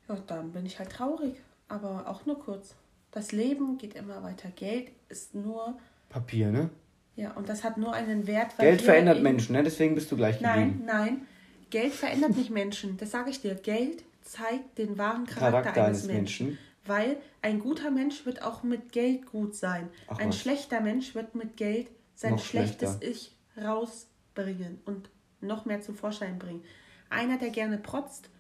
Ja, 0.09 0.17
dann 0.27 0.53
bin 0.53 0.67
ich 0.67 0.79
halt 0.79 0.91
traurig. 0.91 1.37
Aber 1.69 2.07
auch 2.09 2.27
nur 2.27 2.39
kurz. 2.39 2.75
Das 3.11 3.33
Leben 3.33 3.79
geht 3.79 3.95
immer 3.95 4.23
weiter. 4.23 4.51
Geld 4.55 4.91
ist 5.09 5.35
nur, 5.35 5.79
Papier, 6.11 6.51
ne? 6.51 6.69
ja, 7.17 7.33
und 7.33 7.49
das 7.49 7.65
hat 7.65 7.79
nur 7.79 7.95
einen 7.95 8.27
Wert. 8.27 8.53
weil 8.59 8.67
Geld 8.69 8.83
verändert 8.83 9.23
Menschen, 9.23 9.55
ne? 9.55 9.63
Deswegen 9.63 9.95
bist 9.95 10.11
du 10.13 10.17
gleich 10.17 10.41
Nein, 10.41 10.65
geblieben. 10.69 10.85
nein. 10.87 11.27
Geld 11.71 11.93
verändert 11.95 12.37
nicht 12.37 12.51
Menschen. 12.51 12.97
Das 12.99 13.11
sage 13.13 13.31
ich 13.31 13.41
dir. 13.41 13.55
Geld 13.55 14.03
zeigt 14.23 14.77
den 14.79 14.99
wahren 14.99 15.25
Charakter, 15.27 15.63
Charakter 15.63 15.85
eines 15.85 16.03
eines 16.03 16.07
Menschen. 16.15 16.47
Menschen. 16.49 16.65
Weil 16.87 17.17
ein 17.41 17.61
guter 17.61 17.91
Mensch 17.91 18.27
wird 18.27 18.43
auch 18.43 18.63
mit 18.63 18.93
Geld 18.93 19.27
gut 19.27 19.55
sein. 19.55 19.89
Ach 20.07 20.19
ein 20.19 20.29
was. 20.29 20.39
schlechter 20.39 20.81
Mensch 20.81 21.15
wird 21.15 21.35
mit 21.35 21.57
Geld 21.57 21.91
sein 22.15 22.33
Noch 22.33 22.45
schlechtes 22.45 22.99
schlechter. 22.99 23.09
Ich 23.09 23.37
rausbringen 23.57 24.81
und 24.85 25.11
noch 25.41 25.65
mehr 25.65 25.81
zum 25.81 25.95
Vorschein 25.95 26.39
bringen. 26.39 26.65
Einer, 27.11 27.39
der 27.39 27.51
gerne 27.51 27.79
protzt, 27.79 28.31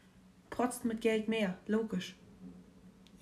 protzt 0.50 0.84
mit 0.84 1.00
Geld 1.00 1.28
mehr. 1.28 1.56
Logisch. 1.66 2.16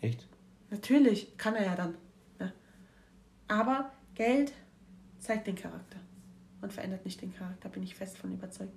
Echt? 0.01 0.27
Natürlich, 0.71 1.37
kann 1.37 1.55
er 1.55 1.67
ja 1.67 1.77
dann. 1.77 1.97
Ne? 2.39 2.53
Aber 3.49 3.93
Geld 4.15 4.53
zeigt 5.19 5.47
den 5.47 5.57
Charakter 5.57 6.01
und 6.63 6.73
verändert 6.73 7.05
nicht 7.05 7.21
den 7.21 7.35
Charakter, 7.35 7.69
bin 7.69 7.83
ich 7.83 7.95
fest 7.95 8.17
von 8.19 8.33
überzeugt. 8.33 8.73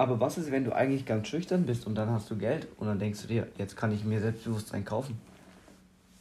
Aber 0.00 0.18
was 0.18 0.38
ist, 0.38 0.50
wenn 0.50 0.64
du 0.64 0.74
eigentlich 0.74 1.04
ganz 1.04 1.28
schüchtern 1.28 1.66
bist 1.66 1.86
und 1.86 1.94
dann 1.94 2.08
hast 2.08 2.30
du 2.30 2.38
Geld 2.38 2.66
und 2.78 2.86
dann 2.86 2.98
denkst 2.98 3.20
du 3.20 3.26
dir, 3.28 3.48
jetzt 3.58 3.76
kann 3.76 3.92
ich 3.92 4.02
mir 4.02 4.18
Selbstbewusstsein 4.18 4.82
kaufen? 4.82 5.20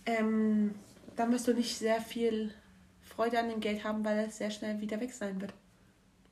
Ähm, 0.06 0.76
dann 1.16 1.32
wirst 1.32 1.48
du 1.48 1.54
nicht 1.54 1.78
sehr 1.78 2.02
viel 2.02 2.52
Freude 3.02 3.40
an 3.40 3.48
dem 3.48 3.62
Geld 3.62 3.86
haben, 3.86 4.04
weil 4.04 4.20
es 4.28 4.38
sehr 4.38 4.52
schnell 4.52 4.82
wieder 4.82 5.00
weg 5.00 5.14
sein 5.14 5.40
wird. 5.40 5.54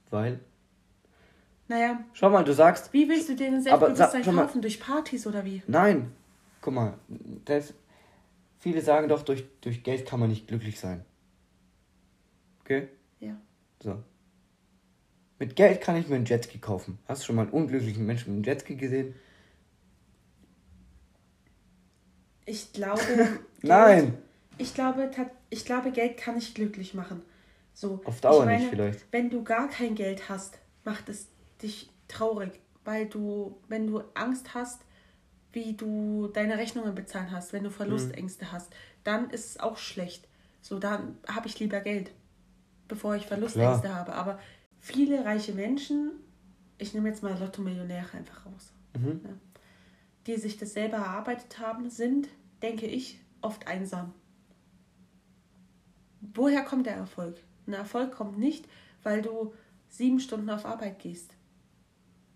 Weil, 0.09 0.41
Naja, 1.69 2.03
schau 2.11 2.29
mal, 2.29 2.43
du 2.43 2.53
sagst, 2.53 2.91
wie 2.91 3.07
willst 3.07 3.29
du 3.29 3.35
dir 3.37 3.47
Aber 3.47 3.95
sag- 3.95 4.11
Selbstbewusstsein 4.11 4.35
mal. 4.35 4.41
kaufen? 4.41 4.61
Durch 4.61 4.81
Partys 4.81 5.25
oder 5.25 5.45
wie? 5.45 5.63
nein, 5.67 6.11
guck 6.59 6.73
mal, 6.73 6.95
das, 7.45 7.73
viele 8.59 8.81
sagen 8.81 9.07
doch, 9.07 9.21
durch, 9.21 9.45
durch 9.61 9.83
Geld 9.83 10.05
kann 10.05 10.19
man 10.19 10.27
nicht 10.27 10.49
glücklich 10.49 10.81
sein. 10.81 11.05
Okay? 12.65 12.89
Ja. 13.21 13.37
So. 13.81 14.03
Mit 15.39 15.55
Geld 15.55 15.81
kann 15.81 15.95
ich 15.95 16.07
mir 16.07 16.15
einen 16.15 16.25
Jetski 16.25 16.59
kaufen. 16.59 16.99
Hast 17.07 17.21
du 17.21 17.27
schon 17.27 17.35
mal 17.35 17.43
einen 17.43 17.51
unglücklichen 17.51 18.05
Menschen 18.05 18.35
mit 18.35 18.47
einem 18.47 18.55
Jetski 18.55 18.75
gesehen? 18.75 19.15
Ich 22.45 22.73
glaube. 22.73 23.01
Nein! 23.61 24.03
Geld, 24.05 24.17
ich 24.57 24.73
glaube, 24.73 25.11
ich 25.49 25.65
glaube, 25.65 25.91
Geld 25.91 26.17
kann 26.17 26.35
nicht 26.35 26.55
glücklich 26.55 26.93
machen. 26.93 27.21
So, 27.73 28.01
Auf 28.05 28.21
Dauer 28.21 28.45
meine, 28.45 28.59
nicht 28.59 28.69
vielleicht. 28.69 29.05
Wenn 29.11 29.29
du 29.29 29.43
gar 29.43 29.69
kein 29.69 29.95
Geld 29.95 30.29
hast, 30.29 30.59
macht 30.83 31.09
es 31.09 31.27
dich 31.61 31.89
traurig, 32.07 32.59
weil 32.85 33.07
du, 33.07 33.57
wenn 33.67 33.87
du 33.87 34.01
Angst 34.15 34.53
hast, 34.55 34.81
wie 35.53 35.73
du 35.73 36.27
deine 36.27 36.57
Rechnungen 36.57 36.95
bezahlen 36.95 37.31
hast, 37.31 37.53
wenn 37.53 37.63
du 37.63 37.71
Verlustängste 37.71 38.45
Mhm. 38.45 38.51
hast, 38.51 38.73
dann 39.03 39.29
ist 39.29 39.45
es 39.51 39.59
auch 39.59 39.77
schlecht. 39.77 40.27
So, 40.61 40.79
dann 40.79 41.17
habe 41.27 41.47
ich 41.47 41.59
lieber 41.59 41.79
Geld, 41.81 42.11
bevor 42.87 43.15
ich 43.15 43.25
Verlustängste 43.27 43.93
habe. 43.93 44.13
Aber 44.13 44.39
viele 44.87 45.25
reiche 45.25 45.53
Menschen, 45.53 46.11
ich 46.77 46.93
nehme 46.93 47.09
jetzt 47.09 47.21
mal 47.23 47.37
Lotto-Millionäre 47.37 48.17
einfach 48.17 48.45
raus, 48.45 48.71
Mhm. 48.97 49.21
ja, 49.23 49.33
die 50.25 50.37
sich 50.37 50.57
das 50.57 50.73
selber 50.73 50.97
erarbeitet 50.97 51.59
haben, 51.59 51.89
sind, 51.89 52.29
denke 52.61 52.87
ich, 52.87 53.19
oft 53.41 53.67
einsam. 53.67 54.13
Woher 56.33 56.63
kommt 56.63 56.85
der 56.85 56.95
Erfolg? 56.95 57.37
Ein 57.67 57.73
Erfolg 57.73 58.11
kommt 58.13 58.37
nicht, 58.37 58.67
weil 59.03 59.21
du 59.21 59.53
sieben 59.89 60.19
Stunden 60.19 60.49
auf 60.49 60.65
Arbeit 60.65 60.99
gehst. 60.99 61.31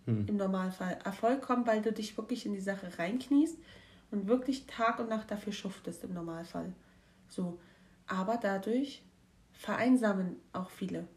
Hm. 0.05 0.27
Im 0.27 0.37
Normalfall. 0.37 0.99
Erfolg 1.03 1.41
kommt, 1.41 1.67
weil 1.67 1.81
du 1.81 1.91
dich 1.91 2.17
wirklich 2.17 2.45
in 2.45 2.53
die 2.53 2.61
Sache 2.61 2.97
reinkniest 2.97 3.57
und 4.11 4.27
wirklich 4.27 4.65
Tag 4.67 4.99
und 4.99 5.09
Nacht 5.09 5.31
dafür 5.31 5.53
schuftest 5.53 6.03
im 6.03 6.13
Normalfall. 6.13 6.73
So. 7.27 7.59
Aber 8.07 8.37
dadurch 8.37 9.03
vereinsamen 9.53 10.37
auch 10.53 10.69
viele. 10.69 11.07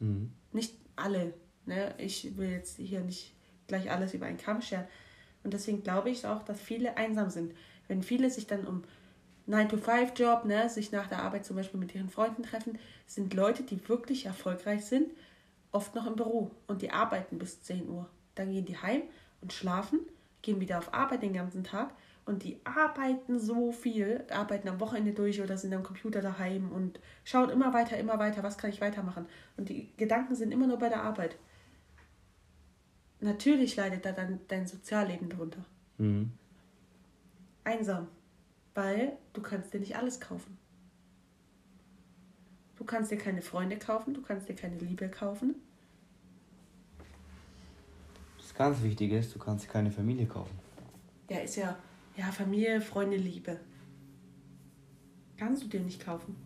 Mhm. 0.00 0.32
Nicht 0.52 0.74
alle. 0.96 1.34
Ne? 1.66 1.94
Ich 1.98 2.36
will 2.36 2.50
jetzt 2.50 2.76
hier 2.76 3.00
nicht 3.00 3.34
gleich 3.66 3.90
alles 3.90 4.14
über 4.14 4.26
einen 4.26 4.38
Kamm 4.38 4.62
scheren. 4.62 4.86
Und 5.44 5.54
deswegen 5.54 5.82
glaube 5.82 6.10
ich 6.10 6.26
auch, 6.26 6.42
dass 6.42 6.60
viele 6.60 6.96
einsam 6.96 7.30
sind. 7.30 7.54
Wenn 7.86 8.02
viele 8.02 8.30
sich 8.30 8.46
dann 8.46 8.66
um 8.66 8.84
9-to-5-Job, 9.48 10.44
ne, 10.44 10.68
sich 10.68 10.92
nach 10.92 11.06
der 11.06 11.22
Arbeit 11.22 11.46
zum 11.46 11.56
Beispiel 11.56 11.80
mit 11.80 11.94
ihren 11.94 12.10
Freunden 12.10 12.42
treffen, 12.42 12.78
sind 13.06 13.32
Leute, 13.32 13.62
die 13.62 13.88
wirklich 13.88 14.26
erfolgreich 14.26 14.84
sind, 14.84 15.10
oft 15.72 15.94
noch 15.94 16.06
im 16.06 16.16
Büro 16.16 16.50
und 16.66 16.82
die 16.82 16.90
arbeiten 16.90 17.38
bis 17.38 17.62
10 17.62 17.88
Uhr. 17.88 18.08
Dann 18.34 18.52
gehen 18.52 18.66
die 18.66 18.76
heim 18.76 19.02
und 19.40 19.52
schlafen, 19.52 20.00
gehen 20.42 20.60
wieder 20.60 20.78
auf 20.78 20.92
Arbeit 20.92 21.22
den 21.22 21.32
ganzen 21.32 21.64
Tag 21.64 21.94
und 22.28 22.44
die 22.44 22.60
arbeiten 22.64 23.40
so 23.40 23.72
viel, 23.72 24.22
arbeiten 24.30 24.68
am 24.68 24.80
Wochenende 24.80 25.14
durch 25.14 25.40
oder 25.40 25.56
sind 25.56 25.72
am 25.72 25.82
Computer 25.82 26.20
daheim 26.20 26.70
und 26.70 27.00
schauen 27.24 27.48
immer 27.48 27.72
weiter, 27.72 27.96
immer 27.96 28.18
weiter, 28.18 28.42
was 28.42 28.58
kann 28.58 28.68
ich 28.68 28.82
weitermachen. 28.82 29.26
Und 29.56 29.70
die 29.70 29.90
Gedanken 29.96 30.34
sind 30.34 30.52
immer 30.52 30.66
nur 30.66 30.78
bei 30.78 30.90
der 30.90 31.02
Arbeit. 31.02 31.38
Natürlich 33.20 33.76
leidet 33.76 34.04
da 34.04 34.12
dann 34.12 34.40
dein 34.48 34.66
Sozialleben 34.66 35.30
drunter. 35.30 35.64
Mhm. 35.96 36.30
Einsam, 37.64 38.08
weil 38.74 39.16
du 39.32 39.40
kannst 39.40 39.72
dir 39.72 39.80
nicht 39.80 39.96
alles 39.96 40.20
kaufen. 40.20 40.58
Du 42.76 42.84
kannst 42.84 43.10
dir 43.10 43.18
keine 43.18 43.40
Freunde 43.40 43.78
kaufen, 43.78 44.12
du 44.12 44.20
kannst 44.20 44.50
dir 44.50 44.54
keine 44.54 44.76
Liebe 44.76 45.08
kaufen. 45.08 45.54
Das 48.36 48.54
ganz 48.54 48.82
Wichtige 48.82 49.16
ist, 49.18 49.34
du 49.34 49.38
kannst 49.38 49.64
dir 49.64 49.70
keine 49.70 49.90
Familie 49.90 50.26
kaufen. 50.26 50.58
Ja, 51.30 51.38
ist 51.38 51.56
ja, 51.56 51.76
ja, 52.18 52.26
Familie, 52.32 52.80
Freunde, 52.80 53.16
Liebe. 53.16 53.58
Kannst 55.36 55.62
du 55.62 55.68
dir 55.68 55.80
nicht 55.80 56.04
kaufen. 56.04 56.36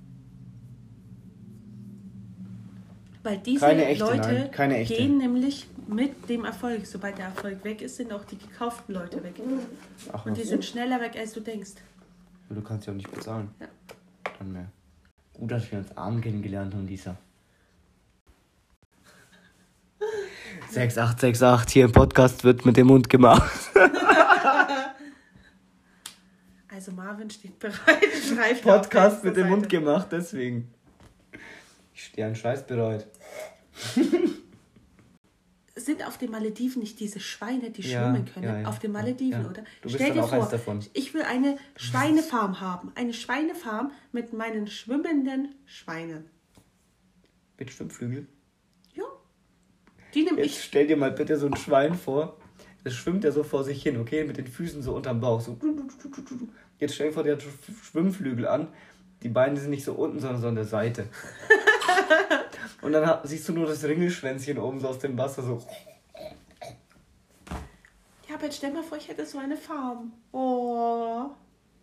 Weil 3.23 3.39
diese 3.39 3.67
echte, 3.67 4.05
Leute 4.05 4.51
gehen 4.85 5.19
nämlich 5.19 5.69
mit 5.87 6.29
dem 6.29 6.45
Erfolg. 6.45 6.87
Sobald 6.87 7.19
der 7.19 7.27
Erfolg 7.27 7.65
weg 7.65 7.81
ist, 7.81 7.97
sind 7.97 8.13
auch 8.13 8.25
die 8.25 8.37
gekauften 8.37 8.95
Leute 8.95 9.23
weg. 9.23 9.35
Ach, 10.13 10.27
Und 10.27 10.37
die 10.37 10.43
sind 10.43 10.65
schneller 10.65 11.01
weg, 11.01 11.17
als 11.17 11.33
du 11.33 11.41
denkst. 11.41 11.73
Du 12.51 12.61
kannst 12.61 12.87
ja 12.87 12.93
auch 12.93 12.97
nicht 12.97 13.11
bezahlen. 13.11 13.49
Ja. 13.61 13.69
Dann 14.39 14.53
mehr. 14.53 14.71
Gut, 15.35 15.51
dass 15.51 15.71
wir 15.71 15.79
uns 15.79 15.97
arm 15.97 16.21
kennengelernt 16.21 16.75
haben, 16.75 16.87
Lisa. 16.87 17.17
6868 20.69 21.73
hier 21.73 21.85
im 21.87 21.93
Podcast 21.93 22.45
wird 22.45 22.67
mit 22.67 22.77
dem 22.77 22.89
Mund 22.89 23.09
gemacht. 23.09 23.51
Also 26.75 26.93
Marvin 26.93 27.29
steht 27.31 27.59
bereit. 27.59 27.79
Schreibt 28.29 28.63
Podcast 28.63 29.23
mit 29.25 29.37
dem 29.37 29.49
Mund 29.49 29.69
gemacht, 29.69 30.09
deswegen. 30.11 30.73
Ich 31.95 32.05
stehe 32.07 32.27
einen 32.27 32.37
Scheiß 32.37 32.67
bereit. 32.67 33.07
Sind 35.75 36.07
auf 36.07 36.19
den 36.19 36.31
Malediven 36.31 36.81
nicht 36.83 37.01
diese 37.01 37.19
Schweine, 37.19 37.71
die 37.71 37.81
Ja, 37.83 38.03
schwimmen 38.13 38.27
können? 38.27 38.45
ja, 38.45 38.61
ja. 38.61 38.69
Auf 38.69 38.79
den 38.79 38.93
Malediven, 38.93 39.43
Ja. 39.43 39.49
oder? 39.51 39.63
Du 39.81 39.83
bist 39.85 39.95
Stell 39.97 40.09
dann 40.09 40.17
dir 40.19 40.25
auch 40.25 40.29
vor, 40.29 40.43
eins 40.43 40.51
davon. 40.51 40.81
ich 40.93 41.15
will 41.15 41.23
eine 41.23 41.57
Schweinefarm 41.77 42.61
haben. 42.61 42.93
Eine 42.95 43.15
Schweinefarm 43.15 43.91
mit 44.13 44.33
meinen 44.35 44.67
schwimmenden 44.67 45.55
Schweinen. 45.65 46.27
Mit 47.59 47.71
Schwimmflügel. 47.71 48.27
Ja. 48.95 49.05
Die 50.15 50.25
nehme 50.25 50.43
ich. 50.43 50.63
stell 50.63 50.87
dir 50.87 50.97
mal 50.97 51.11
bitte 51.11 51.37
so 51.39 51.47
ein 51.47 51.57
Schwein 51.57 51.95
vor. 51.95 52.39
Es 52.85 52.95
schwimmt 52.95 53.25
ja 53.25 53.31
so 53.33 53.43
vor 53.43 53.65
sich 53.65 53.83
hin, 53.83 53.99
okay? 53.99 54.25
Mit 54.25 54.37
den 54.37 54.47
Füßen 54.47 54.83
so 54.83 54.95
unterm 54.95 55.21
Bauch. 55.21 55.41
So. 55.41 55.57
Jetzt 56.83 56.97
stell 56.97 57.07
dir 57.09 57.13
vor, 57.13 57.23
der 57.23 57.35
hat 57.37 57.43
Sch- 57.43 57.85
Schwimmflügel 57.93 58.49
an. 58.49 58.67
Die 59.23 59.29
Beine 59.29 59.57
sind 59.57 59.71
nicht 59.71 59.85
so 59.85 59.93
unten, 59.93 60.19
sondern 60.19 60.41
so 60.41 60.49
an 60.49 60.57
der 60.57 60.65
Seite. 60.65 61.07
Und 62.83 62.91
dann 62.91 63.21
siehst 63.25 63.49
du 63.49 63.53
nur 63.53 63.67
das 63.67 63.85
Ringelschwänzchen 63.85 64.59
oben 64.59 64.81
so 64.81 64.89
aus 64.89 64.99
dem 64.99 65.17
Wasser 65.17 65.45
so. 65.45 65.65
Ja, 68.29 68.35
aber 68.35 68.47
jetzt 68.47 68.57
stell 68.57 68.73
mal 68.73 68.83
vor, 68.83 68.99
ich 68.99 69.07
hätte 69.07 69.25
so 69.25 69.39
eine 69.39 69.57
Farm. 69.57 70.13
Oh. 70.33 71.27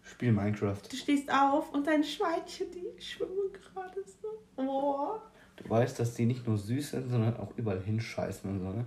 Spiel 0.02 0.34
Minecraft. 0.34 0.82
Du 0.92 0.98
stehst 0.98 1.32
auf 1.32 1.72
und 1.74 1.88
deine 1.88 2.04
Schweinchen, 2.04 2.68
die 2.70 3.02
schwimmen 3.02 3.54
gerade 3.54 4.04
so. 4.22 4.28
Oh. 4.62 5.18
Du 5.56 5.70
weißt, 5.70 5.98
dass 5.98 6.16
die 6.16 6.26
nicht 6.26 6.46
nur 6.46 6.58
süß 6.58 6.92
sind, 6.92 7.10
sondern 7.10 7.38
auch 7.38 7.54
überall 7.56 7.80
hinscheißen 7.82 8.52
und 8.52 8.60
so, 8.60 8.70
ne? 8.74 8.84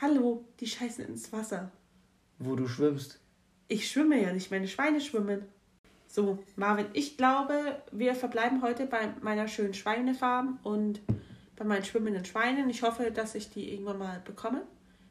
Hallo, 0.00 0.46
die 0.60 0.66
scheißen 0.66 1.04
ins 1.04 1.30
Wasser. 1.30 1.70
Wo 2.38 2.56
du 2.56 2.66
schwimmst. 2.66 3.20
Ich 3.68 3.90
schwimme 3.90 4.20
ja 4.20 4.32
nicht, 4.32 4.50
meine 4.50 4.68
Schweine 4.68 5.00
schwimmen. 5.00 5.42
So, 6.06 6.38
Marvin, 6.56 6.86
ich 6.92 7.16
glaube, 7.16 7.82
wir 7.90 8.14
verbleiben 8.14 8.62
heute 8.62 8.86
bei 8.86 9.12
meiner 9.20 9.48
schönen 9.48 9.74
Schweinefarm 9.74 10.60
und 10.62 11.00
bei 11.56 11.64
meinen 11.64 11.84
schwimmenden 11.84 12.24
Schweinen. 12.24 12.68
Ich 12.70 12.82
hoffe, 12.82 13.10
dass 13.10 13.34
ich 13.34 13.50
die 13.50 13.72
irgendwann 13.72 13.98
mal 13.98 14.20
bekomme. 14.20 14.66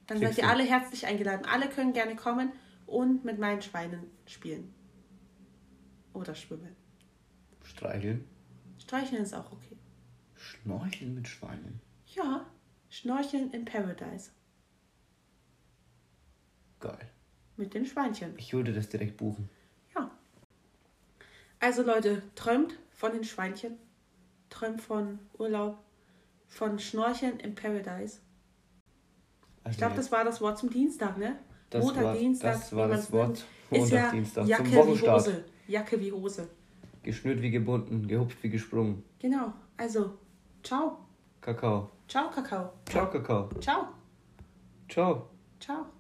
Dann 0.08 0.20
Kriegst 0.20 0.36
seid 0.36 0.44
ihr 0.44 0.48
du. 0.48 0.54
alle 0.54 0.64
herzlich 0.64 1.06
eingeladen. 1.06 1.46
Alle 1.46 1.68
können 1.68 1.94
gerne 1.94 2.16
kommen 2.16 2.52
und 2.86 3.26
mit 3.26 3.40
meinen 3.40 3.62
Schweinen 3.62 4.10
spielen. 4.28 4.74
Oder 6.14 6.36
schwimmen. 6.36 6.76
Streicheln. 7.64 8.28
Streicheln 8.78 9.24
ist 9.24 9.34
auch 9.34 9.52
okay. 9.52 9.78
Schnorcheln 10.36 11.16
mit 11.16 11.28
Schweinen. 11.28 11.82
Ja, 12.16 12.46
Schnorcheln 12.90 13.52
in 13.52 13.66
Paradise. 13.66 14.32
Geil. 16.80 17.10
Mit 17.58 17.74
den 17.74 17.86
Schweinchen. 17.86 18.34
Ich 18.38 18.54
würde 18.54 18.74
das 18.74 18.90
direkt 18.90 19.18
buchen. 19.18 19.50
Ja. 19.96 20.10
Also 21.60 21.84
Leute, 21.84 22.22
träumt 22.36 22.78
von 22.92 23.12
den 23.14 23.24
Schweinchen. 23.24 23.78
Träumt 24.50 24.82
von 24.82 25.20
Urlaub. 25.38 25.78
Von 26.48 26.78
Schnorcheln 26.80 27.40
in 27.40 27.56
Paradise. 27.56 28.20
Also 29.64 29.72
Ich 29.72 29.78
glaube, 29.78 29.96
das 29.96 30.12
war 30.12 30.24
das 30.24 30.42
Wort 30.42 30.58
zum 30.60 30.70
Dienstag, 30.70 31.18
ne? 31.18 31.40
Das 31.70 31.84
Montag, 31.86 32.04
war- 32.04 32.16
Dienstag. 32.16 32.54
das 32.54 32.76
war 32.76 32.88
wie 32.90 32.92
das 32.92 33.12
Wort. 33.12 33.46
Montag, 33.72 33.92
ja 33.92 34.12
Dienstag, 34.12 34.42
zum 34.44 34.50
Jacke 34.50 34.72
wie 34.72 34.76
Wochenstart. 34.76 35.22
Hose. 35.22 35.46
Jacke 35.68 36.00
wie 36.00 36.12
Hose. 36.12 36.48
Geschnürt 37.02 37.42
wie 37.42 37.50
gebunden, 37.52 38.08
gehupft 38.08 38.44
wie 38.44 38.50
gesprungen. 38.50 39.04
Genau. 39.20 39.54
Also, 39.78 40.18
ciao. 40.62 41.00
Kakao. 41.42 41.90
Ciao, 42.08 42.30
Kakao. 42.30 42.74
Ciao, 42.86 43.10
Kakao. 43.10 43.50
Ciao. 43.60 43.88
Ciao. 44.90 45.30
Ciao. 45.60 45.93